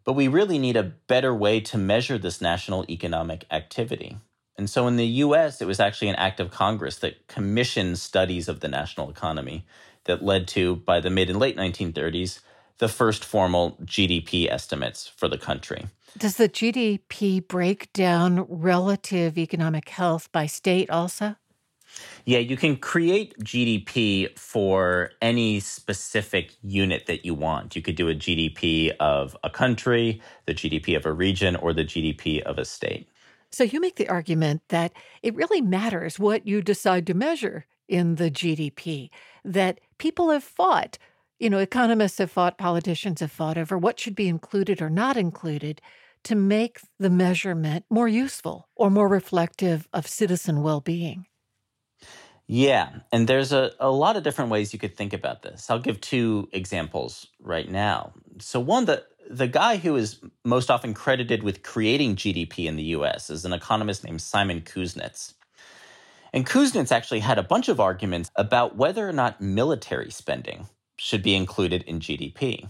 but 0.05 0.13
we 0.13 0.29
really 0.29 0.59
need 0.59 0.77
a 0.77 0.83
better 0.83 1.35
way 1.35 1.61
to 1.61 1.79
measure 1.79 2.19
this 2.19 2.41
national 2.41 2.85
economic 2.91 3.47
activity. 3.51 4.19
And 4.57 4.71
so 4.71 4.87
in 4.87 4.97
the 4.97 5.07
US, 5.07 5.61
it 5.61 5.67
was 5.67 5.81
actually 5.81 6.09
an 6.09 6.17
act 6.17 6.41
of 6.41 6.51
Congress 6.51 6.97
that 6.99 7.27
commissioned 7.27 7.99
studies 7.99 8.49
of 8.49 8.61
the 8.61 8.69
national 8.69 9.11
economy 9.11 9.67
that 10.05 10.23
led 10.23 10.47
to, 10.49 10.77
by 10.77 11.01
the 11.01 11.11
mid 11.11 11.31
and 11.31 11.39
late 11.39 11.57
1930s, 11.57 12.41
the 12.79 12.89
first 12.89 13.25
formal 13.25 13.77
GDP 13.85 14.51
estimates 14.51 15.07
for 15.07 15.29
the 15.29 15.39
country. 15.39 15.87
Does 16.17 16.37
the 16.37 16.49
GDP 16.49 17.47
break 17.47 17.93
down 17.93 18.47
relative 18.49 19.37
economic 19.39 19.89
health 19.89 20.31
by 20.31 20.47
state 20.47 20.91
also? 20.91 21.37
Yeah, 22.25 22.39
you 22.39 22.57
can 22.57 22.77
create 22.77 23.39
GDP 23.39 24.37
for 24.39 25.11
any 25.21 25.61
specific 25.61 26.55
unit 26.63 27.07
that 27.07 27.25
you 27.25 27.35
want. 27.35 27.77
You 27.77 27.83
could 27.83 27.97
do 27.97 28.09
a 28.09 28.15
GDP 28.15 28.91
of 28.99 29.37
a 29.45 29.51
country, 29.51 30.21
the 30.47 30.55
GDP 30.55 30.97
of 30.97 31.07
a 31.07 31.13
region, 31.13 31.55
or 31.57 31.73
the 31.73 31.85
GDP 31.85 32.43
of 32.43 32.59
a 32.59 32.65
state. 32.65 33.09
So 33.55 33.63
you 33.63 33.81
make 33.81 33.97
the 33.97 34.09
argument 34.09 34.63
that 34.69 34.93
it 35.23 35.37
really 35.37 35.61
matters 35.61 36.19
what 36.19 36.45
you 36.45 36.61
decide 36.61 37.07
to 37.07 37.15
measure 37.15 37.67
in 37.89 38.17
the 38.17 38.31
GDP, 38.31 39.11
that 39.45 39.79
people 39.99 40.31
have 40.31 40.43
fought. 40.43 40.99
You 41.39 41.51
know, 41.51 41.59
economists 41.59 42.19
have 42.19 42.33
fought, 42.33 42.59
politicians 42.59 43.21
have 43.21 43.31
fought 43.31 43.57
over 43.57 43.79
what 43.79 44.01
should 44.01 44.17
be 44.17 44.29
included 44.29 44.83
or 44.83 44.91
not 44.91 45.17
included 45.17 45.81
to 46.25 46.35
make 46.35 46.81
the 46.99 47.11
measurement 47.11 47.85
more 47.89 48.09
useful 48.09 48.69
or 48.75 48.91
more 48.91 49.09
reflective 49.09 49.87
of 49.93 50.09
citizen 50.09 50.63
well 50.63 50.81
being. 50.81 51.27
Yeah, 52.47 52.91
and 53.13 53.27
there's 53.27 53.53
a, 53.53 53.73
a 53.81 53.91
lot 53.91 54.17
of 54.17 54.23
different 54.23 54.51
ways 54.51 54.73
you 54.73 54.79
could 54.79 54.97
think 54.97 55.13
about 55.13 55.43
this. 55.43 55.71
I'll 55.71 55.79
give 55.79 56.01
two 56.01 56.49
examples 56.53 57.29
right 57.41 57.71
now. 57.71 58.13
So, 58.39 58.61
one, 58.61 58.85
the, 58.85 59.05
the 59.29 59.49
guy 59.49 59.77
who 59.77 59.97
is 59.97 60.21
most 60.45 60.71
often 60.71 60.95
credited 60.95 61.43
with 61.43 61.63
creating 61.63 62.17
GDP 62.17 62.67
in 62.67 62.77
the 62.77 62.83
US 62.97 63.31
is 63.31 63.45
an 63.45 63.53
economist 63.53 64.05
named 64.05 64.21
Simon 64.21 64.61
Kuznets. 64.61 65.35
And 66.33 66.47
Kuznets 66.47 66.93
actually 66.93 67.21
had 67.21 67.39
a 67.39 67.43
bunch 67.43 67.69
of 67.69 67.81
arguments 67.81 68.31
about 68.37 68.77
whether 68.77 69.09
or 69.09 69.13
not 69.13 69.41
military 69.41 70.11
spending 70.11 70.67
should 70.97 71.23
be 71.23 71.35
included 71.35 71.83
in 71.85 72.01
GDP. 72.01 72.69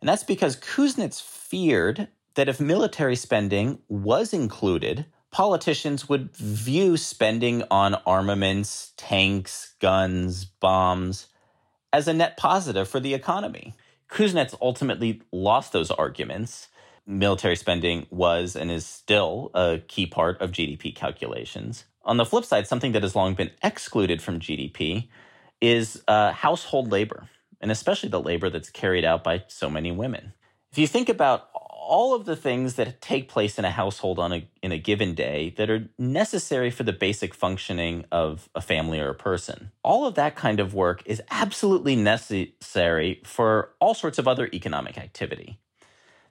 And 0.00 0.08
that's 0.08 0.24
because 0.24 0.56
Kuznets 0.56 1.20
feared 1.20 2.08
that 2.34 2.48
if 2.48 2.60
military 2.60 3.16
spending 3.16 3.78
was 3.88 4.32
included, 4.32 5.06
politicians 5.30 6.08
would 6.08 6.36
view 6.36 6.96
spending 6.96 7.64
on 7.70 7.94
armaments, 8.06 8.92
tanks, 8.96 9.74
guns, 9.80 10.44
bombs 10.44 11.26
as 11.92 12.06
a 12.06 12.12
net 12.12 12.36
positive 12.36 12.88
for 12.88 13.00
the 13.00 13.14
economy. 13.14 13.74
Kuznets 14.14 14.54
ultimately 14.62 15.22
lost 15.32 15.72
those 15.72 15.90
arguments. 15.90 16.68
Military 17.04 17.56
spending 17.56 18.06
was 18.10 18.54
and 18.54 18.70
is 18.70 18.86
still 18.86 19.50
a 19.54 19.80
key 19.88 20.06
part 20.06 20.40
of 20.40 20.52
GDP 20.52 20.94
calculations. 20.94 21.84
On 22.04 22.16
the 22.16 22.24
flip 22.24 22.44
side, 22.44 22.68
something 22.68 22.92
that 22.92 23.02
has 23.02 23.16
long 23.16 23.34
been 23.34 23.50
excluded 23.62 24.22
from 24.22 24.38
GDP 24.38 25.08
is 25.60 26.00
uh, 26.06 26.30
household 26.30 26.92
labor, 26.92 27.28
and 27.60 27.72
especially 27.72 28.08
the 28.08 28.20
labor 28.20 28.48
that's 28.48 28.70
carried 28.70 29.04
out 29.04 29.24
by 29.24 29.42
so 29.48 29.68
many 29.68 29.90
women. 29.90 30.32
If 30.70 30.78
you 30.78 30.86
think 30.86 31.08
about 31.08 31.48
all 31.86 32.14
of 32.14 32.24
the 32.24 32.36
things 32.36 32.74
that 32.74 33.00
take 33.00 33.28
place 33.28 33.58
in 33.58 33.64
a 33.64 33.70
household 33.70 34.18
on 34.18 34.32
a 34.32 34.48
in 34.62 34.72
a 34.72 34.78
given 34.78 35.14
day 35.14 35.54
that 35.56 35.70
are 35.70 35.88
necessary 35.98 36.70
for 36.70 36.82
the 36.82 36.92
basic 36.92 37.34
functioning 37.34 38.04
of 38.10 38.48
a 38.54 38.60
family 38.60 38.98
or 38.98 39.10
a 39.10 39.14
person. 39.14 39.70
All 39.82 40.06
of 40.06 40.14
that 40.14 40.34
kind 40.36 40.60
of 40.60 40.74
work 40.74 41.02
is 41.04 41.22
absolutely 41.30 41.96
necessary 41.96 43.20
for 43.24 43.70
all 43.80 43.94
sorts 43.94 44.18
of 44.18 44.26
other 44.26 44.48
economic 44.52 44.98
activity. 44.98 45.58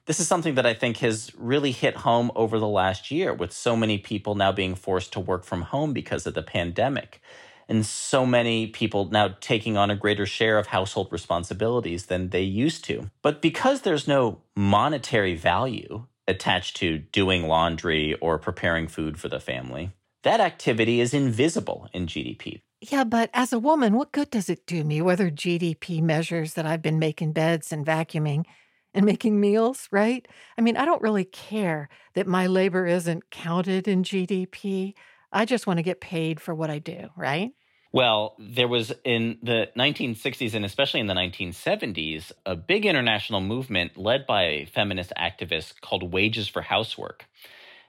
This 0.06 0.20
is 0.20 0.28
something 0.28 0.56
that 0.56 0.66
I 0.66 0.74
think 0.74 0.98
has 0.98 1.32
really 1.34 1.72
hit 1.72 1.96
home 1.96 2.30
over 2.36 2.58
the 2.58 2.68
last 2.68 3.10
year 3.10 3.32
with 3.32 3.52
so 3.52 3.74
many 3.74 3.96
people 3.96 4.34
now 4.34 4.52
being 4.52 4.74
forced 4.74 5.14
to 5.14 5.20
work 5.20 5.44
from 5.44 5.62
home 5.62 5.94
because 5.94 6.26
of 6.26 6.34
the 6.34 6.42
pandemic 6.42 7.22
and 7.68 7.84
so 7.84 8.24
many 8.26 8.66
people 8.66 9.06
now 9.06 9.34
taking 9.40 9.76
on 9.76 9.90
a 9.90 9.96
greater 9.96 10.26
share 10.26 10.58
of 10.58 10.68
household 10.68 11.08
responsibilities 11.10 12.06
than 12.06 12.30
they 12.30 12.42
used 12.42 12.84
to. 12.84 13.10
But 13.22 13.42
because 13.42 13.82
there's 13.82 14.08
no 14.08 14.40
monetary 14.56 15.34
value 15.34 16.06
attached 16.26 16.76
to 16.78 16.98
doing 16.98 17.46
laundry 17.46 18.14
or 18.14 18.38
preparing 18.38 18.88
food 18.88 19.18
for 19.18 19.28
the 19.28 19.40
family, 19.40 19.92
that 20.22 20.40
activity 20.40 21.00
is 21.00 21.12
invisible 21.12 21.88
in 21.92 22.06
GDP. 22.06 22.60
Yeah, 22.80 23.04
but 23.04 23.30
as 23.32 23.52
a 23.52 23.58
woman, 23.58 23.94
what 23.94 24.12
good 24.12 24.30
does 24.30 24.50
it 24.50 24.66
do 24.66 24.84
me 24.84 25.00
whether 25.00 25.30
GDP 25.30 26.02
measures 26.02 26.54
that 26.54 26.66
I've 26.66 26.82
been 26.82 26.98
making 26.98 27.32
beds 27.32 27.72
and 27.72 27.84
vacuuming 27.84 28.44
and 28.92 29.06
making 29.06 29.40
meals, 29.40 29.88
right? 29.90 30.26
I 30.56 30.60
mean, 30.60 30.76
I 30.76 30.84
don't 30.84 31.02
really 31.02 31.24
care 31.24 31.88
that 32.14 32.26
my 32.26 32.46
labor 32.46 32.86
isn't 32.86 33.30
counted 33.30 33.88
in 33.88 34.02
GDP. 34.02 34.94
I 35.34 35.44
just 35.44 35.66
want 35.66 35.78
to 35.78 35.82
get 35.82 36.00
paid 36.00 36.40
for 36.40 36.54
what 36.54 36.70
I 36.70 36.78
do, 36.78 37.10
right? 37.16 37.50
Well, 37.92 38.34
there 38.38 38.68
was 38.68 38.92
in 39.04 39.38
the 39.42 39.68
1960s 39.76 40.54
and 40.54 40.64
especially 40.64 41.00
in 41.00 41.06
the 41.06 41.14
1970s 41.14 42.32
a 42.46 42.56
big 42.56 42.86
international 42.86 43.40
movement 43.40 43.96
led 43.96 44.26
by 44.26 44.44
a 44.44 44.64
feminist 44.66 45.12
activists 45.18 45.80
called 45.80 46.12
Wages 46.12 46.48
for 46.48 46.62
Housework 46.62 47.26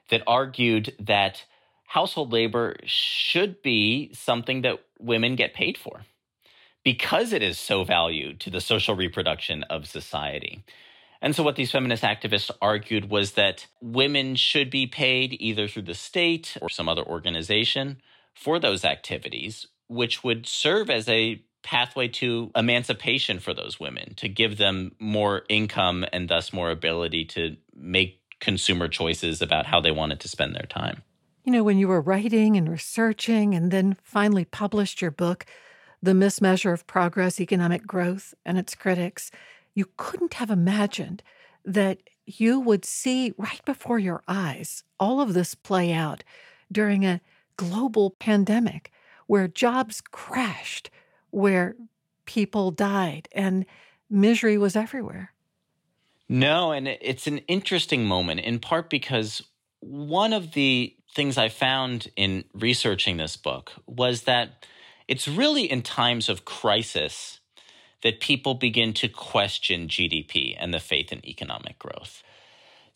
that 0.10 0.22
argued 0.28 0.94
that 1.00 1.46
household 1.88 2.34
labor 2.34 2.76
should 2.84 3.62
be 3.62 4.12
something 4.14 4.62
that 4.62 4.80
women 5.00 5.36
get 5.36 5.54
paid 5.54 5.78
for 5.78 6.02
because 6.84 7.34
it 7.34 7.42
is 7.42 7.58
so 7.58 7.84
valued 7.84 8.40
to 8.40 8.50
the 8.50 8.62
social 8.62 8.96
reproduction 8.96 9.64
of 9.64 9.88
society. 9.88 10.64
And 11.26 11.36
so, 11.36 11.42
what 11.42 11.56
these 11.56 11.72
feminist 11.72 12.04
activists 12.04 12.52
argued 12.62 13.10
was 13.10 13.32
that 13.32 13.66
women 13.82 14.36
should 14.36 14.70
be 14.70 14.86
paid 14.86 15.36
either 15.40 15.68
through 15.68 15.82
the 15.82 15.96
state 15.96 16.56
or 16.62 16.70
some 16.70 16.88
other 16.88 17.02
organization 17.02 17.98
for 18.36 18.60
those 18.60 18.86
activities, 18.86 19.66
which 19.88 20.24
would 20.24 20.46
serve 20.46 20.92
as 20.92 21.10
a 21.10 21.42
pathway 21.64 22.10
to 22.10 22.52
emancipation 22.56 23.40
for 23.40 23.56
those 23.56 23.80
women, 23.80 24.14
to 24.18 24.30
give 24.30 24.58
them 24.60 24.92
more 25.00 25.42
income 25.50 26.06
and 26.14 26.30
thus 26.30 26.54
more 26.54 26.70
ability 26.70 27.26
to 27.26 27.58
make 27.76 28.22
consumer 28.40 28.88
choices 28.88 29.42
about 29.42 29.66
how 29.66 29.82
they 29.82 29.90
wanted 29.90 30.20
to 30.20 30.28
spend 30.28 30.54
their 30.54 30.68
time. 30.70 31.02
You 31.44 31.54
know, 31.54 31.64
when 31.64 31.80
you 31.80 31.88
were 31.88 32.02
writing 32.02 32.56
and 32.56 32.70
researching 32.70 33.56
and 33.56 33.72
then 33.72 33.98
finally 34.04 34.46
published 34.46 35.02
your 35.02 35.10
book, 35.10 35.48
The 36.04 36.12
Mismeasure 36.12 36.72
of 36.72 36.86
Progress, 36.86 37.42
Economic 37.42 37.88
Growth, 37.88 38.36
and 38.46 38.60
Its 38.60 38.76
Critics, 38.76 39.32
you 39.76 39.86
couldn't 39.98 40.36
have 40.36 40.50
imagined 40.50 41.22
that 41.64 42.00
you 42.26 42.60
would 42.60 42.84
see 42.86 43.34
right 43.38 43.64
before 43.66 44.00
your 44.00 44.24
eyes 44.28 44.84
all 45.00 45.22
of 45.22 45.34
this 45.34 45.54
play 45.54 45.94
out 45.94 46.24
during 46.72 47.06
a 47.06 47.22
global 47.58 48.12
pandemic 48.12 48.92
where 49.28 49.48
jobs 49.48 50.02
crashed, 50.02 50.90
where 51.30 51.76
people 52.26 52.72
died, 52.72 53.28
and 53.32 53.66
misery 54.10 54.58
was 54.58 54.76
everywhere. 54.76 55.34
No, 56.28 56.72
and 56.72 56.88
it's 56.88 57.28
an 57.28 57.40
interesting 57.40 58.06
moment 58.06 58.40
in 58.40 58.60
part 58.60 58.90
because 58.90 59.44
one 59.80 60.34
of 60.34 60.54
the 60.54 60.96
things 61.14 61.38
I 61.38 61.50
found 61.50 62.10
in 62.16 62.46
researching 62.54 63.18
this 63.18 63.38
book 63.38 63.74
was 63.86 64.24
that 64.24 64.66
it's 65.08 65.28
really 65.28 65.70
in 65.70 65.82
times 65.82 66.30
of 66.30 66.46
crisis 66.46 67.40
that 68.06 68.20
people 68.20 68.54
begin 68.54 68.94
to 68.94 69.10
question 69.10 69.88
GDP 69.88 70.56
and 70.60 70.72
the 70.72 70.80
faith 70.80 71.12
in 71.12 71.26
economic 71.26 71.80
growth. 71.80 72.22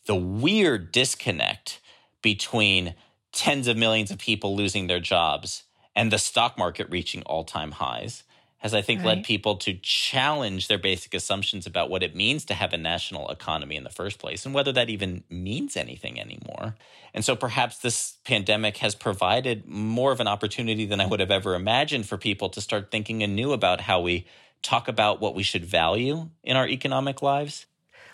The 0.06 0.14
weird 0.14 0.92
disconnect 0.92 1.80
between 2.22 2.94
tens 3.32 3.66
of 3.66 3.76
millions 3.76 4.12
of 4.12 4.18
people 4.18 4.54
losing 4.54 4.86
their 4.86 5.00
jobs 5.00 5.64
and 5.96 6.12
the 6.12 6.18
stock 6.18 6.56
market 6.56 6.88
reaching 6.90 7.22
all 7.22 7.42
time 7.42 7.72
highs 7.72 8.22
has, 8.58 8.72
I 8.72 8.82
think, 8.82 9.00
right. 9.00 9.16
led 9.16 9.24
people 9.24 9.56
to 9.56 9.74
challenge 9.82 10.68
their 10.68 10.78
basic 10.78 11.12
assumptions 11.12 11.66
about 11.66 11.90
what 11.90 12.04
it 12.04 12.14
means 12.14 12.44
to 12.44 12.54
have 12.54 12.72
a 12.72 12.78
national 12.78 13.30
economy 13.30 13.74
in 13.74 13.82
the 13.82 13.90
first 13.90 14.20
place 14.20 14.46
and 14.46 14.54
whether 14.54 14.70
that 14.70 14.90
even 14.90 15.24
means 15.28 15.76
anything 15.76 16.20
anymore. 16.20 16.76
And 17.12 17.24
so 17.24 17.34
perhaps 17.34 17.78
this 17.78 18.18
pandemic 18.22 18.76
has 18.76 18.94
provided 18.94 19.66
more 19.66 20.12
of 20.12 20.20
an 20.20 20.28
opportunity 20.28 20.86
than 20.86 21.00
I 21.00 21.06
would 21.06 21.18
have 21.18 21.32
ever 21.32 21.56
imagined 21.56 22.06
for 22.06 22.16
people 22.16 22.48
to 22.50 22.60
start 22.60 22.92
thinking 22.92 23.24
anew 23.24 23.52
about 23.52 23.80
how 23.80 24.00
we 24.02 24.26
talk 24.62 24.88
about 24.88 25.20
what 25.20 25.34
we 25.34 25.42
should 25.42 25.64
value 25.64 26.30
in 26.42 26.56
our 26.56 26.68
economic 26.68 27.22
lives. 27.22 27.66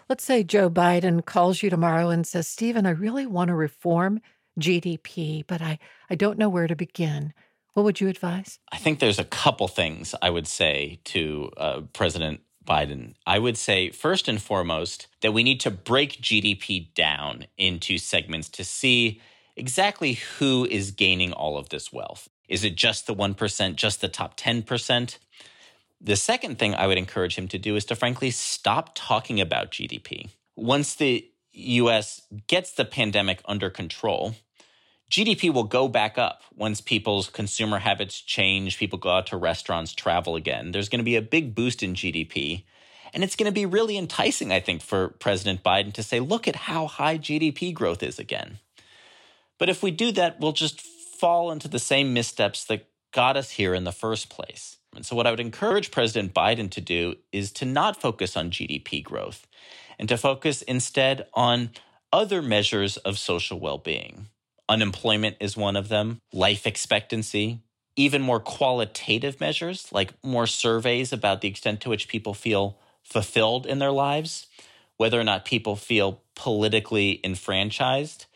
Let's 0.08 0.24
say 0.24 0.44
Joe 0.44 0.70
Biden 0.70 1.24
calls 1.24 1.62
you 1.62 1.70
tomorrow 1.70 2.10
and 2.10 2.26
says, 2.26 2.46
Stephen, 2.46 2.86
I 2.86 2.90
really 2.90 3.26
want 3.26 3.48
to 3.48 3.54
reform 3.54 4.20
GDP, 4.58 5.44
but 5.46 5.60
I, 5.60 5.78
I 6.08 6.14
don't 6.14 6.38
know 6.38 6.48
where 6.48 6.68
to 6.68 6.76
begin. 6.76 7.34
What 7.74 7.82
would 7.82 8.00
you 8.00 8.08
advise? 8.08 8.58
I 8.72 8.78
think 8.78 9.00
there's 9.00 9.18
a 9.18 9.24
couple 9.24 9.68
things 9.68 10.14
I 10.22 10.30
would 10.30 10.46
say 10.46 11.00
to 11.04 11.50
uh, 11.56 11.80
President 11.92 12.40
Biden. 12.64 13.14
I 13.26 13.38
would 13.38 13.56
say, 13.56 13.90
first 13.90 14.28
and 14.28 14.40
foremost, 14.40 15.08
that 15.20 15.32
we 15.32 15.42
need 15.42 15.60
to 15.60 15.70
break 15.70 16.20
GDP 16.20 16.92
down 16.94 17.46
into 17.58 17.98
segments 17.98 18.48
to 18.50 18.64
see 18.64 19.20
exactly 19.56 20.14
who 20.38 20.66
is 20.66 20.90
gaining 20.90 21.32
all 21.32 21.58
of 21.58 21.68
this 21.68 21.92
wealth. 21.92 22.28
Is 22.48 22.64
it 22.64 22.76
just 22.76 23.06
the 23.06 23.14
1%, 23.14 23.76
just 23.76 24.00
the 24.00 24.08
top 24.08 24.36
10%? 24.36 25.18
The 26.00 26.16
second 26.16 26.58
thing 26.58 26.74
I 26.74 26.86
would 26.86 26.98
encourage 26.98 27.36
him 27.36 27.48
to 27.48 27.58
do 27.58 27.76
is 27.76 27.84
to 27.86 27.96
frankly 27.96 28.30
stop 28.30 28.92
talking 28.94 29.40
about 29.40 29.70
GDP. 29.70 30.30
Once 30.54 30.94
the 30.94 31.28
US 31.52 32.22
gets 32.46 32.72
the 32.72 32.84
pandemic 32.84 33.40
under 33.46 33.70
control, 33.70 34.34
GDP 35.10 35.52
will 35.52 35.64
go 35.64 35.88
back 35.88 36.18
up 36.18 36.42
once 36.54 36.80
people's 36.80 37.28
consumer 37.28 37.78
habits 37.78 38.20
change, 38.20 38.76
people 38.78 38.98
go 38.98 39.10
out 39.10 39.26
to 39.28 39.36
restaurants, 39.36 39.94
travel 39.94 40.36
again. 40.36 40.72
There's 40.72 40.88
going 40.88 40.98
to 40.98 41.04
be 41.04 41.16
a 41.16 41.22
big 41.22 41.54
boost 41.54 41.82
in 41.82 41.94
GDP. 41.94 42.64
And 43.14 43.22
it's 43.22 43.36
going 43.36 43.46
to 43.46 43.54
be 43.54 43.66
really 43.66 43.96
enticing, 43.96 44.52
I 44.52 44.60
think, 44.60 44.82
for 44.82 45.08
President 45.08 45.62
Biden 45.62 45.92
to 45.94 46.02
say, 46.02 46.20
look 46.20 46.48
at 46.48 46.56
how 46.56 46.86
high 46.86 47.18
GDP 47.18 47.72
growth 47.72 48.02
is 48.02 48.18
again. 48.18 48.58
But 49.58 49.68
if 49.68 49.82
we 49.82 49.90
do 49.90 50.12
that, 50.12 50.40
we'll 50.40 50.52
just 50.52 50.80
fall 50.80 51.50
into 51.50 51.68
the 51.68 51.78
same 51.78 52.12
missteps 52.12 52.64
that 52.64 52.86
got 53.12 53.36
us 53.36 53.50
here 53.50 53.74
in 53.74 53.84
the 53.84 53.92
first 53.92 54.28
place. 54.28 54.76
And 54.96 55.04
so, 55.06 55.14
what 55.14 55.26
I 55.26 55.30
would 55.30 55.40
encourage 55.40 55.90
President 55.90 56.34
Biden 56.34 56.70
to 56.70 56.80
do 56.80 57.16
is 57.32 57.52
to 57.52 57.64
not 57.64 58.00
focus 58.00 58.36
on 58.36 58.50
GDP 58.50 59.02
growth 59.04 59.46
and 59.98 60.08
to 60.08 60.16
focus 60.16 60.62
instead 60.62 61.26
on 61.34 61.70
other 62.12 62.42
measures 62.42 62.96
of 62.98 63.18
social 63.18 63.60
well 63.60 63.78
being. 63.78 64.28
Unemployment 64.68 65.36
is 65.38 65.56
one 65.56 65.76
of 65.76 65.88
them, 65.88 66.20
life 66.32 66.66
expectancy, 66.66 67.60
even 67.96 68.20
more 68.20 68.40
qualitative 68.40 69.40
measures 69.40 69.88
like 69.92 70.12
more 70.22 70.46
surveys 70.46 71.12
about 71.12 71.40
the 71.40 71.48
extent 71.48 71.80
to 71.80 71.88
which 71.88 72.08
people 72.08 72.34
feel 72.34 72.78
fulfilled 73.02 73.66
in 73.66 73.78
their 73.78 73.92
lives, 73.92 74.46
whether 74.96 75.20
or 75.20 75.24
not 75.24 75.44
people 75.44 75.76
feel 75.76 76.22
politically 76.34 77.20
enfranchised, 77.24 78.26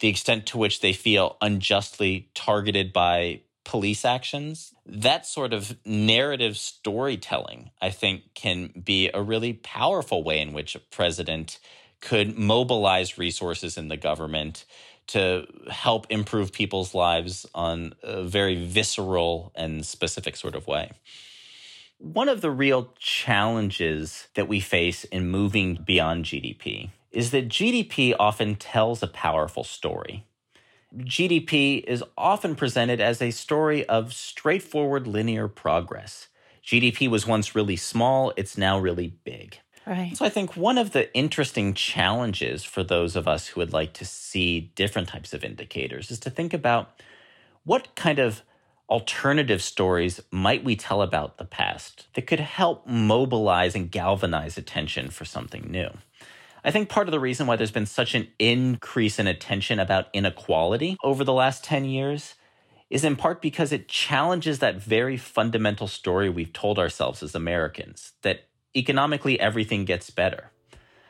the 0.00 0.08
extent 0.08 0.46
to 0.46 0.58
which 0.58 0.80
they 0.80 0.92
feel 0.92 1.36
unjustly 1.40 2.28
targeted 2.34 2.92
by 2.92 3.40
police 3.66 4.04
actions. 4.04 4.72
That 4.86 5.26
sort 5.26 5.52
of 5.52 5.76
narrative 5.84 6.56
storytelling, 6.56 7.70
I 7.82 7.90
think, 7.90 8.32
can 8.34 8.72
be 8.82 9.10
a 9.12 9.20
really 9.20 9.54
powerful 9.54 10.22
way 10.22 10.40
in 10.40 10.52
which 10.52 10.74
a 10.74 10.78
president 10.78 11.58
could 12.00 12.38
mobilize 12.38 13.18
resources 13.18 13.76
in 13.76 13.88
the 13.88 13.96
government 13.96 14.64
to 15.08 15.46
help 15.68 16.06
improve 16.10 16.52
people's 16.52 16.94
lives 16.94 17.44
on 17.54 17.94
a 18.02 18.22
very 18.22 18.64
visceral 18.64 19.52
and 19.54 19.84
specific 19.84 20.36
sort 20.36 20.54
of 20.54 20.66
way. 20.66 20.92
One 21.98 22.28
of 22.28 22.42
the 22.42 22.50
real 22.50 22.92
challenges 22.98 24.28
that 24.34 24.46
we 24.46 24.60
face 24.60 25.04
in 25.04 25.28
moving 25.28 25.82
beyond 25.84 26.24
GDP 26.24 26.90
is 27.10 27.30
that 27.32 27.48
GDP 27.48 28.14
often 28.18 28.54
tells 28.54 29.02
a 29.02 29.08
powerful 29.08 29.64
story. 29.64 30.24
GDP 30.96 31.82
is 31.84 32.04
often 32.16 32.54
presented 32.54 33.00
as 33.00 33.20
a 33.20 33.30
story 33.30 33.86
of 33.86 34.12
straightforward 34.12 35.06
linear 35.06 35.48
progress. 35.48 36.28
GDP 36.64 37.08
was 37.08 37.26
once 37.26 37.54
really 37.54 37.76
small, 37.76 38.32
it's 38.36 38.58
now 38.58 38.78
really 38.78 39.14
big. 39.24 39.58
Right. 39.86 40.16
So 40.16 40.24
I 40.24 40.30
think 40.30 40.56
one 40.56 40.78
of 40.78 40.90
the 40.90 41.14
interesting 41.14 41.74
challenges 41.74 42.64
for 42.64 42.82
those 42.82 43.14
of 43.14 43.28
us 43.28 43.48
who 43.48 43.60
would 43.60 43.72
like 43.72 43.92
to 43.94 44.04
see 44.04 44.72
different 44.74 45.08
types 45.08 45.32
of 45.32 45.44
indicators 45.44 46.10
is 46.10 46.18
to 46.20 46.30
think 46.30 46.52
about 46.52 47.00
what 47.64 47.94
kind 47.94 48.18
of 48.18 48.42
alternative 48.88 49.62
stories 49.62 50.20
might 50.30 50.64
we 50.64 50.76
tell 50.76 51.02
about 51.02 51.38
the 51.38 51.44
past 51.44 52.06
that 52.14 52.26
could 52.26 52.40
help 52.40 52.86
mobilize 52.86 53.74
and 53.74 53.90
galvanize 53.90 54.56
attention 54.56 55.10
for 55.10 55.24
something 55.24 55.70
new. 55.70 55.90
I 56.66 56.72
think 56.72 56.88
part 56.88 57.06
of 57.06 57.12
the 57.12 57.20
reason 57.20 57.46
why 57.46 57.54
there's 57.54 57.70
been 57.70 57.86
such 57.86 58.16
an 58.16 58.26
increase 58.40 59.20
in 59.20 59.28
attention 59.28 59.78
about 59.78 60.08
inequality 60.12 60.96
over 61.04 61.22
the 61.22 61.32
last 61.32 61.62
10 61.62 61.84
years 61.84 62.34
is 62.90 63.04
in 63.04 63.14
part 63.14 63.40
because 63.40 63.70
it 63.70 63.86
challenges 63.86 64.58
that 64.58 64.82
very 64.82 65.16
fundamental 65.16 65.86
story 65.86 66.28
we've 66.28 66.52
told 66.52 66.80
ourselves 66.80 67.22
as 67.22 67.36
Americans 67.36 68.14
that 68.22 68.48
economically 68.74 69.38
everything 69.38 69.84
gets 69.84 70.10
better. 70.10 70.50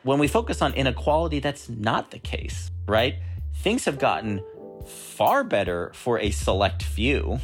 When 0.03 0.19
we 0.19 0.27
focus 0.27 0.61
on 0.61 0.75
inequality, 0.75 1.39
that's 1.39 1.67
not 1.67 2.11
the 2.11 2.19
case, 2.19 2.69
right? 2.87 3.15
Things 3.55 3.85
have 3.85 3.97
gotten 3.97 4.43
far 4.85 5.43
better 5.43 5.91
for 5.95 6.19
a 6.19 6.29
select 6.29 6.83
few, 6.83 7.39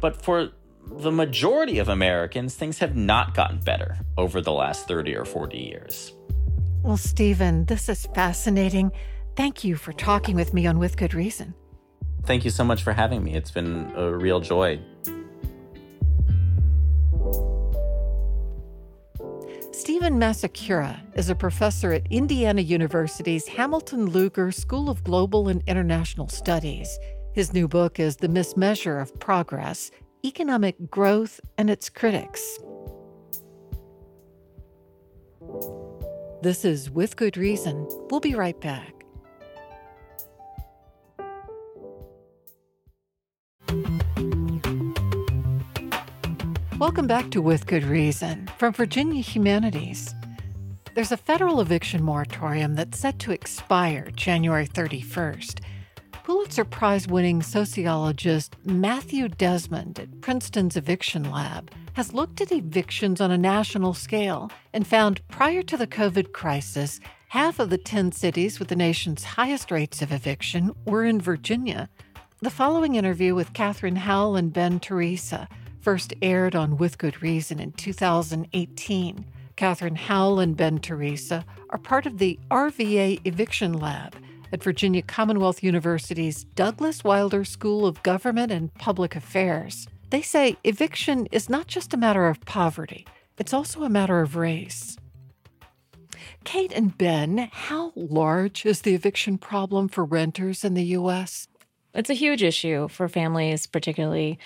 but 0.00 0.20
for 0.20 0.50
the 0.84 1.12
majority 1.12 1.78
of 1.78 1.88
Americans, 1.88 2.56
things 2.56 2.80
have 2.80 2.96
not 2.96 3.32
gotten 3.32 3.60
better 3.60 3.96
over 4.18 4.40
the 4.40 4.52
last 4.52 4.88
30 4.88 5.14
or 5.14 5.24
40 5.24 5.56
years. 5.56 6.12
Well, 6.86 6.96
Stephen, 6.96 7.64
this 7.64 7.88
is 7.88 8.06
fascinating. 8.14 8.92
Thank 9.34 9.64
you 9.64 9.74
for 9.74 9.92
talking 9.92 10.36
with 10.36 10.54
me 10.54 10.68
on 10.68 10.78
With 10.78 10.96
Good 10.96 11.14
Reason. 11.14 11.52
Thank 12.26 12.44
you 12.44 12.50
so 12.52 12.62
much 12.62 12.84
for 12.84 12.92
having 12.92 13.24
me. 13.24 13.34
It's 13.34 13.50
been 13.50 13.92
a 13.96 14.16
real 14.16 14.38
joy. 14.38 14.78
Stephen 19.72 20.14
Macekura 20.20 21.00
is 21.16 21.28
a 21.28 21.34
professor 21.34 21.92
at 21.92 22.06
Indiana 22.08 22.62
University's 22.62 23.48
Hamilton 23.48 24.06
Lugar 24.06 24.52
School 24.52 24.88
of 24.88 25.02
Global 25.02 25.48
and 25.48 25.64
International 25.66 26.28
Studies. 26.28 27.00
His 27.32 27.52
new 27.52 27.66
book 27.66 27.98
is 27.98 28.14
The 28.14 28.28
Mismeasure 28.28 29.02
of 29.02 29.18
Progress 29.18 29.90
Economic 30.24 30.76
Growth 30.88 31.40
and 31.58 31.68
Its 31.68 31.90
Critics. 31.90 32.60
This 36.42 36.66
is 36.66 36.90
With 36.90 37.16
Good 37.16 37.38
Reason. 37.38 37.88
We'll 38.10 38.20
be 38.20 38.34
right 38.34 38.60
back. 38.60 38.92
Welcome 46.78 47.06
back 47.06 47.30
to 47.30 47.40
With 47.40 47.66
Good 47.66 47.84
Reason 47.84 48.50
from 48.58 48.74
Virginia 48.74 49.22
Humanities. 49.22 50.14
There's 50.94 51.10
a 51.10 51.16
federal 51.16 51.62
eviction 51.62 52.02
moratorium 52.02 52.74
that's 52.74 52.98
set 52.98 53.18
to 53.20 53.32
expire 53.32 54.10
January 54.14 54.66
31st. 54.66 55.60
Pulitzer 56.26 56.64
Prize 56.64 57.06
winning 57.06 57.40
sociologist 57.40 58.56
Matthew 58.64 59.28
Desmond 59.28 60.00
at 60.00 60.20
Princeton's 60.22 60.76
Eviction 60.76 61.30
Lab 61.30 61.70
has 61.92 62.12
looked 62.12 62.40
at 62.40 62.50
evictions 62.50 63.20
on 63.20 63.30
a 63.30 63.38
national 63.38 63.94
scale 63.94 64.50
and 64.72 64.84
found 64.84 65.20
prior 65.28 65.62
to 65.62 65.76
the 65.76 65.86
COVID 65.86 66.32
crisis, 66.32 66.98
half 67.28 67.60
of 67.60 67.70
the 67.70 67.78
10 67.78 68.10
cities 68.10 68.58
with 68.58 68.66
the 68.66 68.74
nation's 68.74 69.22
highest 69.22 69.70
rates 69.70 70.02
of 70.02 70.10
eviction 70.10 70.74
were 70.84 71.04
in 71.04 71.20
Virginia. 71.20 71.88
The 72.40 72.50
following 72.50 72.96
interview 72.96 73.36
with 73.36 73.52
Kathryn 73.52 73.98
Howell 73.98 74.34
and 74.34 74.52
Ben 74.52 74.80
Teresa 74.80 75.48
first 75.80 76.12
aired 76.22 76.56
on 76.56 76.76
With 76.76 76.98
Good 76.98 77.22
Reason 77.22 77.60
in 77.60 77.70
2018. 77.70 79.24
Kathryn 79.56 79.96
Howell 79.96 80.40
and 80.40 80.56
Ben 80.56 80.80
Teresa 80.80 81.44
are 81.70 81.78
part 81.78 82.04
of 82.04 82.18
the 82.18 82.36
RVA 82.50 83.20
Eviction 83.24 83.74
Lab 83.74 84.16
at 84.52 84.62
Virginia 84.62 85.02
Commonwealth 85.02 85.62
University's 85.62 86.44
Douglas 86.44 87.04
Wilder 87.04 87.44
School 87.44 87.86
of 87.86 88.02
Government 88.02 88.52
and 88.52 88.72
Public 88.74 89.16
Affairs. 89.16 89.88
They 90.10 90.22
say 90.22 90.56
eviction 90.64 91.26
is 91.32 91.48
not 91.48 91.66
just 91.66 91.92
a 91.92 91.96
matter 91.96 92.28
of 92.28 92.40
poverty, 92.42 93.06
it's 93.38 93.52
also 93.52 93.82
a 93.82 93.88
matter 93.88 94.20
of 94.20 94.36
race. 94.36 94.96
Kate 96.44 96.72
and 96.72 96.96
Ben, 96.96 97.50
how 97.52 97.92
large 97.96 98.64
is 98.64 98.82
the 98.82 98.94
eviction 98.94 99.36
problem 99.36 99.88
for 99.88 100.04
renters 100.04 100.64
in 100.64 100.74
the 100.74 100.84
U.S.? 100.84 101.48
It's 101.92 102.10
a 102.10 102.14
huge 102.14 102.42
issue 102.42 102.88
for 102.88 103.08
families, 103.08 103.66
particularly. 103.66 104.38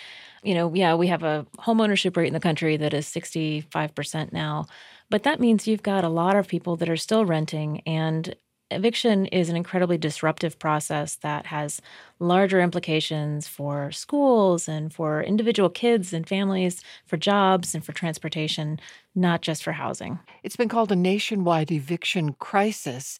You 0.42 0.54
know, 0.54 0.72
yeah, 0.74 0.94
we 0.94 1.08
have 1.08 1.22
a 1.22 1.46
homeownership 1.58 2.16
rate 2.16 2.28
in 2.28 2.32
the 2.32 2.40
country 2.40 2.76
that 2.78 2.94
is 2.94 3.06
65% 3.06 4.32
now, 4.32 4.66
but 5.10 5.24
that 5.24 5.40
means 5.40 5.66
you've 5.66 5.82
got 5.82 6.04
a 6.04 6.08
lot 6.08 6.36
of 6.36 6.48
people 6.48 6.76
that 6.76 6.88
are 6.88 6.96
still 6.96 7.26
renting 7.26 7.80
and 7.80 8.34
eviction 8.70 9.26
is 9.26 9.48
an 9.48 9.56
incredibly 9.56 9.98
disruptive 9.98 10.58
process 10.58 11.16
that 11.16 11.46
has 11.46 11.80
larger 12.18 12.60
implications 12.60 13.48
for 13.48 13.90
schools 13.90 14.68
and 14.68 14.92
for 14.92 15.22
individual 15.22 15.70
kids 15.70 16.12
and 16.12 16.28
families, 16.28 16.82
for 17.06 17.16
jobs 17.16 17.74
and 17.74 17.84
for 17.84 17.92
transportation, 17.92 18.80
not 19.14 19.42
just 19.42 19.62
for 19.62 19.72
housing. 19.72 20.18
It's 20.42 20.56
been 20.56 20.68
called 20.68 20.92
a 20.92 20.96
nationwide 20.96 21.72
eviction 21.72 22.34
crisis. 22.34 23.18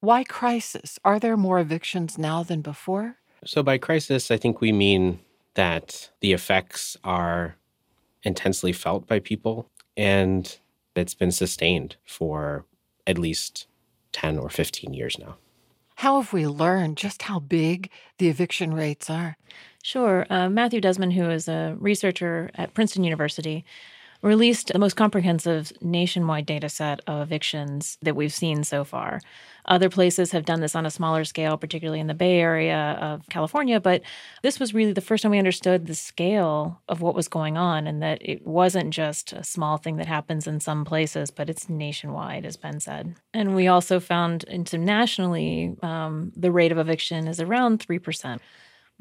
Why 0.00 0.24
crisis? 0.24 0.98
Are 1.04 1.18
there 1.18 1.36
more 1.36 1.60
evictions 1.60 2.18
now 2.18 2.42
than 2.42 2.60
before? 2.60 3.16
So, 3.44 3.62
by 3.62 3.78
crisis, 3.78 4.30
I 4.30 4.36
think 4.36 4.60
we 4.60 4.72
mean 4.72 5.18
that 5.54 6.10
the 6.20 6.32
effects 6.32 6.96
are 7.04 7.56
intensely 8.22 8.72
felt 8.72 9.06
by 9.06 9.18
people 9.18 9.68
and 9.96 10.58
it's 10.94 11.14
been 11.14 11.32
sustained 11.32 11.96
for 12.06 12.64
at 13.06 13.18
least 13.18 13.66
10 14.12 14.38
or 14.38 14.48
15 14.48 14.94
years 14.94 15.18
now. 15.18 15.36
How 15.96 16.20
have 16.20 16.32
we 16.32 16.46
learned 16.46 16.96
just 16.96 17.22
how 17.22 17.38
big 17.38 17.90
the 18.18 18.28
eviction 18.28 18.74
rates 18.74 19.08
are? 19.08 19.36
Sure. 19.82 20.26
Uh, 20.30 20.48
Matthew 20.48 20.80
Desmond, 20.80 21.12
who 21.12 21.30
is 21.30 21.48
a 21.48 21.76
researcher 21.78 22.50
at 22.54 22.74
Princeton 22.74 23.04
University, 23.04 23.64
released 24.22 24.68
the 24.72 24.78
most 24.78 24.94
comprehensive 24.94 25.72
nationwide 25.80 26.46
data 26.46 26.68
set 26.68 27.00
of 27.06 27.20
evictions 27.20 27.98
that 28.02 28.16
we've 28.16 28.32
seen 28.32 28.62
so 28.64 28.84
far. 28.84 29.20
Other 29.66 29.88
places 29.88 30.32
have 30.32 30.44
done 30.44 30.60
this 30.60 30.74
on 30.74 30.86
a 30.86 30.90
smaller 30.90 31.24
scale, 31.24 31.56
particularly 31.56 32.00
in 32.00 32.08
the 32.08 32.14
Bay 32.14 32.40
Area 32.40 32.96
of 33.00 33.22
California, 33.28 33.78
but 33.80 34.02
this 34.42 34.58
was 34.58 34.74
really 34.74 34.92
the 34.92 35.00
first 35.00 35.22
time 35.22 35.30
we 35.30 35.38
understood 35.38 35.86
the 35.86 35.94
scale 35.94 36.80
of 36.88 37.00
what 37.00 37.14
was 37.14 37.28
going 37.28 37.56
on 37.56 37.86
and 37.86 38.02
that 38.02 38.18
it 38.20 38.46
wasn't 38.46 38.90
just 38.90 39.32
a 39.32 39.44
small 39.44 39.76
thing 39.76 39.96
that 39.96 40.06
happens 40.06 40.46
in 40.46 40.58
some 40.60 40.84
places, 40.84 41.30
but 41.30 41.48
it's 41.48 41.68
nationwide, 41.68 42.44
as 42.44 42.56
Ben 42.56 42.80
said. 42.80 43.14
And 43.32 43.54
we 43.54 43.68
also 43.68 44.00
found 44.00 44.44
internationally 44.44 45.76
um, 45.82 46.32
the 46.36 46.50
rate 46.50 46.72
of 46.72 46.78
eviction 46.78 47.28
is 47.28 47.40
around 47.40 47.80
3%. 47.86 48.38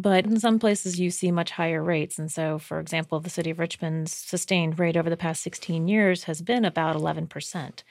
But 0.01 0.25
in 0.25 0.39
some 0.39 0.57
places, 0.57 0.99
you 0.99 1.11
see 1.11 1.29
much 1.31 1.51
higher 1.51 1.83
rates. 1.83 2.17
And 2.17 2.31
so, 2.31 2.57
for 2.57 2.79
example, 2.79 3.19
the 3.19 3.29
city 3.29 3.51
of 3.51 3.59
Richmond's 3.59 4.11
sustained 4.11 4.79
rate 4.79 4.97
over 4.97 5.11
the 5.11 5.17
past 5.17 5.43
16 5.43 5.87
years 5.87 6.23
has 6.23 6.41
been 6.41 6.65
about 6.65 6.95
11%. 6.95 7.83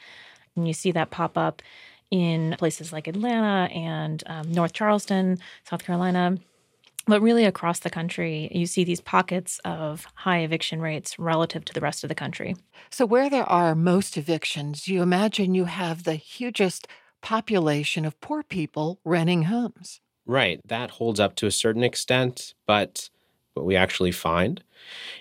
And 0.57 0.67
you 0.67 0.75
see 0.75 0.91
that 0.91 1.11
pop 1.11 1.39
up 1.39 1.63
in 2.11 2.57
places 2.59 2.93
like 2.93 3.07
Atlanta 3.07 3.73
and 3.73 4.25
um, 4.27 4.51
North 4.51 4.73
Charleston, 4.73 5.39
South 5.63 5.85
Carolina. 5.85 6.37
But 7.07 7.23
really, 7.23 7.45
across 7.45 7.79
the 7.79 7.91
country, 7.91 8.51
you 8.53 8.67
see 8.67 8.83
these 8.83 9.01
pockets 9.01 9.61
of 9.65 10.07
high 10.15 10.39
eviction 10.39 10.81
rates 10.81 11.17
relative 11.17 11.65
to 11.67 11.73
the 11.73 11.81
rest 11.81 12.03
of 12.03 12.09
the 12.09 12.15
country. 12.15 12.57
So, 12.91 13.07
where 13.07 13.31
there 13.31 13.49
are 13.49 13.75
most 13.77 14.17
evictions, 14.17 14.89
you 14.89 15.01
imagine 15.01 15.55
you 15.55 15.65
have 15.67 16.03
the 16.03 16.17
hugest 16.17 16.89
population 17.23 18.05
of 18.05 18.21
poor 18.21 18.43
people 18.43 18.99
renting 19.05 19.45
homes. 19.45 20.01
Right. 20.31 20.61
That 20.69 20.93
holds 20.93 21.19
up 21.19 21.35
to 21.37 21.49
a 21.49 21.51
certain 21.51 21.83
extent. 21.83 22.55
But 22.65 23.11
what 23.55 23.67
we 23.67 23.75
actually 23.75 24.13
find 24.13 24.63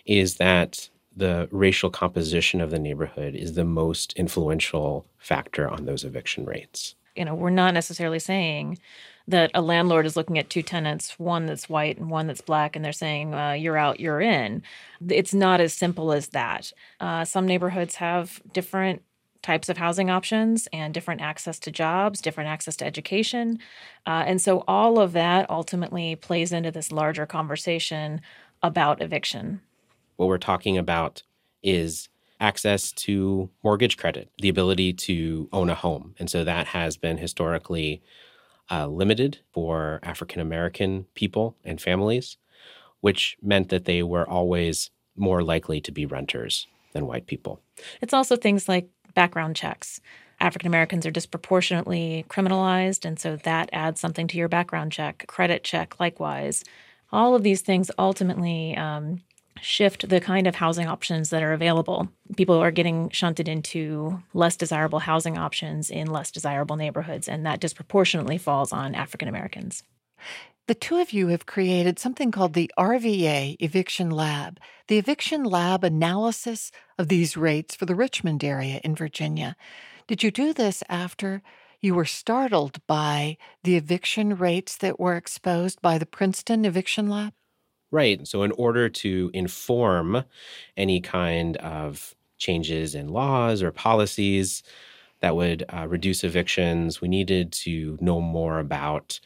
is 0.05 0.35
that 0.35 0.87
the 1.15 1.49
racial 1.51 1.89
composition 1.89 2.61
of 2.61 2.69
the 2.69 2.77
neighborhood 2.77 3.33
is 3.33 3.53
the 3.53 3.65
most 3.65 4.13
influential 4.13 5.07
factor 5.17 5.67
on 5.67 5.85
those 5.85 6.03
eviction 6.03 6.45
rates. 6.45 6.93
You 7.15 7.25
know, 7.25 7.33
we're 7.33 7.49
not 7.49 7.73
necessarily 7.73 8.19
saying 8.19 8.77
that 9.27 9.49
a 9.55 9.63
landlord 9.63 10.05
is 10.05 10.15
looking 10.15 10.37
at 10.37 10.51
two 10.51 10.61
tenants, 10.61 11.17
one 11.17 11.47
that's 11.47 11.67
white 11.67 11.97
and 11.97 12.11
one 12.11 12.27
that's 12.27 12.41
black, 12.41 12.75
and 12.75 12.85
they're 12.85 12.93
saying, 12.93 13.33
uh, 13.33 13.53
you're 13.53 13.77
out, 13.77 13.99
you're 13.99 14.21
in. 14.21 14.61
It's 15.09 15.33
not 15.33 15.59
as 15.59 15.73
simple 15.73 16.11
as 16.11 16.27
that. 16.29 16.71
Uh, 16.99 17.25
some 17.25 17.47
neighborhoods 17.47 17.95
have 17.95 18.41
different 18.53 19.01
types 19.41 19.69
of 19.69 19.77
housing 19.77 20.09
options 20.09 20.67
and 20.73 20.93
different 20.93 21.21
access 21.21 21.59
to 21.59 21.71
jobs, 21.71 22.21
different 22.21 22.49
access 22.49 22.75
to 22.77 22.85
education. 22.85 23.59
Uh, 24.05 24.23
and 24.27 24.41
so 24.41 24.63
all 24.67 24.99
of 24.99 25.13
that 25.13 25.49
ultimately 25.49 26.15
plays 26.15 26.51
into 26.51 26.71
this 26.71 26.91
larger 26.91 27.25
conversation 27.25 28.21
about 28.61 29.01
eviction. 29.01 29.61
What 30.17 30.27
we're 30.27 30.37
talking 30.37 30.77
about 30.77 31.23
is 31.63 32.09
access 32.39 32.91
to 32.91 33.49
mortgage 33.63 33.97
credit, 33.97 34.29
the 34.39 34.49
ability 34.49 34.93
to 34.93 35.49
own 35.51 35.69
a 35.69 35.75
home. 35.75 36.15
And 36.19 36.29
so 36.29 36.43
that 36.43 36.67
has 36.67 36.97
been 36.97 37.17
historically 37.17 38.01
uh, 38.71 38.87
limited 38.87 39.39
for 39.51 39.99
African 40.03 40.41
American 40.41 41.05
people 41.15 41.55
and 41.63 41.81
families, 41.81 42.37
which 43.01 43.37
meant 43.41 43.69
that 43.69 43.85
they 43.85 44.03
were 44.03 44.29
always 44.29 44.91
more 45.15 45.43
likely 45.43 45.81
to 45.81 45.91
be 45.91 46.05
renters 46.05 46.67
than 46.93 47.07
white 47.07 47.27
people. 47.27 47.61
It's 48.01 48.13
also 48.13 48.35
things 48.35 48.67
like 48.69 48.89
background 49.13 49.55
checks. 49.55 50.01
African 50.39 50.67
Americans 50.67 51.05
are 51.05 51.11
disproportionately 51.11 52.25
criminalized, 52.29 53.05
and 53.05 53.19
so 53.19 53.35
that 53.37 53.69
adds 53.73 53.99
something 53.99 54.27
to 54.27 54.37
your 54.37 54.47
background 54.47 54.91
check. 54.91 55.25
Credit 55.27 55.63
check, 55.63 55.99
likewise. 55.99 56.63
All 57.11 57.35
of 57.35 57.43
these 57.43 57.61
things 57.61 57.91
ultimately 57.97 58.75
um, 58.77 59.21
shift 59.61 60.07
the 60.07 60.21
kind 60.21 60.47
of 60.47 60.55
housing 60.55 60.87
options 60.87 61.29
that 61.29 61.43
are 61.43 61.53
available. 61.53 62.07
People 62.37 62.55
are 62.55 62.71
getting 62.71 63.09
shunted 63.09 63.47
into 63.47 64.21
less 64.33 64.55
desirable 64.55 64.99
housing 64.99 65.37
options 65.37 65.89
in 65.89 66.07
less 66.07 66.31
desirable 66.31 66.75
neighborhoods, 66.75 67.27
and 67.27 67.45
that 67.45 67.59
disproportionately 67.59 68.37
falls 68.37 68.71
on 68.71 68.95
African 68.95 69.27
Americans. 69.27 69.83
The 70.69 70.75
two 70.75 70.97
of 70.97 71.11
you 71.11 71.29
have 71.29 71.47
created 71.47 71.97
something 71.97 72.29
called 72.29 72.53
the 72.53 72.71
RVA 72.77 73.55
Eviction 73.59 74.11
Lab, 74.11 74.59
the 74.87 74.99
Eviction 74.99 75.43
Lab 75.43 75.83
analysis 75.83 76.71
of 76.99 77.07
these 77.07 77.35
rates 77.35 77.73
for 77.73 77.87
the 77.87 77.95
Richmond 77.95 78.43
area 78.43 78.79
in 78.83 78.93
Virginia. 78.93 79.55
Did 80.05 80.21
you 80.21 80.29
do 80.29 80.53
this 80.53 80.83
after 80.87 81.41
you 81.81 81.95
were 81.95 82.05
startled 82.05 82.85
by 82.85 83.37
the 83.63 83.77
eviction 83.77 84.37
rates 84.37 84.77
that 84.77 84.99
were 84.99 85.15
exposed 85.15 85.81
by 85.81 85.97
the 85.97 86.05
Princeton 86.05 86.65
Eviction 86.65 87.09
Lab? 87.09 87.33
Right. 87.89 88.27
So, 88.27 88.43
in 88.43 88.51
order 88.51 88.89
to 88.89 89.31
inform 89.33 90.23
any 90.77 91.01
kind 91.01 91.57
of 91.57 92.13
changes 92.37 92.93
in 92.93 93.07
laws 93.07 93.63
or 93.63 93.71
policies 93.71 94.61
that 95.21 95.35
would 95.35 95.63
uh, 95.75 95.87
reduce 95.87 96.23
evictions, 96.23 97.01
we 97.01 97.07
needed 97.07 97.51
to 97.53 97.97
know 97.99 98.21
more 98.21 98.59
about 98.59 99.19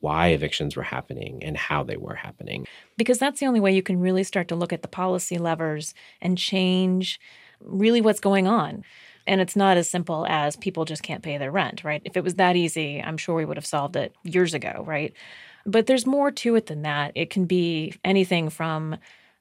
why 0.00 0.28
evictions 0.28 0.76
were 0.76 0.82
happening 0.82 1.42
and 1.42 1.56
how 1.56 1.82
they 1.82 1.96
were 1.96 2.14
happening. 2.14 2.66
Because 2.96 3.18
that's 3.18 3.40
the 3.40 3.46
only 3.46 3.60
way 3.60 3.74
you 3.74 3.82
can 3.82 4.00
really 4.00 4.24
start 4.24 4.48
to 4.48 4.56
look 4.56 4.72
at 4.72 4.82
the 4.82 4.88
policy 4.88 5.38
levers 5.38 5.94
and 6.20 6.38
change 6.38 7.20
really 7.60 8.00
what's 8.00 8.20
going 8.20 8.46
on. 8.46 8.84
And 9.26 9.40
it's 9.40 9.56
not 9.56 9.76
as 9.76 9.90
simple 9.90 10.24
as 10.28 10.56
people 10.56 10.84
just 10.84 11.02
can't 11.02 11.22
pay 11.22 11.36
their 11.36 11.50
rent, 11.50 11.84
right? 11.84 12.00
If 12.04 12.16
it 12.16 12.24
was 12.24 12.36
that 12.36 12.56
easy, 12.56 13.02
I'm 13.02 13.18
sure 13.18 13.34
we 13.34 13.44
would 13.44 13.58
have 13.58 13.66
solved 13.66 13.96
it 13.96 14.14
years 14.22 14.54
ago, 14.54 14.84
right? 14.86 15.12
But 15.66 15.86
there's 15.86 16.06
more 16.06 16.30
to 16.30 16.54
it 16.54 16.66
than 16.66 16.82
that. 16.82 17.12
It 17.14 17.28
can 17.28 17.44
be 17.44 17.92
anything 18.04 18.48
from 18.48 18.96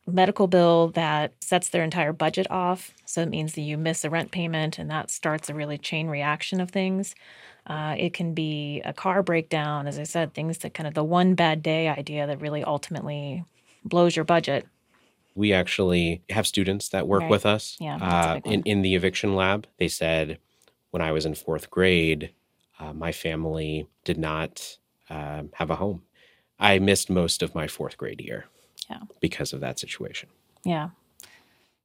medical 0.05 0.47
bill 0.47 0.89
that 0.89 1.33
sets 1.41 1.69
their 1.69 1.83
entire 1.83 2.13
budget 2.13 2.47
off. 2.49 2.93
So 3.05 3.21
it 3.21 3.29
means 3.29 3.53
that 3.53 3.61
you 3.61 3.77
miss 3.77 4.03
a 4.03 4.09
rent 4.09 4.31
payment 4.31 4.79
and 4.79 4.89
that 4.89 5.11
starts 5.11 5.49
a 5.49 5.53
really 5.53 5.77
chain 5.77 6.07
reaction 6.07 6.61
of 6.61 6.71
things. 6.71 7.13
Uh, 7.67 7.95
it 7.97 8.13
can 8.13 8.33
be 8.33 8.81
a 8.85 8.93
car 8.93 9.21
breakdown, 9.21 9.87
as 9.87 9.99
I 9.99 10.03
said, 10.03 10.33
things 10.33 10.59
that 10.59 10.73
kind 10.73 10.87
of 10.87 10.93
the 10.93 11.03
one 11.03 11.35
bad 11.35 11.61
day 11.61 11.89
idea 11.89 12.25
that 12.25 12.39
really 12.39 12.63
ultimately 12.63 13.43
blows 13.83 14.15
your 14.15 14.25
budget. 14.25 14.65
We 15.35 15.53
actually 15.53 16.23
have 16.29 16.47
students 16.47 16.89
that 16.89 17.07
work 17.07 17.21
Right. 17.23 17.29
with 17.29 17.45
us 17.45 17.77
Yeah, 17.79 17.97
uh, 17.97 18.39
in, 18.45 18.63
in 18.63 18.81
the 18.81 18.95
eviction 18.95 19.35
lab. 19.35 19.67
They 19.77 19.89
said 19.89 20.39
when 20.91 21.01
I 21.01 21.11
was 21.11 21.25
in 21.25 21.35
fourth 21.35 21.69
grade, 21.69 22.31
uh, 22.79 22.93
my 22.93 23.11
family 23.11 23.87
did 24.05 24.17
not 24.17 24.77
uh, 25.09 25.43
have 25.55 25.69
a 25.69 25.75
home. 25.75 26.03
I 26.59 26.79
missed 26.79 27.09
most 27.09 27.43
of 27.43 27.53
my 27.53 27.67
fourth 27.67 27.97
grade 27.97 28.21
year 28.21 28.45
Yeah. 28.89 29.01
because 29.19 29.51
of 29.53 29.59
that 29.59 29.77
situation. 29.77 30.29
Yeah. 30.63 30.89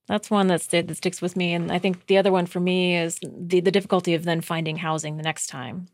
That's 0.09 0.31
one 0.31 0.49
that, 0.49 0.63
that 0.71 0.97
sticks 0.97 1.23
with 1.23 1.37
me. 1.37 1.55
And 1.55 1.71
I 1.71 1.79
think 1.79 2.07
the 2.07 2.19
other 2.19 2.33
one 2.33 2.47
for 2.47 2.61
me 2.61 2.97
is 2.97 3.19
the, 3.23 3.61
the 3.61 3.71
difficulty 3.71 4.15
of 4.15 4.25
then 4.25 4.41
finding 4.41 4.77
housing 4.77 5.17
the 5.17 5.23
next 5.23 5.47
time. 5.47 5.87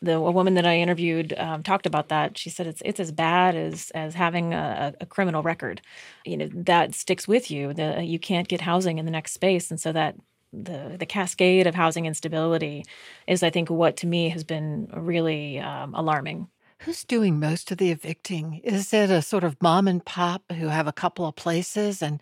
The 0.00 0.14
a 0.14 0.30
woman 0.30 0.54
that 0.54 0.66
I 0.66 0.78
interviewed 0.78 1.34
um, 1.36 1.64
talked 1.64 1.86
about 1.86 2.08
that. 2.08 2.38
She 2.38 2.50
said 2.50 2.68
it's 2.68 2.80
it's 2.84 3.00
as 3.00 3.10
bad 3.10 3.56
as 3.56 3.90
as 3.96 4.14
having 4.14 4.54
a, 4.54 4.94
a 5.00 5.06
criminal 5.06 5.42
record. 5.42 5.80
You 6.24 6.36
know 6.36 6.48
that 6.54 6.94
sticks 6.94 7.26
with 7.26 7.50
you. 7.50 7.74
The, 7.74 8.04
you 8.04 8.20
can't 8.20 8.46
get 8.46 8.60
housing 8.60 8.98
in 8.98 9.06
the 9.06 9.10
next 9.10 9.32
space, 9.32 9.72
and 9.72 9.80
so 9.80 9.90
that 9.90 10.14
the 10.52 10.94
the 10.96 11.06
cascade 11.06 11.66
of 11.66 11.74
housing 11.74 12.06
instability 12.06 12.84
is, 13.26 13.42
I 13.42 13.50
think, 13.50 13.70
what 13.70 13.96
to 13.96 14.06
me 14.06 14.28
has 14.28 14.44
been 14.44 14.88
really 14.94 15.58
um, 15.58 15.94
alarming. 15.96 16.48
Who's 16.82 17.02
doing 17.02 17.40
most 17.40 17.72
of 17.72 17.78
the 17.78 17.90
evicting? 17.90 18.60
Is 18.62 18.92
it 18.94 19.10
a 19.10 19.20
sort 19.20 19.42
of 19.42 19.60
mom 19.60 19.88
and 19.88 20.04
pop 20.04 20.44
who 20.52 20.68
have 20.68 20.86
a 20.86 20.92
couple 20.92 21.26
of 21.26 21.34
places 21.34 22.02
and 22.02 22.20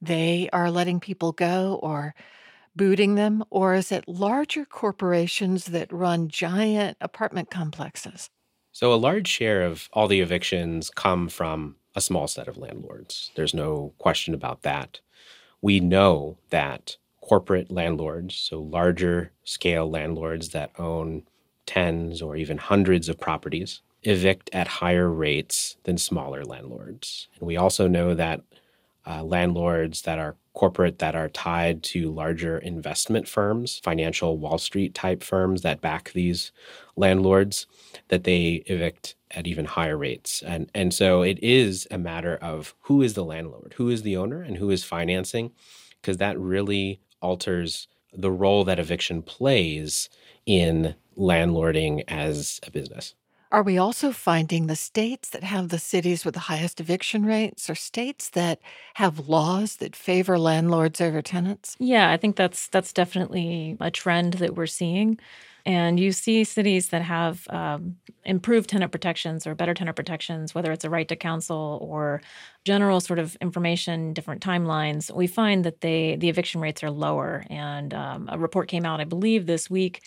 they 0.00 0.48
are 0.52 0.70
letting 0.70 1.00
people 1.00 1.32
go 1.32 1.78
or 1.82 2.14
booting 2.76 3.14
them? 3.16 3.44
Or 3.50 3.74
is 3.74 3.92
it 3.92 4.08
larger 4.08 4.64
corporations 4.64 5.66
that 5.66 5.92
run 5.92 6.28
giant 6.28 6.96
apartment 7.00 7.50
complexes? 7.50 8.30
So, 8.72 8.92
a 8.92 8.96
large 8.96 9.26
share 9.26 9.62
of 9.62 9.88
all 9.92 10.06
the 10.06 10.20
evictions 10.20 10.90
come 10.90 11.28
from 11.28 11.76
a 11.94 12.00
small 12.00 12.28
set 12.28 12.46
of 12.46 12.56
landlords. 12.56 13.32
There's 13.34 13.54
no 13.54 13.92
question 13.98 14.34
about 14.34 14.62
that. 14.62 15.00
We 15.60 15.80
know 15.80 16.38
that 16.50 16.96
corporate 17.20 17.70
landlords, 17.70 18.36
so 18.36 18.60
larger 18.60 19.32
scale 19.42 19.90
landlords 19.90 20.50
that 20.50 20.70
own 20.78 21.24
tens 21.66 22.22
or 22.22 22.36
even 22.36 22.58
hundreds 22.58 23.08
of 23.08 23.18
properties, 23.18 23.82
evict 24.04 24.48
at 24.52 24.68
higher 24.68 25.10
rates 25.10 25.76
than 25.82 25.98
smaller 25.98 26.44
landlords. 26.44 27.28
And 27.38 27.46
we 27.46 27.56
also 27.56 27.88
know 27.88 28.14
that 28.14 28.42
uh, 29.08 29.22
landlords 29.24 30.02
that 30.02 30.18
are 30.18 30.36
corporate 30.52 30.98
that 30.98 31.14
are 31.14 31.28
tied 31.28 31.82
to 31.84 32.10
larger 32.12 32.58
investment 32.58 33.28
firms, 33.28 33.80
financial 33.82 34.38
Wall 34.38 34.58
Street 34.58 34.92
type 34.92 35.22
firms 35.22 35.62
that 35.62 35.80
back 35.80 36.12
these 36.12 36.52
landlords, 36.96 37.66
that 38.08 38.24
they 38.24 38.64
evict 38.66 39.14
at 39.30 39.46
even 39.46 39.64
higher 39.64 39.96
rates. 39.96 40.42
And 40.42 40.70
and 40.74 40.92
so 40.92 41.22
it 41.22 41.38
is 41.42 41.86
a 41.90 41.98
matter 41.98 42.36
of 42.36 42.74
who 42.82 43.02
is 43.02 43.14
the 43.14 43.24
landlord, 43.24 43.74
who 43.76 43.88
is 43.88 44.02
the 44.02 44.16
owner, 44.16 44.42
and 44.42 44.56
who 44.56 44.70
is 44.70 44.84
financing, 44.84 45.52
because 46.00 46.16
that 46.18 46.38
really 46.38 47.00
alters 47.22 47.88
the 48.12 48.30
role 48.30 48.64
that 48.64 48.78
eviction 48.78 49.22
plays 49.22 50.08
in 50.44 50.94
landlording 51.16 52.02
as 52.08 52.60
a 52.66 52.70
business. 52.70 53.14
Are 53.52 53.62
we 53.62 53.76
also 53.76 54.10
finding 54.12 54.66
the 54.68 54.76
states 54.76 55.28
that 55.30 55.42
have 55.42 55.68
the 55.68 55.78
cities 55.78 56.24
with 56.24 56.32
the 56.34 56.40
highest 56.40 56.80
eviction 56.80 57.26
rates 57.26 57.68
are 57.68 57.74
states 57.74 58.30
that 58.30 58.58
have 58.94 59.28
laws 59.28 59.76
that 59.76 59.94
favor 59.96 60.38
landlords 60.38 60.98
over 61.00 61.20
tenants? 61.22 61.76
Yeah, 61.80 62.10
I 62.10 62.16
think 62.16 62.36
that's 62.36 62.68
that's 62.68 62.92
definitely 62.92 63.76
a 63.80 63.90
trend 63.90 64.34
that 64.34 64.56
we're 64.56 64.66
seeing. 64.66 65.18
And 65.64 66.00
you 66.00 66.12
see 66.12 66.44
cities 66.44 66.88
that 66.88 67.02
have 67.02 67.46
um, 67.50 67.98
improved 68.24 68.70
tenant 68.70 68.90
protections 68.90 69.46
or 69.46 69.54
better 69.54 69.74
tenant 69.74 69.96
protections, 69.96 70.54
whether 70.54 70.72
it's 70.72 70.84
a 70.84 70.90
right 70.90 71.06
to 71.08 71.14
counsel 71.16 71.78
or 71.82 72.22
general 72.64 73.00
sort 73.00 73.18
of 73.18 73.36
information, 73.42 74.14
different 74.14 74.42
timelines. 74.42 75.14
We 75.14 75.26
find 75.26 75.64
that 75.64 75.82
they 75.82 76.16
the 76.16 76.28
eviction 76.28 76.60
rates 76.60 76.82
are 76.82 76.90
lower. 76.90 77.44
And 77.48 77.94
um, 77.94 78.28
a 78.32 78.38
report 78.38 78.68
came 78.68 78.84
out, 78.86 79.00
I 79.00 79.04
believe, 79.04 79.46
this 79.46 79.70
week 79.70 80.02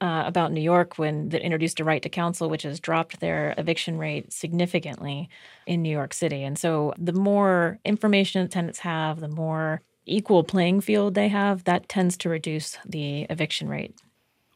uh, 0.00 0.24
about 0.26 0.52
New 0.52 0.60
York 0.60 0.98
when 0.98 1.28
that 1.30 1.42
introduced 1.42 1.80
a 1.80 1.84
right 1.84 2.02
to 2.02 2.08
counsel, 2.08 2.48
which 2.48 2.62
has 2.62 2.80
dropped 2.80 3.20
their 3.20 3.54
eviction 3.58 3.98
rate 3.98 4.32
significantly 4.32 5.28
in 5.66 5.82
New 5.82 5.90
York 5.90 6.14
City. 6.14 6.42
And 6.42 6.58
so, 6.58 6.94
the 6.98 7.12
more 7.12 7.78
information 7.84 8.48
tenants 8.48 8.80
have, 8.80 9.20
the 9.20 9.28
more 9.28 9.82
equal 10.06 10.42
playing 10.42 10.80
field 10.80 11.14
they 11.14 11.28
have, 11.28 11.64
that 11.64 11.88
tends 11.88 12.16
to 12.18 12.28
reduce 12.28 12.78
the 12.86 13.22
eviction 13.30 13.68
rate. 13.68 13.94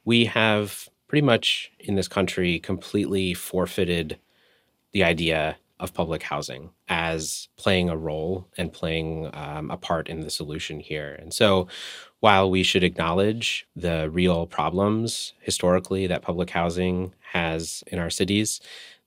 We 0.05 0.24
have 0.26 0.88
pretty 1.09 1.24
much 1.24 1.70
in 1.78 1.95
this 1.95 2.09
country 2.09 2.59
completely 2.59 3.34
forfeited 3.34 4.18
the 4.92 5.05
idea 5.05 5.57
of 5.80 5.92
public 5.92 6.22
housing 6.22 6.70
as 6.88 7.49
playing 7.57 7.90
a 7.90 7.97
role 7.97 8.49
and 8.57 8.72
playing 8.72 9.28
um, 9.34 9.70
a 9.70 9.76
part 9.76 10.09
in 10.09 10.20
the 10.20 10.30
solution 10.30 10.80
here. 10.80 11.16
And 11.20 11.32
so, 11.34 11.68
while 12.25 12.51
we 12.51 12.62
should 12.62 12.83
acknowledge 12.83 13.66
the 13.77 14.09
real 14.09 14.47
problems 14.47 15.35
historically 15.41 16.07
that 16.07 16.22
public 16.22 16.49
housing 16.49 17.12
has 17.33 17.85
in 17.89 17.99
our 17.99 18.09
cities, 18.09 18.62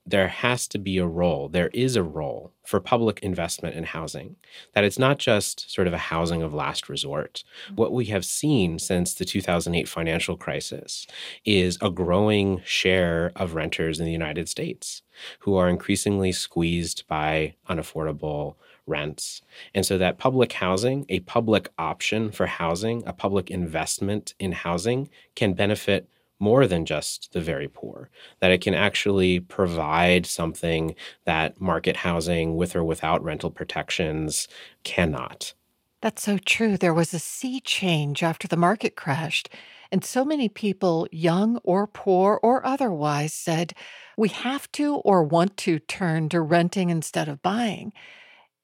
there 0.05 0.27
has 0.27 0.67
to 0.67 0.77
be 0.77 0.99
a 0.99 1.05
role, 1.07 1.49
there 1.49 1.71
is 1.73 1.95
a 1.95 2.03
role 2.03 2.53
for 2.63 2.79
public 2.79 3.19
investment 3.21 3.75
in 3.75 3.85
housing, 3.85 4.35
that 4.75 4.83
it's 4.83 4.99
not 4.99 5.17
just 5.17 5.67
sort 5.73 5.87
of 5.87 5.93
a 5.95 6.09
housing 6.13 6.43
of 6.43 6.53
last 6.53 6.89
resort. 6.89 7.43
Mm-hmm. 7.65 7.75
What 7.77 7.91
we 7.91 8.05
have 8.05 8.23
seen 8.23 8.77
since 8.77 9.15
the 9.15 9.25
2008 9.25 9.89
financial 9.89 10.37
crisis 10.37 11.07
is 11.43 11.79
a 11.81 11.89
growing 11.89 12.61
share 12.65 13.31
of 13.35 13.55
renters 13.55 13.99
in 13.99 14.05
the 14.05 14.11
United 14.11 14.47
States 14.47 15.01
who 15.39 15.55
are 15.55 15.69
increasingly 15.69 16.31
squeezed 16.31 17.07
by 17.07 17.55
unaffordable 17.67 18.57
rents. 18.87 19.41
And 19.75 19.85
so 19.85 19.97
that 19.97 20.17
public 20.17 20.53
housing, 20.53 21.05
a 21.09 21.19
public 21.21 21.69
option 21.77 22.31
for 22.31 22.47
housing, 22.47 23.03
a 23.05 23.13
public 23.13 23.51
investment 23.51 24.33
in 24.39 24.53
housing 24.53 25.09
can 25.35 25.53
benefit 25.53 26.09
more 26.39 26.67
than 26.67 26.85
just 26.85 27.33
the 27.33 27.41
very 27.41 27.67
poor, 27.67 28.09
that 28.39 28.51
it 28.51 28.61
can 28.61 28.73
actually 28.73 29.39
provide 29.39 30.25
something 30.25 30.95
that 31.25 31.59
market 31.59 31.97
housing 31.97 32.55
with 32.55 32.75
or 32.75 32.83
without 32.83 33.23
rental 33.23 33.49
protections 33.49 34.47
cannot. 34.83 35.53
That's 36.01 36.21
so 36.21 36.37
true. 36.37 36.77
There 36.77 36.93
was 36.93 37.13
a 37.13 37.19
sea 37.19 37.59
change 37.59 38.21
after 38.21 38.47
the 38.47 38.55
market 38.55 38.95
crashed. 38.95 39.49
And 39.91 40.05
so 40.05 40.23
many 40.23 40.47
people, 40.47 41.07
young 41.11 41.57
or 41.63 41.87
poor 41.87 42.39
or 42.43 42.65
otherwise, 42.65 43.33
said, 43.33 43.73
we 44.15 44.29
have 44.29 44.71
to 44.73 44.95
or 44.97 45.23
want 45.23 45.57
to 45.57 45.79
turn 45.79 46.29
to 46.29 46.41
renting 46.41 46.89
instead 46.89 47.27
of 47.27 47.41
buying. 47.41 47.93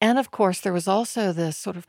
And 0.04 0.20
of 0.20 0.32
course, 0.32 0.60
there 0.60 0.74
was 0.74 0.86
also 0.86 1.32
this 1.32 1.56
sort 1.56 1.78
of 1.78 1.88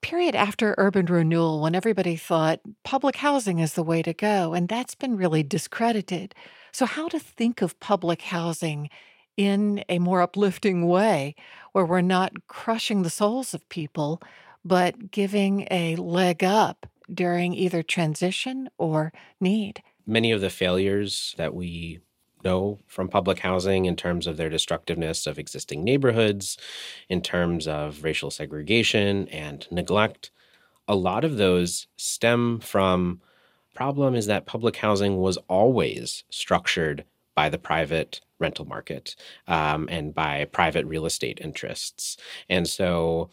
period 0.00 0.36
after 0.36 0.76
urban 0.78 1.06
renewal 1.06 1.60
when 1.60 1.74
everybody 1.74 2.14
thought 2.14 2.60
public 2.84 3.16
housing 3.16 3.58
is 3.58 3.72
the 3.72 3.82
way 3.82 4.00
to 4.00 4.14
go, 4.14 4.54
and 4.54 4.68
that's 4.68 4.94
been 4.94 5.16
really 5.16 5.42
discredited. 5.42 6.36
So, 6.70 6.86
how 6.86 7.08
to 7.08 7.18
think 7.18 7.60
of 7.60 7.80
public 7.80 8.22
housing 8.22 8.90
in 9.36 9.82
a 9.88 9.98
more 9.98 10.22
uplifting 10.22 10.86
way 10.86 11.34
where 11.72 11.84
we're 11.84 12.00
not 12.00 12.46
crushing 12.46 13.02
the 13.02 13.10
souls 13.10 13.52
of 13.54 13.68
people, 13.68 14.22
but 14.64 15.10
giving 15.10 15.66
a 15.68 15.96
leg 15.96 16.44
up 16.44 16.86
during 17.12 17.54
either 17.54 17.82
transition 17.82 18.68
or 18.78 19.12
need? 19.40 19.82
Many 20.06 20.30
of 20.30 20.40
the 20.40 20.48
failures 20.48 21.34
that 21.38 21.54
we 21.54 21.98
know 22.44 22.78
from 22.86 23.08
public 23.08 23.38
housing 23.40 23.84
in 23.84 23.96
terms 23.96 24.26
of 24.26 24.36
their 24.36 24.48
destructiveness 24.48 25.26
of 25.26 25.38
existing 25.38 25.84
neighborhoods, 25.84 26.56
in 27.08 27.22
terms 27.22 27.66
of 27.66 28.04
racial 28.04 28.30
segregation 28.30 29.28
and 29.28 29.66
neglect. 29.70 30.30
A 30.86 30.94
lot 30.94 31.24
of 31.24 31.36
those 31.36 31.86
stem 31.96 32.60
from 32.60 33.20
problem 33.74 34.14
is 34.14 34.26
that 34.26 34.46
public 34.46 34.76
housing 34.76 35.18
was 35.18 35.38
always 35.48 36.24
structured 36.30 37.04
by 37.38 37.48
the 37.48 37.56
private 37.72 38.20
rental 38.40 38.64
market 38.64 39.14
um, 39.46 39.88
and 39.92 40.12
by 40.12 40.44
private 40.46 40.84
real 40.86 41.06
estate 41.06 41.38
interests. 41.40 42.16
And 42.48 42.66
so, 42.66 43.30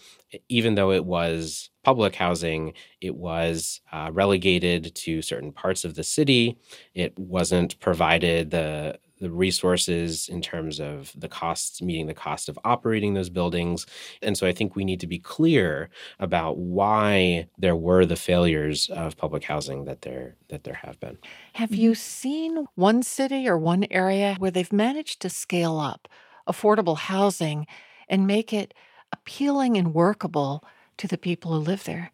even 0.47 0.75
though 0.75 0.91
it 0.91 1.05
was 1.05 1.71
public 1.83 2.13
housing, 2.13 2.73
it 3.01 3.15
was 3.15 3.81
uh, 3.91 4.11
relegated 4.13 4.93
to 4.93 5.23
certain 5.23 5.51
parts 5.51 5.85
of 5.85 5.95
the 5.95 6.03
city. 6.03 6.59
It 6.93 7.17
wasn't 7.17 7.79
provided 7.79 8.51
the 8.51 8.99
the 9.19 9.31
resources 9.31 10.27
in 10.27 10.41
terms 10.41 10.79
of 10.79 11.13
the 11.15 11.27
costs 11.27 11.81
meeting 11.81 12.07
the 12.07 12.13
cost 12.13 12.49
of 12.49 12.59
operating 12.65 13.13
those 13.13 13.29
buildings. 13.29 13.85
And 14.21 14.37
so 14.37 14.45
i 14.47 14.51
think 14.51 14.75
we 14.75 14.85
need 14.85 14.99
to 14.99 15.07
be 15.07 15.19
clear 15.19 15.89
about 16.19 16.57
why 16.57 17.47
there 17.57 17.75
were 17.75 18.05
the 18.05 18.15
failures 18.15 18.89
of 18.89 19.17
public 19.17 19.43
housing 19.43 19.85
that 19.85 20.01
there 20.01 20.35
that 20.49 20.63
there 20.63 20.79
have 20.85 20.99
been. 20.99 21.17
Have 21.53 21.73
you 21.73 21.95
seen 21.95 22.65
one 22.75 23.03
city 23.03 23.47
or 23.47 23.57
one 23.57 23.85
area 23.89 24.35
where 24.39 24.51
they've 24.51 24.73
managed 24.73 25.21
to 25.21 25.29
scale 25.29 25.79
up 25.79 26.07
affordable 26.47 26.97
housing 26.97 27.65
and 28.07 28.27
make 28.27 28.53
it 28.53 28.73
appealing 29.11 29.77
and 29.77 29.93
workable 29.93 30.63
to 30.97 31.07
the 31.07 31.17
people 31.17 31.53
who 31.53 31.59
live 31.59 31.83
there? 31.85 32.11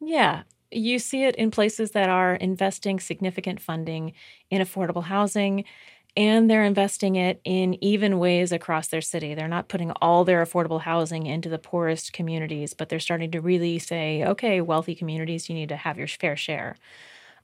Yeah. 0.00 0.42
You 0.70 0.98
see 0.98 1.24
it 1.24 1.36
in 1.36 1.50
places 1.50 1.90
that 1.90 2.08
are 2.08 2.34
investing 2.34 2.98
significant 2.98 3.60
funding 3.60 4.14
in 4.50 4.62
affordable 4.62 5.04
housing 5.04 5.64
and 6.16 6.50
they're 6.50 6.64
investing 6.64 7.16
it 7.16 7.40
in 7.44 7.82
even 7.82 8.18
ways 8.18 8.52
across 8.52 8.88
their 8.88 9.00
city. 9.00 9.34
They're 9.34 9.48
not 9.48 9.68
putting 9.68 9.90
all 9.92 10.24
their 10.24 10.44
affordable 10.44 10.82
housing 10.82 11.26
into 11.26 11.48
the 11.48 11.58
poorest 11.58 12.12
communities, 12.12 12.74
but 12.74 12.88
they're 12.88 13.00
starting 13.00 13.30
to 13.30 13.40
really 13.40 13.78
say, 13.78 14.24
okay, 14.24 14.60
wealthy 14.60 14.94
communities, 14.94 15.48
you 15.48 15.54
need 15.54 15.70
to 15.70 15.76
have 15.76 15.96
your 15.98 16.06
fair 16.08 16.36
share. 16.36 16.76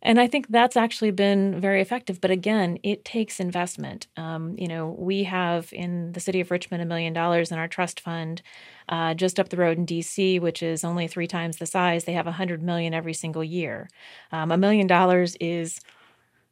And 0.03 0.21
I 0.21 0.29
think 0.29 0.47
that's 0.49 0.77
actually 0.77 1.11
been 1.11 1.61
very 1.61 1.81
effective. 1.81 2.21
But 2.21 2.31
again, 2.31 2.79
it 2.85 3.05
takes 3.05 3.41
investment. 3.41 4.07
Um, 4.17 4.55
you 4.57 4.69
know, 4.69 4.95
we 4.97 5.25
have 5.25 5.73
in 5.73 6.13
the 6.13 6.21
city 6.21 6.41
of 6.41 6.51
Richmond 6.51 6.83
a 6.83 6.87
million 6.87 7.13
dollars 7.13 7.51
in 7.51 7.59
our 7.59 7.67
trust 7.67 8.01
fund. 8.01 8.41
Uh, 8.89 9.15
just 9.15 9.41
up 9.41 9.49
the 9.49 9.57
road 9.57 9.77
in 9.77 9.87
DC, 9.87 10.41
which 10.41 10.63
is 10.63 10.85
only 10.85 11.09
three 11.09 11.27
times 11.27 11.57
the 11.57 11.67
size, 11.67 12.05
they 12.05 12.13
have 12.13 12.29
a 12.29 12.33
hundred 12.33 12.63
million 12.63 12.95
every 12.95 13.15
single 13.15 13.43
year. 13.43 13.89
Um, 14.31 14.53
a 14.53 14.57
million 14.57 14.87
dollars 14.87 15.37
is 15.41 15.81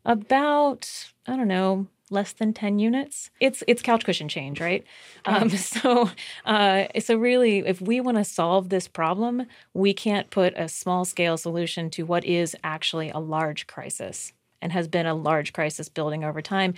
about 0.05 1.11
I 1.27 1.37
don't 1.37 1.49
know 1.49 1.89
less 2.11 2.33
than 2.33 2.53
10 2.53 2.79
units. 2.79 3.31
It's 3.41 3.63
it's 3.67 3.83
couch 3.83 4.05
cushion 4.05 4.29
change 4.29 4.61
right? 4.61 4.85
Um, 5.25 5.49
so 5.51 6.11
uh, 6.45 6.85
so 7.01 7.17
really 7.17 7.59
if 7.59 7.81
we 7.81 8.01
want 8.01 8.17
to 8.17 8.25
solve 8.25 8.69
this 8.69 8.89
problem 8.89 9.47
we 9.75 9.93
can't 9.93 10.31
put 10.31 10.55
a 10.57 10.69
small 10.69 11.05
scale 11.05 11.37
solution 11.37 11.91
to 11.91 12.05
what 12.05 12.25
is 12.25 12.57
actually 12.65 13.11
a 13.11 13.19
large 13.19 13.67
crisis 13.67 14.33
and 14.63 14.73
has 14.73 14.89
been 14.89 15.07
a 15.07 15.15
large 15.15 15.53
crisis 15.53 15.89
building 15.89 16.25
over 16.25 16.43
time. 16.43 16.75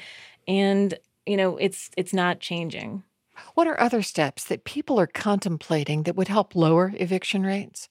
And 0.46 0.98
you 1.26 1.36
know 1.36 1.56
it's 1.56 1.90
it's 1.96 2.14
not 2.14 2.40
changing. 2.40 3.02
What 3.54 3.68
are 3.68 3.80
other 3.80 4.02
steps 4.02 4.44
that 4.46 4.64
people 4.64 4.98
are 4.98 5.06
contemplating 5.06 6.02
that 6.02 6.16
would 6.16 6.28
help 6.28 6.56
lower 6.56 6.92
eviction 6.96 7.44
rates 7.44 7.88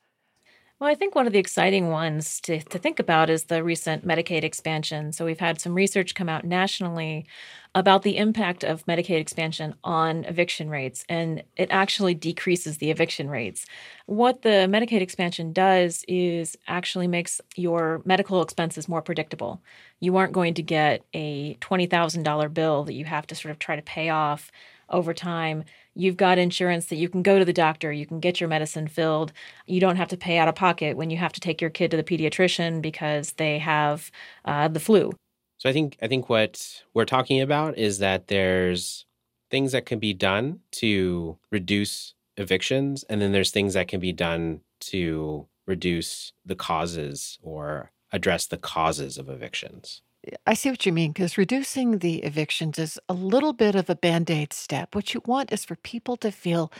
well, 0.80 0.90
I 0.92 0.94
think 0.94 1.16
one 1.16 1.26
of 1.26 1.34
the 1.34 1.40
exciting 1.40 1.90
ones 1.90 2.40
to, 2.42 2.62
to 2.62 2.78
think 2.78 3.00
about 3.00 3.32
is 3.32 3.46
the 3.46 3.64
recent 3.64 4.06
Medicaid 4.08 4.44
expansion. 4.44 5.12
So, 5.12 5.26
we've 5.26 5.40
had 5.40 5.60
some 5.60 5.74
research 5.74 6.14
come 6.14 6.30
out 6.30 6.44
nationally 6.44 7.26
about 7.74 8.04
the 8.04 8.18
impact 8.18 8.64
of 8.64 8.86
Medicaid 8.86 9.20
expansion 9.20 9.74
on 9.84 10.24
eviction 10.26 10.70
rates, 10.70 11.04
and 11.10 11.44
it 11.56 11.70
actually 11.72 12.14
decreases 12.14 12.78
the 12.78 12.92
eviction 12.92 13.28
rates. 13.28 13.66
What 14.06 14.44
the 14.44 14.68
Medicaid 14.70 15.02
expansion 15.02 15.52
does 15.52 16.06
is 16.08 16.56
actually 16.68 17.08
makes 17.08 17.42
your 17.56 18.02
medical 18.06 18.44
expenses 18.44 18.88
more 18.88 19.02
predictable. 19.02 19.62
You 20.00 20.16
aren't 20.18 20.34
going 20.34 20.54
to 20.56 20.64
get 20.64 21.04
a 21.14 21.56
$20,000 21.56 22.54
bill 22.54 22.84
that 22.84 22.94
you 22.94 23.06
have 23.06 23.26
to 23.28 23.36
sort 23.36 23.52
of 23.52 23.58
try 23.58 23.76
to 23.76 23.82
pay 23.82 24.10
off 24.10 24.52
over 24.90 25.14
time 25.14 25.64
you've 25.98 26.18
got 26.18 26.38
insurance 26.38 26.86
that 26.88 26.96
you 26.96 27.10
can 27.10 27.24
go 27.24 27.40
to 27.40 27.46
the 27.46 27.54
doctor, 27.54 27.92
you 27.92 28.06
can 28.06 28.20
get 28.20 28.40
your 28.40 28.48
medicine 28.48 28.88
filled. 28.88 29.34
You 29.66 29.80
don't 29.80 29.96
have 29.96 30.08
to 30.10 30.18
pay 30.18 30.38
out 30.38 30.48
of 30.48 30.56
pocket 30.56 30.96
when 30.96 31.10
you 31.10 31.18
have 31.18 31.34
to 31.34 31.40
take 31.40 31.60
your 31.60 31.70
kid 31.70 31.92
to 31.92 31.98
the 31.98 32.04
pediatrician 32.04 32.82
because 32.82 33.34
they 33.34 33.60
have 33.60 34.12
uh, 34.46 34.68
the 34.68 34.80
flu. 34.80 35.12
So 35.58 35.70
I 35.70 35.74
think 35.74 35.98
I 36.02 36.08
think 36.08 36.30
what 36.30 36.84
we're 36.94 37.06
talking 37.06 37.42
about 37.42 37.78
is 37.78 37.98
that 38.00 38.28
there's 38.28 39.06
things 39.50 39.72
that 39.72 39.86
can 39.86 39.98
be 39.98 40.14
done 40.14 40.60
to 40.74 41.38
reduce 41.52 42.14
evictions, 42.38 43.04
and 43.10 43.20
then 43.22 43.32
there's 43.32 43.52
things 43.52 43.74
that 43.74 43.88
can 43.88 44.00
be 44.00 44.14
done 44.14 44.62
to 44.80 45.48
reduce 45.66 46.32
the 46.46 46.56
causes 46.56 47.40
or 47.42 47.92
address 48.12 48.46
the 48.46 48.58
causes 48.58 49.18
of 49.18 49.30
evictions. 49.30 50.02
I 50.46 50.54
see 50.54 50.70
what 50.70 50.86
you 50.86 50.92
mean 50.92 51.12
because 51.12 51.38
reducing 51.38 52.00
the 52.00 52.18
evictions 52.24 52.80
is 52.80 53.00
a 53.08 53.14
little 53.14 53.54
bit 53.54 53.76
of 53.76 53.90
a 53.90 53.96
band 53.96 54.30
aid 54.30 54.54
step. 54.54 54.96
What 54.96 55.14
you 55.14 55.22
want 55.26 55.52
is 55.52 55.66
for 55.66 55.76
people 55.76 56.18
to 56.18 56.32
feel 56.32 56.72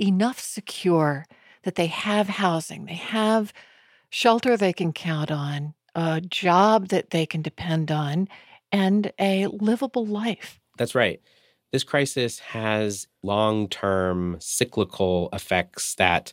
enough 0.00 0.38
secure 0.38 1.26
that 1.62 1.74
they 1.74 1.86
have 1.86 2.28
housing, 2.28 2.86
they 2.86 2.94
have 2.94 3.52
shelter 4.10 4.56
they 4.56 4.72
can 4.72 4.92
count 4.92 5.30
on, 5.30 5.74
a 5.94 6.20
job 6.20 6.88
that 6.88 7.10
they 7.10 7.26
can 7.26 7.42
depend 7.42 7.90
on, 7.90 8.28
and 8.72 9.12
a 9.18 9.46
livable 9.48 10.06
life. 10.06 10.60
That's 10.78 10.94
right. 10.94 11.20
This 11.72 11.84
crisis 11.84 12.38
has 12.38 13.08
long 13.22 13.68
term 13.68 14.36
cyclical 14.38 15.28
effects 15.32 15.94
that 15.96 16.32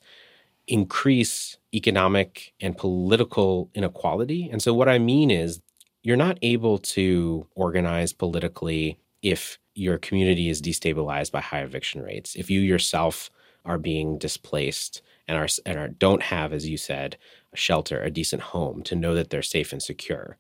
increase 0.67 1.57
economic 1.73 2.53
and 2.61 2.77
political 2.77 3.69
inequality. 3.73 4.49
And 4.51 4.61
so, 4.61 4.73
what 4.73 4.87
I 4.87 4.99
mean 4.99 5.31
is, 5.31 5.61
you're 6.03 6.17
not 6.17 6.37
able 6.41 6.77
to 6.77 7.47
organize 7.55 8.13
politically 8.13 8.99
if 9.21 9.57
your 9.73 9.97
community 9.97 10.49
is 10.49 10.61
destabilized 10.61 11.31
by 11.31 11.41
high 11.41 11.61
eviction 11.61 12.01
rates. 12.01 12.35
If 12.35 12.49
you 12.49 12.59
yourself 12.59 13.29
are 13.65 13.77
being 13.77 14.17
displaced 14.17 15.01
and 15.27 15.37
are 15.37 15.47
and 15.65 15.79
are, 15.79 15.87
don't 15.87 16.21
have, 16.21 16.53
as 16.53 16.67
you 16.67 16.77
said, 16.77 17.17
a 17.53 17.57
shelter, 17.57 18.01
a 18.01 18.11
decent 18.11 18.41
home 18.41 18.83
to 18.83 18.95
know 18.95 19.15
that 19.15 19.29
they're 19.29 19.41
safe 19.41 19.71
and 19.71 19.81
secure. 19.81 20.37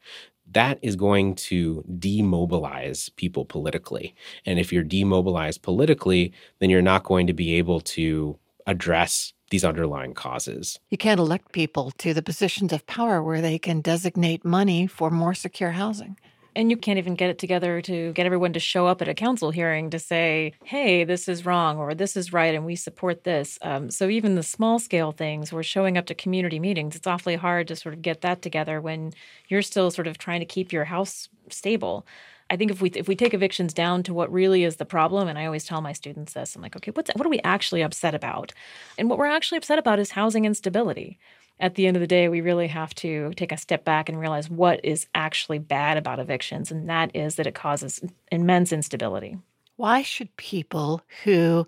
That 0.51 0.77
is 0.81 0.97
going 0.97 1.35
to 1.35 1.85
demobilize 1.99 3.09
people 3.15 3.45
politically. 3.45 4.13
And 4.45 4.59
if 4.59 4.73
you're 4.73 4.83
demobilized 4.83 5.61
politically, 5.61 6.33
then 6.59 6.69
you're 6.69 6.81
not 6.81 7.05
going 7.05 7.27
to 7.27 7.33
be 7.33 7.55
able 7.55 7.79
to 7.79 8.37
address 8.67 9.33
these 9.53 9.63
underlying 9.63 10.15
causes. 10.15 10.79
You 10.89 10.97
can't 10.97 11.19
elect 11.19 11.51
people 11.51 11.91
to 11.99 12.11
the 12.11 12.23
positions 12.23 12.73
of 12.73 12.87
power 12.87 13.21
where 13.21 13.39
they 13.39 13.59
can 13.59 13.81
designate 13.81 14.43
money 14.43 14.87
for 14.87 15.11
more 15.11 15.35
secure 15.35 15.69
housing. 15.73 16.17
And 16.55 16.71
you 16.71 16.77
can't 16.77 16.97
even 16.97 17.13
get 17.13 17.29
it 17.29 17.37
together 17.37 17.79
to 17.81 18.13
get 18.13 18.25
everyone 18.25 18.53
to 18.53 18.59
show 18.59 18.87
up 18.87 18.99
at 19.03 19.07
a 19.07 19.13
council 19.13 19.51
hearing 19.51 19.91
to 19.91 19.99
say, 19.99 20.53
hey, 20.63 21.03
this 21.03 21.27
is 21.27 21.45
wrong 21.45 21.77
or 21.77 21.93
this 21.93 22.17
is 22.17 22.33
right 22.33 22.55
and 22.55 22.65
we 22.65 22.75
support 22.75 23.25
this. 23.25 23.59
Um, 23.61 23.91
so 23.91 24.09
even 24.09 24.33
the 24.33 24.41
small 24.41 24.79
scale 24.79 25.11
things, 25.11 25.53
we're 25.53 25.61
showing 25.61 25.99
up 25.99 26.07
to 26.07 26.15
community 26.15 26.59
meetings. 26.59 26.95
It's 26.95 27.05
awfully 27.05 27.35
hard 27.35 27.67
to 27.67 27.75
sort 27.75 27.93
of 27.93 28.01
get 28.01 28.21
that 28.21 28.41
together 28.41 28.81
when 28.81 29.13
you're 29.49 29.61
still 29.61 29.91
sort 29.91 30.07
of 30.07 30.17
trying 30.17 30.39
to 30.39 30.47
keep 30.47 30.73
your 30.73 30.85
house 30.85 31.29
stable. 31.51 32.07
I 32.53 32.57
think 32.57 32.71
if 32.71 32.81
we 32.81 32.89
if 32.89 33.07
we 33.07 33.15
take 33.15 33.33
evictions 33.33 33.73
down 33.73 34.03
to 34.03 34.13
what 34.13 34.31
really 34.31 34.63
is 34.63 34.75
the 34.75 34.85
problem, 34.85 35.27
and 35.27 35.39
I 35.39 35.45
always 35.45 35.65
tell 35.65 35.81
my 35.81 35.93
students 35.93 36.33
this, 36.33 36.55
I'm 36.55 36.61
like, 36.61 36.75
okay, 36.75 36.91
what's 36.91 37.11
what 37.15 37.25
are 37.25 37.29
we 37.29 37.41
actually 37.43 37.81
upset 37.81 38.13
about? 38.15 38.53
And 38.97 39.09
what 39.09 39.17
we're 39.17 39.25
actually 39.25 39.57
upset 39.57 39.79
about 39.79 39.99
is 39.99 40.11
housing 40.11 40.45
instability 40.45 41.19
at 41.59 41.75
the 41.75 41.87
end 41.87 41.95
of 41.95 42.01
the 42.01 42.07
day, 42.07 42.27
we 42.27 42.41
really 42.41 42.67
have 42.67 42.93
to 42.95 43.31
take 43.35 43.51
a 43.51 43.57
step 43.57 43.85
back 43.85 44.09
and 44.09 44.19
realize 44.19 44.49
what 44.49 44.83
is 44.83 45.07
actually 45.13 45.59
bad 45.59 45.97
about 45.97 46.19
evictions, 46.19 46.71
and 46.71 46.89
that 46.89 47.15
is 47.15 47.35
that 47.35 47.47
it 47.47 47.55
causes 47.55 48.01
immense 48.31 48.73
instability. 48.73 49.37
Why 49.75 50.01
should 50.01 50.35
people 50.35 51.01
who 51.23 51.67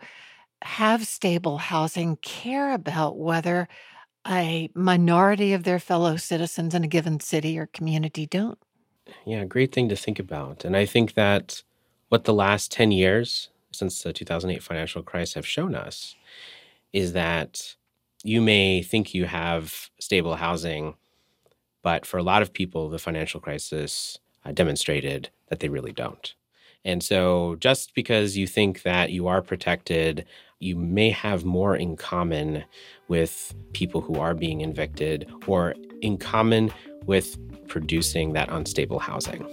have 0.62 1.08
stable 1.08 1.58
housing 1.58 2.18
care 2.18 2.74
about 2.74 3.18
whether 3.18 3.68
a 4.28 4.70
minority 4.74 5.54
of 5.54 5.64
their 5.64 5.80
fellow 5.80 6.18
citizens 6.18 6.74
in 6.74 6.84
a 6.84 6.88
given 6.88 7.20
city 7.20 7.58
or 7.58 7.68
community 7.68 8.26
don't? 8.26 8.58
Yeah, 9.26 9.44
great 9.46 9.72
thing 9.74 9.90
to 9.90 9.96
think 9.96 10.20
about. 10.20 10.66
And 10.66 10.76
I 10.76 10.86
think 10.86 11.14
that 11.14 11.64
what 12.10 12.24
the 12.24 12.34
last 12.34 12.72
10 12.72 12.92
years 12.92 13.50
since 13.72 14.02
the 14.02 14.14
2008 14.14 14.64
financial 14.64 15.04
crisis 15.04 15.34
have 15.36 15.46
shown 15.46 15.76
us 15.76 16.16
is 16.94 17.14
that 17.14 17.76
you 18.24 18.42
may 18.42 18.82
think 18.82 19.14
you 19.14 19.26
have 19.26 19.90
stable 20.00 20.36
housing, 20.36 20.96
but 21.84 22.06
for 22.06 22.18
a 22.18 22.24
lot 22.24 22.42
of 22.42 22.54
people, 22.54 22.90
the 22.90 23.00
financial 23.00 23.40
crisis 23.40 24.20
uh, 24.46 24.52
demonstrated 24.52 25.30
that 25.50 25.60
they 25.60 25.70
really 25.70 25.92
don't. 25.92 26.34
And 26.86 27.04
so, 27.04 27.58
just 27.60 27.96
because 27.96 28.38
you 28.38 28.46
think 28.46 28.84
that 28.84 29.12
you 29.12 29.28
are 29.28 29.42
protected, 29.42 30.26
you 30.60 30.76
may 30.76 31.10
have 31.10 31.44
more 31.44 31.76
in 31.76 31.98
common 31.98 32.64
with 33.08 33.54
people 33.74 34.02
who 34.02 34.20
are 34.20 34.36
being 34.36 34.62
evicted 34.62 35.30
or 35.48 35.74
in 36.02 36.18
common 36.18 36.72
with 37.06 37.38
producing 37.68 38.34
that 38.34 38.50
unstable 38.52 39.00
housing. 39.00 39.44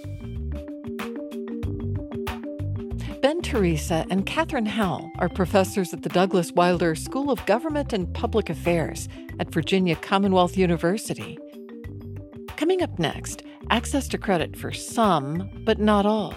Ben 3.22 3.40
Teresa 3.40 4.04
and 4.10 4.26
Kathryn 4.26 4.66
Howell 4.66 5.10
are 5.18 5.28
professors 5.28 5.94
at 5.94 6.02
the 6.02 6.08
Douglas 6.08 6.52
Wilder 6.52 6.94
School 6.94 7.30
of 7.30 7.44
Government 7.46 7.92
and 7.92 8.12
Public 8.12 8.50
Affairs 8.50 9.08
at 9.38 9.52
Virginia 9.52 9.96
Commonwealth 9.96 10.58
University. 10.58 11.38
Coming 12.56 12.82
up 12.82 12.98
next, 12.98 13.42
access 13.70 14.06
to 14.08 14.18
credit 14.18 14.56
for 14.56 14.72
some, 14.72 15.48
but 15.64 15.78
not 15.78 16.04
all. 16.04 16.34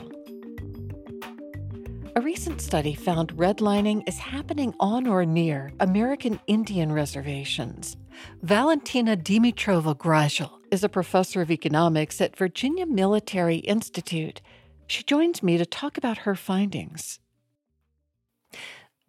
A 2.17 2.21
recent 2.21 2.61
study 2.61 2.93
found 2.93 3.35
redlining 3.35 4.07
is 4.07 4.17
happening 4.17 4.73
on 4.79 5.05
or 5.05 5.25
near 5.25 5.73
American 5.79 6.39
Indian 6.47 6.91
reservations. 6.91 7.97
Valentina 8.41 9.17
Dimitrova 9.17 9.95
Grajzl 9.95 10.59
is 10.71 10.83
a 10.83 10.89
professor 10.89 11.41
of 11.41 11.51
economics 11.51 12.21
at 12.21 12.37
Virginia 12.37 12.85
Military 12.85 13.57
Institute 13.57 14.41
she 14.87 15.03
joins 15.03 15.41
me 15.41 15.57
to 15.57 15.65
talk 15.65 15.97
about 15.97 16.19
her 16.19 16.35
findings. 16.35 17.19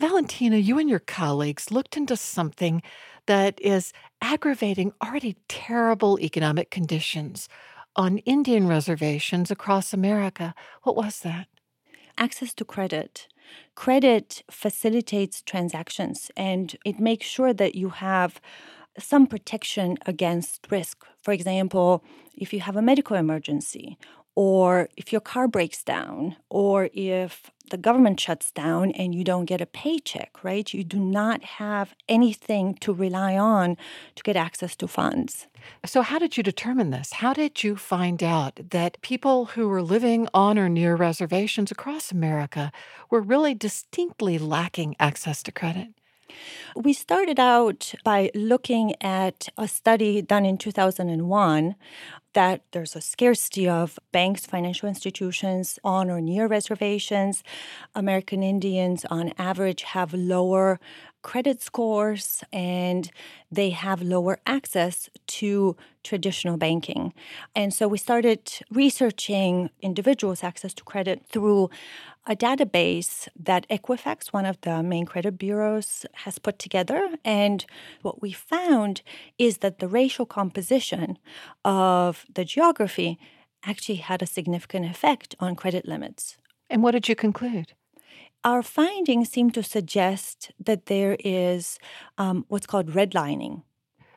Valentina, 0.00 0.56
you 0.56 0.78
and 0.78 0.88
your 0.88 0.98
colleagues 0.98 1.70
looked 1.70 1.96
into 1.96 2.16
something 2.16 2.82
that 3.26 3.60
is 3.60 3.92
aggravating 4.20 4.92
already 5.02 5.36
terrible 5.48 6.18
economic 6.20 6.70
conditions 6.70 7.48
on 7.94 8.18
Indian 8.18 8.66
reservations 8.66 9.50
across 9.50 9.92
America. 9.92 10.54
What 10.82 10.96
was 10.96 11.20
that? 11.20 11.48
Access 12.18 12.54
to 12.54 12.64
credit. 12.64 13.28
Credit 13.74 14.42
facilitates 14.50 15.42
transactions 15.42 16.30
and 16.36 16.76
it 16.84 16.98
makes 16.98 17.26
sure 17.26 17.52
that 17.52 17.74
you 17.74 17.90
have 17.90 18.40
some 18.98 19.26
protection 19.26 19.98
against 20.06 20.66
risk. 20.70 21.04
For 21.22 21.32
example, 21.32 22.02
if 22.34 22.52
you 22.54 22.60
have 22.60 22.76
a 22.76 22.82
medical 22.82 23.16
emergency 23.16 23.98
or 24.36 24.88
if 24.96 25.12
your 25.12 25.22
car 25.22 25.48
breaks 25.48 25.82
down, 25.82 26.36
or 26.50 26.90
if 26.94 27.50
the 27.70 27.78
government 27.78 28.20
shuts 28.20 28.52
down 28.52 28.92
and 28.92 29.14
you 29.14 29.24
don't 29.24 29.46
get 29.46 29.60
a 29.60 29.66
paycheck, 29.66 30.44
right? 30.44 30.72
You 30.72 30.84
do 30.84 30.98
not 31.00 31.42
have 31.42 31.94
anything 32.08 32.74
to 32.82 32.92
rely 32.92 33.36
on 33.36 33.76
to 34.14 34.22
get 34.22 34.36
access 34.36 34.76
to 34.76 34.88
funds. 34.88 35.48
So, 35.84 36.02
how 36.02 36.18
did 36.18 36.36
you 36.36 36.42
determine 36.44 36.90
this? 36.90 37.14
How 37.14 37.32
did 37.32 37.64
you 37.64 37.76
find 37.76 38.22
out 38.22 38.60
that 38.70 39.00
people 39.02 39.46
who 39.46 39.68
were 39.68 39.82
living 39.82 40.28
on 40.34 40.58
or 40.58 40.68
near 40.68 40.94
reservations 40.96 41.72
across 41.72 42.12
America 42.12 42.70
were 43.10 43.20
really 43.22 43.54
distinctly 43.54 44.38
lacking 44.38 44.94
access 45.00 45.42
to 45.44 45.52
credit? 45.52 45.95
We 46.74 46.92
started 46.92 47.38
out 47.38 47.94
by 48.04 48.30
looking 48.34 48.94
at 49.00 49.48
a 49.56 49.68
study 49.68 50.22
done 50.22 50.44
in 50.44 50.58
2001 50.58 51.74
that 52.34 52.62
there's 52.72 52.94
a 52.94 53.00
scarcity 53.00 53.66
of 53.66 53.98
banks, 54.12 54.44
financial 54.44 54.88
institutions 54.88 55.78
on 55.82 56.10
or 56.10 56.20
near 56.20 56.46
reservations. 56.46 57.42
American 57.94 58.42
Indians, 58.42 59.06
on 59.06 59.32
average, 59.38 59.82
have 59.82 60.12
lower 60.12 60.78
credit 61.26 61.60
scores 61.60 62.44
and 62.52 63.10
they 63.50 63.70
have 63.70 64.00
lower 64.00 64.38
access 64.46 65.10
to 65.26 65.76
traditional 66.04 66.56
banking. 66.56 67.12
And 67.52 67.74
so 67.74 67.88
we 67.88 67.98
started 67.98 68.42
researching 68.70 69.70
individuals' 69.82 70.44
access 70.44 70.72
to 70.74 70.84
credit 70.84 71.26
through 71.32 71.68
a 72.28 72.36
database 72.36 73.26
that 73.48 73.68
Equifax, 73.68 74.28
one 74.28 74.46
of 74.46 74.60
the 74.60 74.84
main 74.84 75.04
credit 75.04 75.36
bureaus, 75.36 76.06
has 76.24 76.38
put 76.38 76.60
together. 76.60 77.00
And 77.24 77.66
what 78.02 78.22
we 78.22 78.30
found 78.30 79.02
is 79.36 79.58
that 79.58 79.80
the 79.80 79.88
racial 79.88 80.26
composition 80.26 81.18
of 81.64 82.24
the 82.32 82.44
geography 82.44 83.18
actually 83.64 84.00
had 84.10 84.22
a 84.22 84.26
significant 84.26 84.86
effect 84.86 85.34
on 85.40 85.56
credit 85.56 85.88
limits. 85.88 86.38
And 86.70 86.84
what 86.84 86.92
did 86.92 87.08
you 87.08 87.16
conclude? 87.16 87.72
Our 88.46 88.62
findings 88.62 89.28
seem 89.28 89.50
to 89.50 89.62
suggest 89.62 90.52
that 90.64 90.86
there 90.86 91.16
is 91.18 91.78
um, 92.16 92.44
what's 92.48 92.66
called 92.66 92.86
redlining. 92.92 93.62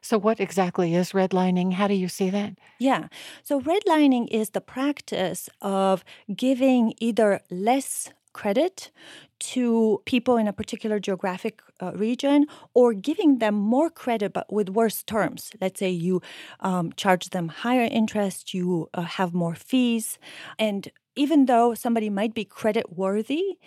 So, 0.01 0.17
what 0.17 0.39
exactly 0.39 0.93
is 0.93 1.11
redlining? 1.11 1.73
How 1.73 1.87
do 1.87 1.95
you 1.95 2.07
see 2.07 2.29
that? 2.29 2.53
Yeah. 2.77 3.07
So, 3.43 3.59
redlining 3.59 4.27
is 4.29 4.51
the 4.51 4.61
practice 4.61 5.49
of 5.61 6.05
giving 6.33 6.93
either 6.99 7.41
less 7.49 8.09
credit 8.31 8.91
to 9.39 10.01
people 10.05 10.37
in 10.37 10.47
a 10.47 10.53
particular 10.53 10.99
geographic 10.99 11.61
uh, 11.81 11.91
region 11.93 12.45
or 12.73 12.93
giving 12.93 13.39
them 13.39 13.55
more 13.55 13.89
credit 13.89 14.31
but 14.31 14.51
with 14.53 14.69
worse 14.69 15.01
terms. 15.03 15.51
Let's 15.59 15.79
say 15.79 15.89
you 15.89 16.21
um, 16.59 16.93
charge 16.93 17.29
them 17.29 17.47
higher 17.47 17.87
interest, 17.91 18.53
you 18.53 18.89
uh, 18.93 19.01
have 19.01 19.33
more 19.33 19.55
fees. 19.55 20.19
And 20.59 20.89
even 21.19 21.47
though 21.47 21.73
somebody 21.73 22.09
might 22.09 22.33
be 22.33 22.45
credit 22.45 22.97
worthy, 22.97 23.57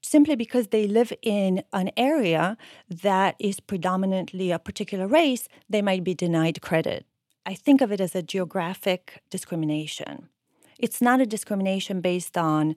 simply 0.00 0.34
because 0.36 0.68
they 0.68 0.86
live 0.86 1.12
in 1.20 1.62
an 1.70 1.90
area 1.98 2.56
that 2.88 3.36
is 3.38 3.60
predominantly 3.60 4.50
a 4.50 4.58
particular 4.58 5.06
race, 5.06 5.46
they 5.68 5.82
might 5.82 6.02
be 6.02 6.14
denied 6.14 6.62
credit. 6.62 7.04
I 7.44 7.54
think 7.54 7.82
of 7.82 7.92
it 7.92 8.00
as 8.00 8.14
a 8.14 8.22
geographic 8.22 9.22
discrimination. 9.28 10.30
It's 10.78 11.02
not 11.02 11.20
a 11.20 11.26
discrimination 11.26 12.00
based 12.00 12.38
on 12.38 12.74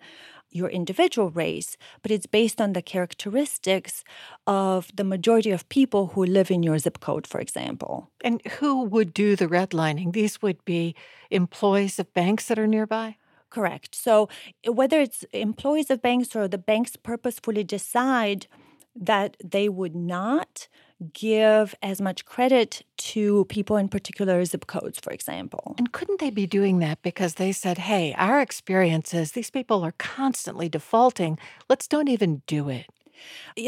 your 0.52 0.68
individual 0.70 1.30
race, 1.30 1.78
but 2.02 2.12
it's 2.12 2.26
based 2.26 2.60
on 2.60 2.74
the 2.74 2.82
characteristics 2.82 4.04
of 4.46 4.94
the 4.94 5.06
majority 5.06 5.52
of 5.52 5.70
people 5.70 6.08
who 6.08 6.26
live 6.26 6.52
in 6.52 6.64
your 6.64 6.80
zip 6.80 7.00
code, 7.00 7.26
for 7.26 7.40
example. 7.40 8.12
And 8.26 8.46
who 8.60 8.84
would 8.84 9.14
do 9.14 9.38
the 9.38 9.48
redlining? 9.48 10.12
These 10.12 10.42
would 10.42 10.64
be 10.66 10.96
employees 11.32 11.98
of 11.98 12.14
banks 12.14 12.48
that 12.48 12.60
are 12.60 12.68
nearby? 12.68 13.16
Correct. 13.50 13.96
So 13.96 14.30
whether 14.66 15.00
it's 15.00 15.24
employees 15.34 15.90
of 15.90 16.02
banks 16.02 16.36
or 16.36 16.48
the 16.48 16.58
banks 16.58 16.96
purposefully 16.96 17.64
decide 17.64 18.48
that 18.96 19.38
they 19.44 19.70
would 19.70 19.96
not 19.96 20.68
give 21.14 21.76
as 21.84 22.02
much 22.02 22.26
credit 22.26 22.84
to 22.98 23.46
people 23.46 23.78
in 23.78 23.88
particular 23.88 24.44
zip 24.46 24.66
codes, 24.66 25.00
for 25.00 25.14
example. 25.14 25.76
And 25.78 25.92
couldn't 25.92 26.20
they 26.20 26.32
be 26.32 26.48
doing 26.48 26.80
that 26.80 27.02
because 27.04 27.36
they 27.36 27.52
said, 27.52 27.78
hey, 27.78 28.16
our 28.18 28.42
experiences, 28.42 29.34
these 29.34 29.52
people 29.52 29.84
are 29.84 29.94
constantly 30.00 30.70
defaulting. 30.70 31.38
Let's 31.70 31.88
don't 31.88 32.10
even 32.10 32.42
do 32.48 32.70
it. 32.70 32.88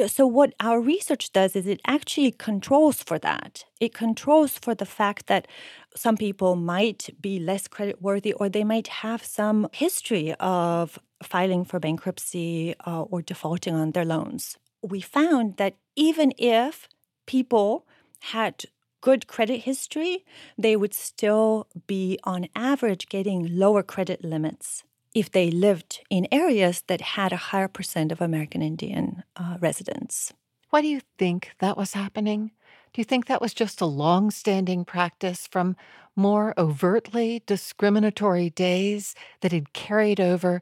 So 0.07 0.27
what 0.27 0.53
our 0.59 0.79
research 0.79 1.31
does 1.31 1.55
is 1.55 1.67
it 1.67 1.81
actually 1.85 2.31
controls 2.31 3.01
for 3.03 3.19
that. 3.19 3.65
It 3.79 3.93
controls 3.93 4.57
for 4.57 4.75
the 4.75 4.85
fact 4.85 5.27
that 5.27 5.47
some 5.95 6.17
people 6.17 6.55
might 6.55 7.09
be 7.21 7.39
less 7.39 7.67
creditworthy 7.67 8.33
or 8.35 8.49
they 8.49 8.63
might 8.63 8.87
have 8.87 9.23
some 9.23 9.67
history 9.71 10.33
of 10.39 10.99
filing 11.23 11.65
for 11.65 11.79
bankruptcy 11.79 12.75
uh, 12.85 13.03
or 13.03 13.21
defaulting 13.21 13.75
on 13.75 13.91
their 13.91 14.05
loans. 14.05 14.57
We 14.81 15.01
found 15.01 15.57
that 15.57 15.75
even 15.95 16.33
if 16.37 16.87
people 17.25 17.85
had 18.19 18.65
good 19.01 19.27
credit 19.27 19.61
history, 19.61 20.25
they 20.57 20.75
would 20.75 20.93
still 20.93 21.67
be 21.87 22.19
on 22.23 22.47
average 22.55 23.07
getting 23.07 23.47
lower 23.57 23.83
credit 23.83 24.23
limits 24.23 24.83
if 25.13 25.31
they 25.31 25.51
lived 25.51 26.01
in 26.09 26.27
areas 26.31 26.83
that 26.87 27.01
had 27.01 27.33
a 27.33 27.37
higher 27.37 27.67
percent 27.67 28.11
of 28.11 28.21
American 28.21 28.61
Indian 28.61 29.23
uh, 29.35 29.57
residents. 29.59 30.33
Why 30.69 30.81
do 30.81 30.87
you 30.87 31.01
think 31.17 31.51
that 31.59 31.77
was 31.77 31.93
happening? 31.93 32.51
Do 32.93 33.01
you 33.01 33.05
think 33.05 33.25
that 33.25 33.41
was 33.41 33.53
just 33.53 33.81
a 33.81 33.85
long 33.85 34.31
standing 34.31 34.85
practice 34.85 35.47
from 35.47 35.75
more 36.15 36.53
overtly 36.57 37.43
discriminatory 37.45 38.49
days 38.49 39.15
that 39.41 39.51
had 39.51 39.73
carried 39.73 40.19
over 40.19 40.61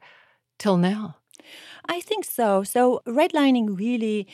till 0.58 0.78
now? 0.78 1.18
I 1.88 2.02
think 2.02 2.26
so. 2.26 2.64
So, 2.64 3.02
redlining 3.08 3.78
really 3.78 4.28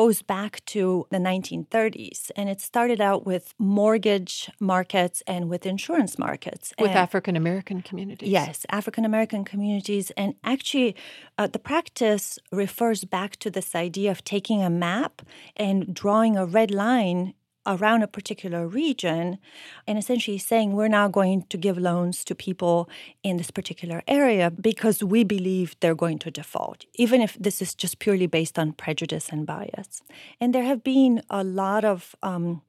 goes 0.00 0.22
back 0.22 0.64
to 0.64 1.06
the 1.10 1.18
1930s, 1.18 2.30
and 2.34 2.48
it 2.48 2.58
started 2.58 3.00
out 3.02 3.26
with 3.26 3.52
mortgage 3.58 4.50
markets 4.58 5.22
and 5.26 5.50
with 5.50 5.66
insurance 5.66 6.18
markets. 6.18 6.72
With 6.78 6.92
African 7.06 7.36
American 7.36 7.82
communities? 7.82 8.30
Yes, 8.30 8.64
African 8.70 9.04
American 9.04 9.44
communities. 9.44 10.10
And 10.16 10.36
actually, 10.42 10.96
uh, 11.36 11.48
the 11.48 11.58
practice 11.58 12.38
refers 12.50 13.04
back 13.04 13.36
to 13.42 13.50
this 13.50 13.74
idea 13.74 14.10
of 14.10 14.24
taking 14.24 14.62
a 14.62 14.70
map 14.70 15.20
and 15.54 15.92
drawing 15.92 16.34
a 16.38 16.46
red 16.46 16.70
line 16.70 17.34
around 17.66 18.02
a 18.02 18.08
particular 18.08 18.66
region 18.66 19.38
and 19.86 19.98
essentially 19.98 20.38
saying 20.38 20.72
we're 20.72 20.88
now 20.88 21.08
going 21.08 21.42
to 21.42 21.58
give 21.58 21.76
loans 21.76 22.24
to 22.24 22.34
people 22.34 22.88
in 23.22 23.36
this 23.36 23.50
particular 23.50 24.02
area 24.08 24.50
because 24.50 25.02
we 25.02 25.24
believe 25.24 25.76
they're 25.80 25.94
going 25.94 26.18
to 26.18 26.30
default, 26.30 26.86
even 26.94 27.20
if 27.20 27.36
this 27.38 27.60
is 27.60 27.74
just 27.74 27.98
purely 27.98 28.26
based 28.26 28.58
on 28.58 28.72
prejudice 28.72 29.28
and 29.28 29.46
bias. 29.46 30.02
And 30.40 30.54
there 30.54 30.64
have 30.64 30.82
been 30.82 31.22
a 31.28 31.44
lot 31.44 31.84
of 31.84 32.16
um, 32.22 32.62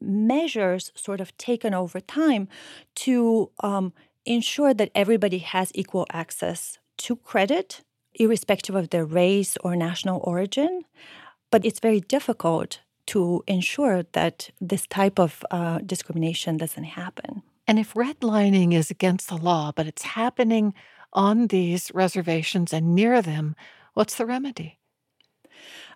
measures 0.00 0.92
sort 0.94 1.20
of 1.20 1.36
taken 1.38 1.74
over 1.74 2.00
time 2.00 2.48
to 2.96 3.50
um, 3.60 3.92
ensure 4.26 4.74
that 4.74 4.90
everybody 4.94 5.38
has 5.38 5.70
equal 5.74 6.06
access 6.12 6.78
to 6.98 7.16
credit, 7.16 7.82
irrespective 8.14 8.74
of 8.74 8.90
their 8.90 9.04
race 9.04 9.56
or 9.62 9.74
national 9.74 10.20
origin. 10.24 10.82
But 11.50 11.64
it's 11.64 11.80
very 11.80 12.00
difficult 12.00 12.80
to 13.06 13.42
ensure 13.46 14.04
that 14.12 14.50
this 14.60 14.86
type 14.86 15.18
of 15.18 15.44
uh, 15.50 15.78
discrimination 15.78 16.56
doesn't 16.56 16.84
happen. 16.84 17.42
And 17.66 17.78
if 17.78 17.94
redlining 17.94 18.74
is 18.74 18.90
against 18.90 19.28
the 19.28 19.36
law, 19.36 19.72
but 19.74 19.86
it's 19.86 20.02
happening 20.02 20.74
on 21.12 21.46
these 21.48 21.90
reservations 21.94 22.72
and 22.72 22.94
near 22.94 23.22
them, 23.22 23.56
what's 23.94 24.16
the 24.16 24.26
remedy? 24.26 24.78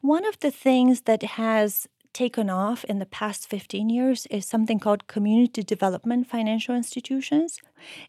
One 0.00 0.24
of 0.24 0.38
the 0.40 0.50
things 0.50 1.02
that 1.02 1.22
has 1.22 1.88
taken 2.12 2.48
off 2.48 2.84
in 2.84 2.98
the 2.98 3.06
past 3.06 3.48
15 3.48 3.90
years 3.90 4.26
is 4.30 4.46
something 4.46 4.78
called 4.78 5.06
community 5.06 5.62
development 5.62 6.26
financial 6.26 6.74
institutions. 6.74 7.58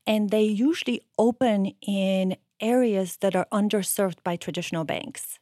And 0.08 0.30
they 0.30 0.43
usually 0.43 1.02
open 1.18 1.74
in 1.82 2.38
areas 2.62 3.18
that 3.18 3.36
are 3.36 3.47
underserved 3.52 4.24
by 4.24 4.36
traditional 4.36 4.84
banks. 4.84 5.39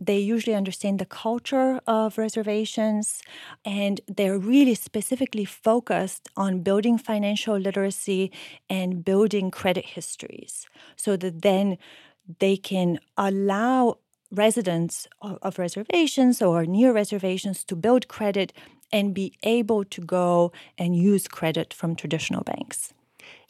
They 0.00 0.18
usually 0.18 0.56
understand 0.56 0.98
the 0.98 1.06
culture 1.06 1.80
of 1.86 2.18
reservations 2.18 3.22
and 3.64 4.00
they're 4.06 4.38
really 4.38 4.74
specifically 4.74 5.44
focused 5.44 6.28
on 6.36 6.60
building 6.62 6.98
financial 6.98 7.56
literacy 7.58 8.32
and 8.68 9.04
building 9.04 9.50
credit 9.50 9.86
histories 9.86 10.66
so 10.96 11.16
that 11.16 11.42
then 11.42 11.78
they 12.38 12.56
can 12.56 12.98
allow 13.16 13.98
residents 14.30 15.06
of, 15.20 15.58
reservations 15.58 16.40
or 16.40 16.64
near 16.64 16.92
reservations 16.92 17.64
to 17.64 17.76
build 17.76 18.08
credit 18.08 18.52
and 18.90 19.14
be 19.14 19.34
able 19.42 19.84
to 19.84 20.00
go 20.00 20.52
and 20.78 20.96
use 20.96 21.28
credit 21.28 21.74
from 21.74 21.94
traditional 21.94 22.42
banks. 22.42 22.94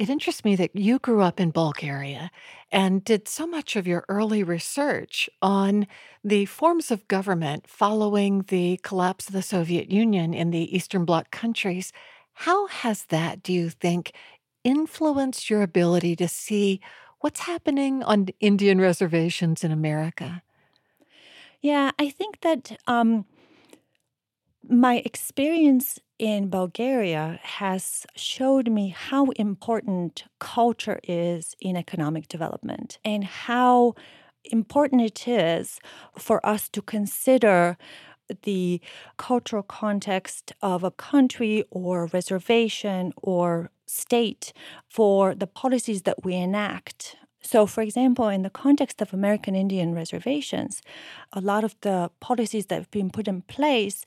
It 0.03 0.11
interests 0.11 0.45
me 0.45 0.57
that 0.57 0.75
you 0.75 0.99
grew 0.99 1.21
up 1.21 1.39
in 1.39 1.53
Bulgaria 1.53 2.33
and 2.73 3.05
did 3.05 3.29
so 3.29 3.47
much 3.47 3.77
of 3.77 3.87
your 3.87 4.05
early 4.09 4.43
research 4.43 5.31
on 5.41 5.87
the 6.25 6.47
forms 6.47 6.91
of 6.91 7.07
government 7.07 7.69
following 7.69 8.43
the 8.49 8.81
collapse 8.83 9.29
of 9.29 9.33
the 9.33 9.43
Soviet 9.43 9.93
Union 9.93 10.35
in 10.35 10.51
the 10.51 10.77
Eastern 10.77 11.05
Bloc 11.05 11.31
countries. 11.31 11.93
How 12.33 12.67
has 12.67 13.05
that, 13.11 13.45
do 13.45 13.53
you 13.53 13.71
think, 13.71 14.13
influenced 14.65 15.49
your 15.49 15.63
ability 15.63 16.17
to 16.17 16.27
see 16.27 16.81
what's 17.21 17.43
happening 17.43 18.03
on 18.03 18.27
Indian 18.41 18.81
reservations 18.81 19.63
in 19.63 19.71
America? 19.71 20.43
Yeah, 21.61 21.93
I 22.01 22.11
think 22.11 22.41
that 22.41 22.77
um, 22.89 23.25
my 24.69 24.97
experience 25.05 26.01
in 26.23 26.49
Bulgaria 26.49 27.41
has 27.43 28.07
showed 28.15 28.71
me 28.71 28.91
how 28.91 29.31
important 29.31 30.23
culture 30.39 31.01
is 31.03 31.57
in 31.61 31.77
economic 31.77 32.29
development 32.29 33.01
and 33.05 33.25
how 33.25 33.97
important 34.45 35.03
it 35.03 35.27
is 35.27 35.81
for 36.17 36.39
us 36.47 36.69
to 36.69 36.81
consider 36.81 37.77
the 38.45 38.81
cultural 39.17 39.65
context 39.65 40.53
of 40.63 40.85
a 40.85 40.93
country 40.93 41.65
or 41.71 42.07
reservation 42.13 43.13
or 43.17 43.73
state 43.87 44.53
for 44.89 45.35
the 45.35 45.49
policies 45.49 46.03
that 46.03 46.25
we 46.25 46.35
enact 46.35 47.17
so, 47.43 47.67
for 47.67 47.83
example, 47.83 48.29
in 48.29 48.43
the 48.43 48.51
context 48.51 49.03
of 49.03 49.13
American 49.13 49.55
Indian 49.55 49.95
reservations, 49.95 50.81
a 51.33 51.41
lot 51.41 51.65
of 51.65 51.75
the 51.81 52.11
policies 52.21 52.67
that 52.67 52.77
have 52.77 52.91
been 52.91 53.11
put 53.11 53.27
in 53.27 53.43
place 53.43 54.05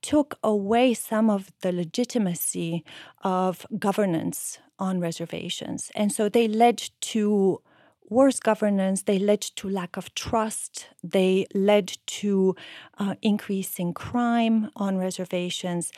took 0.00 0.38
away 0.44 0.94
some 0.94 1.28
of 1.28 1.50
the 1.60 1.72
legitimacy 1.72 2.84
of 3.22 3.66
governance 3.78 4.58
on 4.78 5.00
reservations. 5.00 5.90
And 5.96 6.12
so 6.12 6.28
they 6.28 6.46
led 6.46 6.90
to 7.00 7.60
worse 8.08 8.40
governance, 8.40 9.02
they 9.02 9.18
led 9.18 9.40
to 9.40 9.68
lack 9.68 9.96
of 9.96 10.14
trust, 10.14 10.86
they 11.02 11.46
led 11.54 11.98
to 12.06 12.54
uh, 12.98 13.16
increasing 13.22 13.92
crime 13.92 14.70
on 14.76 14.96
reservations 14.96 15.92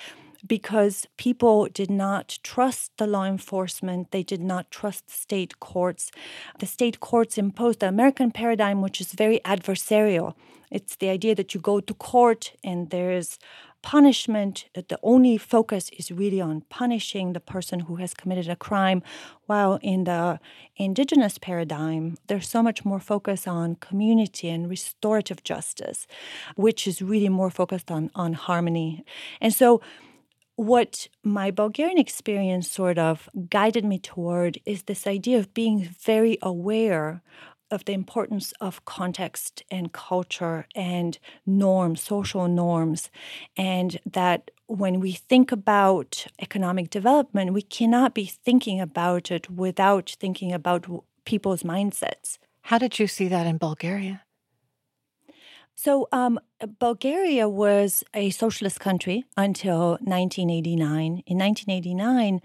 because 0.47 1.07
people 1.17 1.69
did 1.73 1.91
not 1.91 2.39
trust 2.43 2.93
the 2.97 3.07
law 3.07 3.25
enforcement, 3.25 4.11
they 4.11 4.23
did 4.23 4.43
not 4.43 4.71
trust 4.71 5.11
state 5.11 5.61
courts. 5.61 6.11
The 6.59 6.67
state 6.67 7.01
courts 7.01 7.39
imposed 7.39 7.81
the 7.81 7.89
American 7.89 8.31
paradigm, 8.31 8.83
which 8.83 9.01
is 9.01 9.13
very 9.13 9.41
adversarial. 9.45 10.35
It's 10.71 10.97
the 10.97 11.09
idea 11.09 11.35
that 11.35 11.53
you 11.53 11.61
go 11.61 11.81
to 11.81 11.95
court 11.95 12.53
and 12.63 12.91
there's 12.91 13.39
punishment. 13.83 14.67
The 14.75 14.99
only 15.03 15.39
focus 15.39 15.91
is 15.99 16.13
really 16.13 16.41
on 16.41 16.63
punishing 16.69 17.33
the 17.33 17.41
person 17.41 17.81
who 17.81 17.97
has 17.97 18.15
committed 18.15 18.49
a 18.49 18.57
crime, 18.57 19.03
while 19.47 19.79
in 19.83 20.05
the 20.05 20.39
indigenous 20.77 21.39
paradigm, 21.39 22.19
there's 22.27 22.49
so 22.49 22.63
much 22.63 22.85
more 22.85 23.01
focus 23.01 23.47
on 23.47 23.77
community 23.77 24.49
and 24.49 24.69
restorative 24.69 25.43
justice, 25.43 26.07
which 26.57 26.87
is 26.87 27.03
really 27.03 27.29
more 27.29 27.51
focused 27.51 27.91
on, 27.91 28.11
on 28.15 28.35
harmony. 28.35 29.05
And 29.41 29.55
so 29.55 29.81
what 30.61 31.09
my 31.25 31.51
Bulgarian 31.51 31.97
experience 31.97 32.71
sort 32.71 32.99
of 32.99 33.31
guided 33.49 33.83
me 33.83 33.99
toward 33.99 34.59
is 34.67 34.83
this 34.83 35.07
idea 35.07 35.39
of 35.39 35.55
being 35.55 35.79
very 35.83 36.37
aware 36.43 37.23
of 37.71 37.87
the 37.87 37.95
importance 37.95 38.53
of 38.61 38.85
context 38.85 39.63
and 39.71 39.95
culture 39.95 40.67
and 40.75 41.19
norms, 41.47 42.03
social 42.03 42.47
norms, 42.47 43.11
and 43.57 43.99
that 44.05 44.51
when 44.67 45.01
we 45.01 45.13
think 45.13 45.51
about 45.51 46.27
economic 46.43 46.91
development, 46.91 47.55
we 47.55 47.63
cannot 47.63 48.13
be 48.13 48.27
thinking 48.27 48.83
about 48.83 49.31
it 49.31 49.49
without 49.49 50.15
thinking 50.21 50.53
about 50.53 50.85
people's 51.25 51.63
mindsets. 51.63 52.37
How 52.65 52.77
did 52.77 52.99
you 52.99 53.07
see 53.07 53.29
that 53.29 53.47
in 53.47 53.57
Bulgaria? 53.57 54.25
So, 55.83 56.09
um, 56.13 56.39
Bulgaria 56.79 57.49
was 57.49 58.05
a 58.13 58.29
socialist 58.29 58.81
country 58.81 59.25
until 59.39 59.97
1989. 60.03 61.23
In 61.25 61.39
1989, 61.39 62.43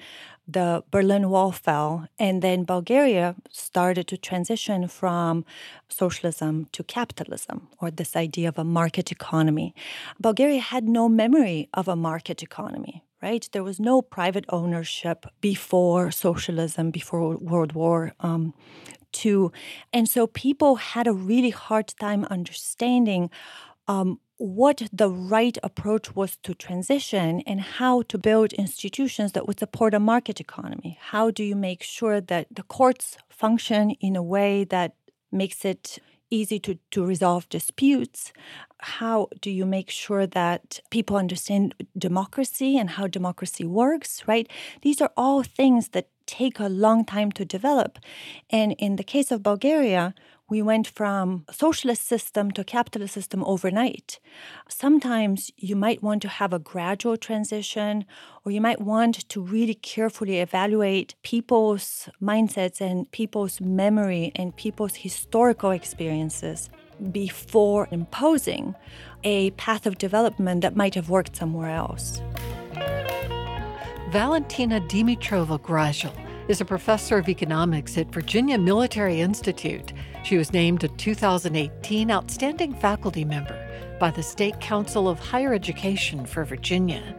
the 0.47 0.85
Berlin 0.89 1.29
Wall 1.29 1.51
fell, 1.51 2.07
and 2.17 2.41
then 2.41 2.63
Bulgaria 2.63 3.35
started 3.51 4.07
to 4.07 4.15
transition 4.15 4.87
from 4.87 5.43
socialism 5.89 6.67
to 6.71 6.81
capitalism, 6.83 7.67
or 7.81 7.91
this 7.91 8.15
idea 8.15 8.47
of 8.47 8.57
a 8.57 8.63
market 8.63 9.11
economy. 9.11 9.75
Bulgaria 10.17 10.61
had 10.61 10.85
no 10.87 11.09
memory 11.09 11.67
of 11.73 11.89
a 11.89 11.95
market 11.97 12.41
economy. 12.41 13.03
Right? 13.21 13.49
There 13.53 13.63
was 13.63 13.79
no 13.79 14.03
private 14.03 14.45
ownership 14.49 15.25
before 15.41 16.11
socialism, 16.11 16.91
before 16.91 17.35
World 17.37 17.73
War 17.73 18.13
um, 18.19 18.53
II. 19.23 19.49
And 19.93 20.09
so 20.09 20.27
people 20.27 20.75
had 20.75 21.07
a 21.07 21.13
really 21.13 21.51
hard 21.51 21.93
time 21.99 22.25
understanding 22.25 23.29
um, 23.87 24.19
what 24.37 24.81
the 24.91 25.09
right 25.09 25.57
approach 25.63 26.15
was 26.15 26.37
to 26.43 26.53
transition 26.53 27.41
and 27.41 27.61
how 27.61 28.01
to 28.03 28.17
build 28.17 28.51
institutions 28.53 29.31
that 29.31 29.47
would 29.47 29.59
support 29.59 29.93
a 29.93 29.99
market 29.99 30.41
economy. 30.41 30.97
How 30.99 31.31
do 31.31 31.43
you 31.43 31.55
make 31.55 31.83
sure 31.83 32.19
that 32.19 32.47
the 32.51 32.63
courts 32.63 33.17
function 33.29 33.91
in 34.01 34.15
a 34.15 34.23
way 34.23 34.65
that 34.65 34.95
makes 35.31 35.63
it 35.63 35.99
easy 36.29 36.59
to, 36.59 36.77
to 36.91 37.05
resolve 37.05 37.47
disputes? 37.49 38.33
How 38.79 39.29
do 39.41 39.49
you 39.49 39.65
make 39.65 39.89
sure 39.89 40.27
that 40.27 40.81
people 40.89 41.15
understand 41.15 41.73
democracy 41.97 42.77
and 42.77 42.89
how 42.89 43.07
democracy 43.07 43.65
works, 43.65 44.27
right? 44.27 44.49
These 44.81 45.01
are 45.01 45.11
all 45.15 45.43
things 45.43 45.89
that 45.89 46.09
take 46.25 46.59
a 46.59 46.67
long 46.67 47.05
time 47.05 47.31
to 47.33 47.45
develop. 47.45 47.99
And 48.49 48.73
in 48.73 48.95
the 48.95 49.03
case 49.03 49.31
of 49.31 49.43
Bulgaria, 49.43 50.13
we 50.47 50.61
went 50.61 50.87
from 50.87 51.43
socialist 51.51 52.05
system 52.05 52.51
to 52.51 52.63
capitalist 52.63 53.13
system 53.15 53.43
overnight. 53.45 54.19
Sometimes 54.69 55.51
you 55.57 55.75
might 55.75 56.03
want 56.03 56.21
to 56.21 56.27
have 56.27 56.53
a 56.53 56.59
gradual 56.59 57.17
transition, 57.17 58.05
or 58.43 58.51
you 58.51 58.61
might 58.61 58.79
want 58.79 59.27
to 59.29 59.41
really 59.41 59.73
carefully 59.73 60.39
evaluate 60.39 61.15
people's 61.23 62.09
mindsets 62.21 62.79
and 62.79 63.11
people's 63.11 63.59
memory 63.59 64.31
and 64.35 64.55
people's 64.55 64.95
historical 64.95 65.71
experiences 65.71 66.69
before 67.11 67.87
imposing 67.91 68.75
a 69.23 69.49
path 69.51 69.87
of 69.87 69.97
development 69.97 70.61
that 70.61 70.75
might 70.75 70.93
have 70.93 71.09
worked 71.09 71.35
somewhere 71.35 71.71
else. 71.71 72.21
Valentina 74.15 74.79
Dimitrova 74.79 75.59
Grajzl 75.59 76.13
is 76.47 76.61
a 76.61 76.65
professor 76.65 77.17
of 77.17 77.27
economics 77.27 77.97
at 77.97 78.13
Virginia 78.13 78.57
Military 78.57 79.19
Institute. 79.19 79.91
She 80.23 80.37
was 80.37 80.53
named 80.53 80.85
a 80.85 80.87
2018 80.87 82.09
Outstanding 82.09 82.73
Faculty 82.75 83.25
Member 83.25 83.59
by 83.99 84.11
the 84.11 84.23
State 84.23 84.57
Council 84.61 85.09
of 85.09 85.19
Higher 85.19 85.53
Education 85.53 86.25
for 86.25 86.45
Virginia. 86.45 87.13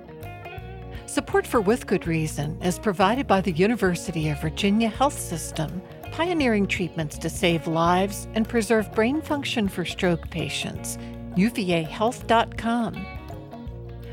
Support 1.04 1.46
for 1.46 1.60
With 1.60 1.86
Good 1.86 2.06
Reason 2.06 2.58
is 2.62 2.78
provided 2.78 3.26
by 3.26 3.42
the 3.42 3.52
University 3.52 4.30
of 4.30 4.40
Virginia 4.40 4.88
Health 4.88 5.20
System, 5.20 5.82
pioneering 6.12 6.66
treatments 6.66 7.18
to 7.18 7.28
save 7.28 7.66
lives 7.66 8.26
and 8.32 8.48
preserve 8.48 8.90
brain 8.94 9.20
function 9.20 9.68
for 9.68 9.84
stroke 9.84 10.30
patients. 10.30 10.96
UVAHealth.com. 11.36 13.15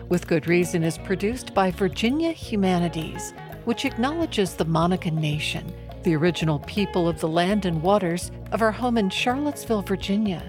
With 0.10 0.28
Good 0.28 0.48
Reason 0.48 0.84
is 0.84 0.98
produced 0.98 1.54
by 1.54 1.72
Virginia 1.72 2.32
Humanities 2.32 3.34
which 3.66 3.86
acknowledges 3.86 4.56
the 4.56 4.66
Monacan 4.66 5.20
Nation, 5.20 5.72
the 6.04 6.16
original 6.16 6.60
people 6.60 7.08
of 7.08 7.20
the 7.20 7.28
land 7.28 7.66
and 7.66 7.82
waters 7.82 8.30
of 8.52 8.62
our 8.62 8.72
home 8.72 8.98
in 8.98 9.10
Charlottesville, 9.10 9.82
Virginia. 9.82 10.44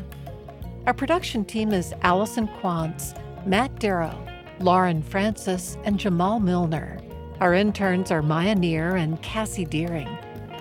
Our 0.87 0.95
production 0.95 1.45
team 1.45 1.73
is 1.73 1.95
Allison 2.03 2.49
Quantz, 2.61 3.19
Matt 3.47 3.79
Darrow, 3.79 4.19
Lauren 4.61 5.03
Francis, 5.03 5.77
and 5.85 5.99
Jamal 5.99 6.39
Milner. 6.41 6.99
Our 7.41 7.55
interns 7.55 8.11
are 8.11 8.23
Maya 8.23 8.55
Neer 8.55 8.97
and 8.97 9.21
Cassie 9.23 9.65
Deering. 9.65 10.19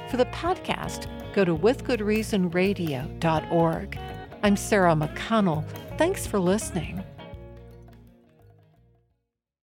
For 0.09 0.15
the 0.17 0.25
podcast, 0.27 1.07
go 1.33 1.43
to 1.45 1.55
withgoodreasonradio.org. 1.55 3.99
I'm 4.43 4.57
Sarah 4.57 4.95
McConnell. 4.95 5.65
Thanks 5.97 6.27
for 6.27 6.39
listening. 6.39 7.03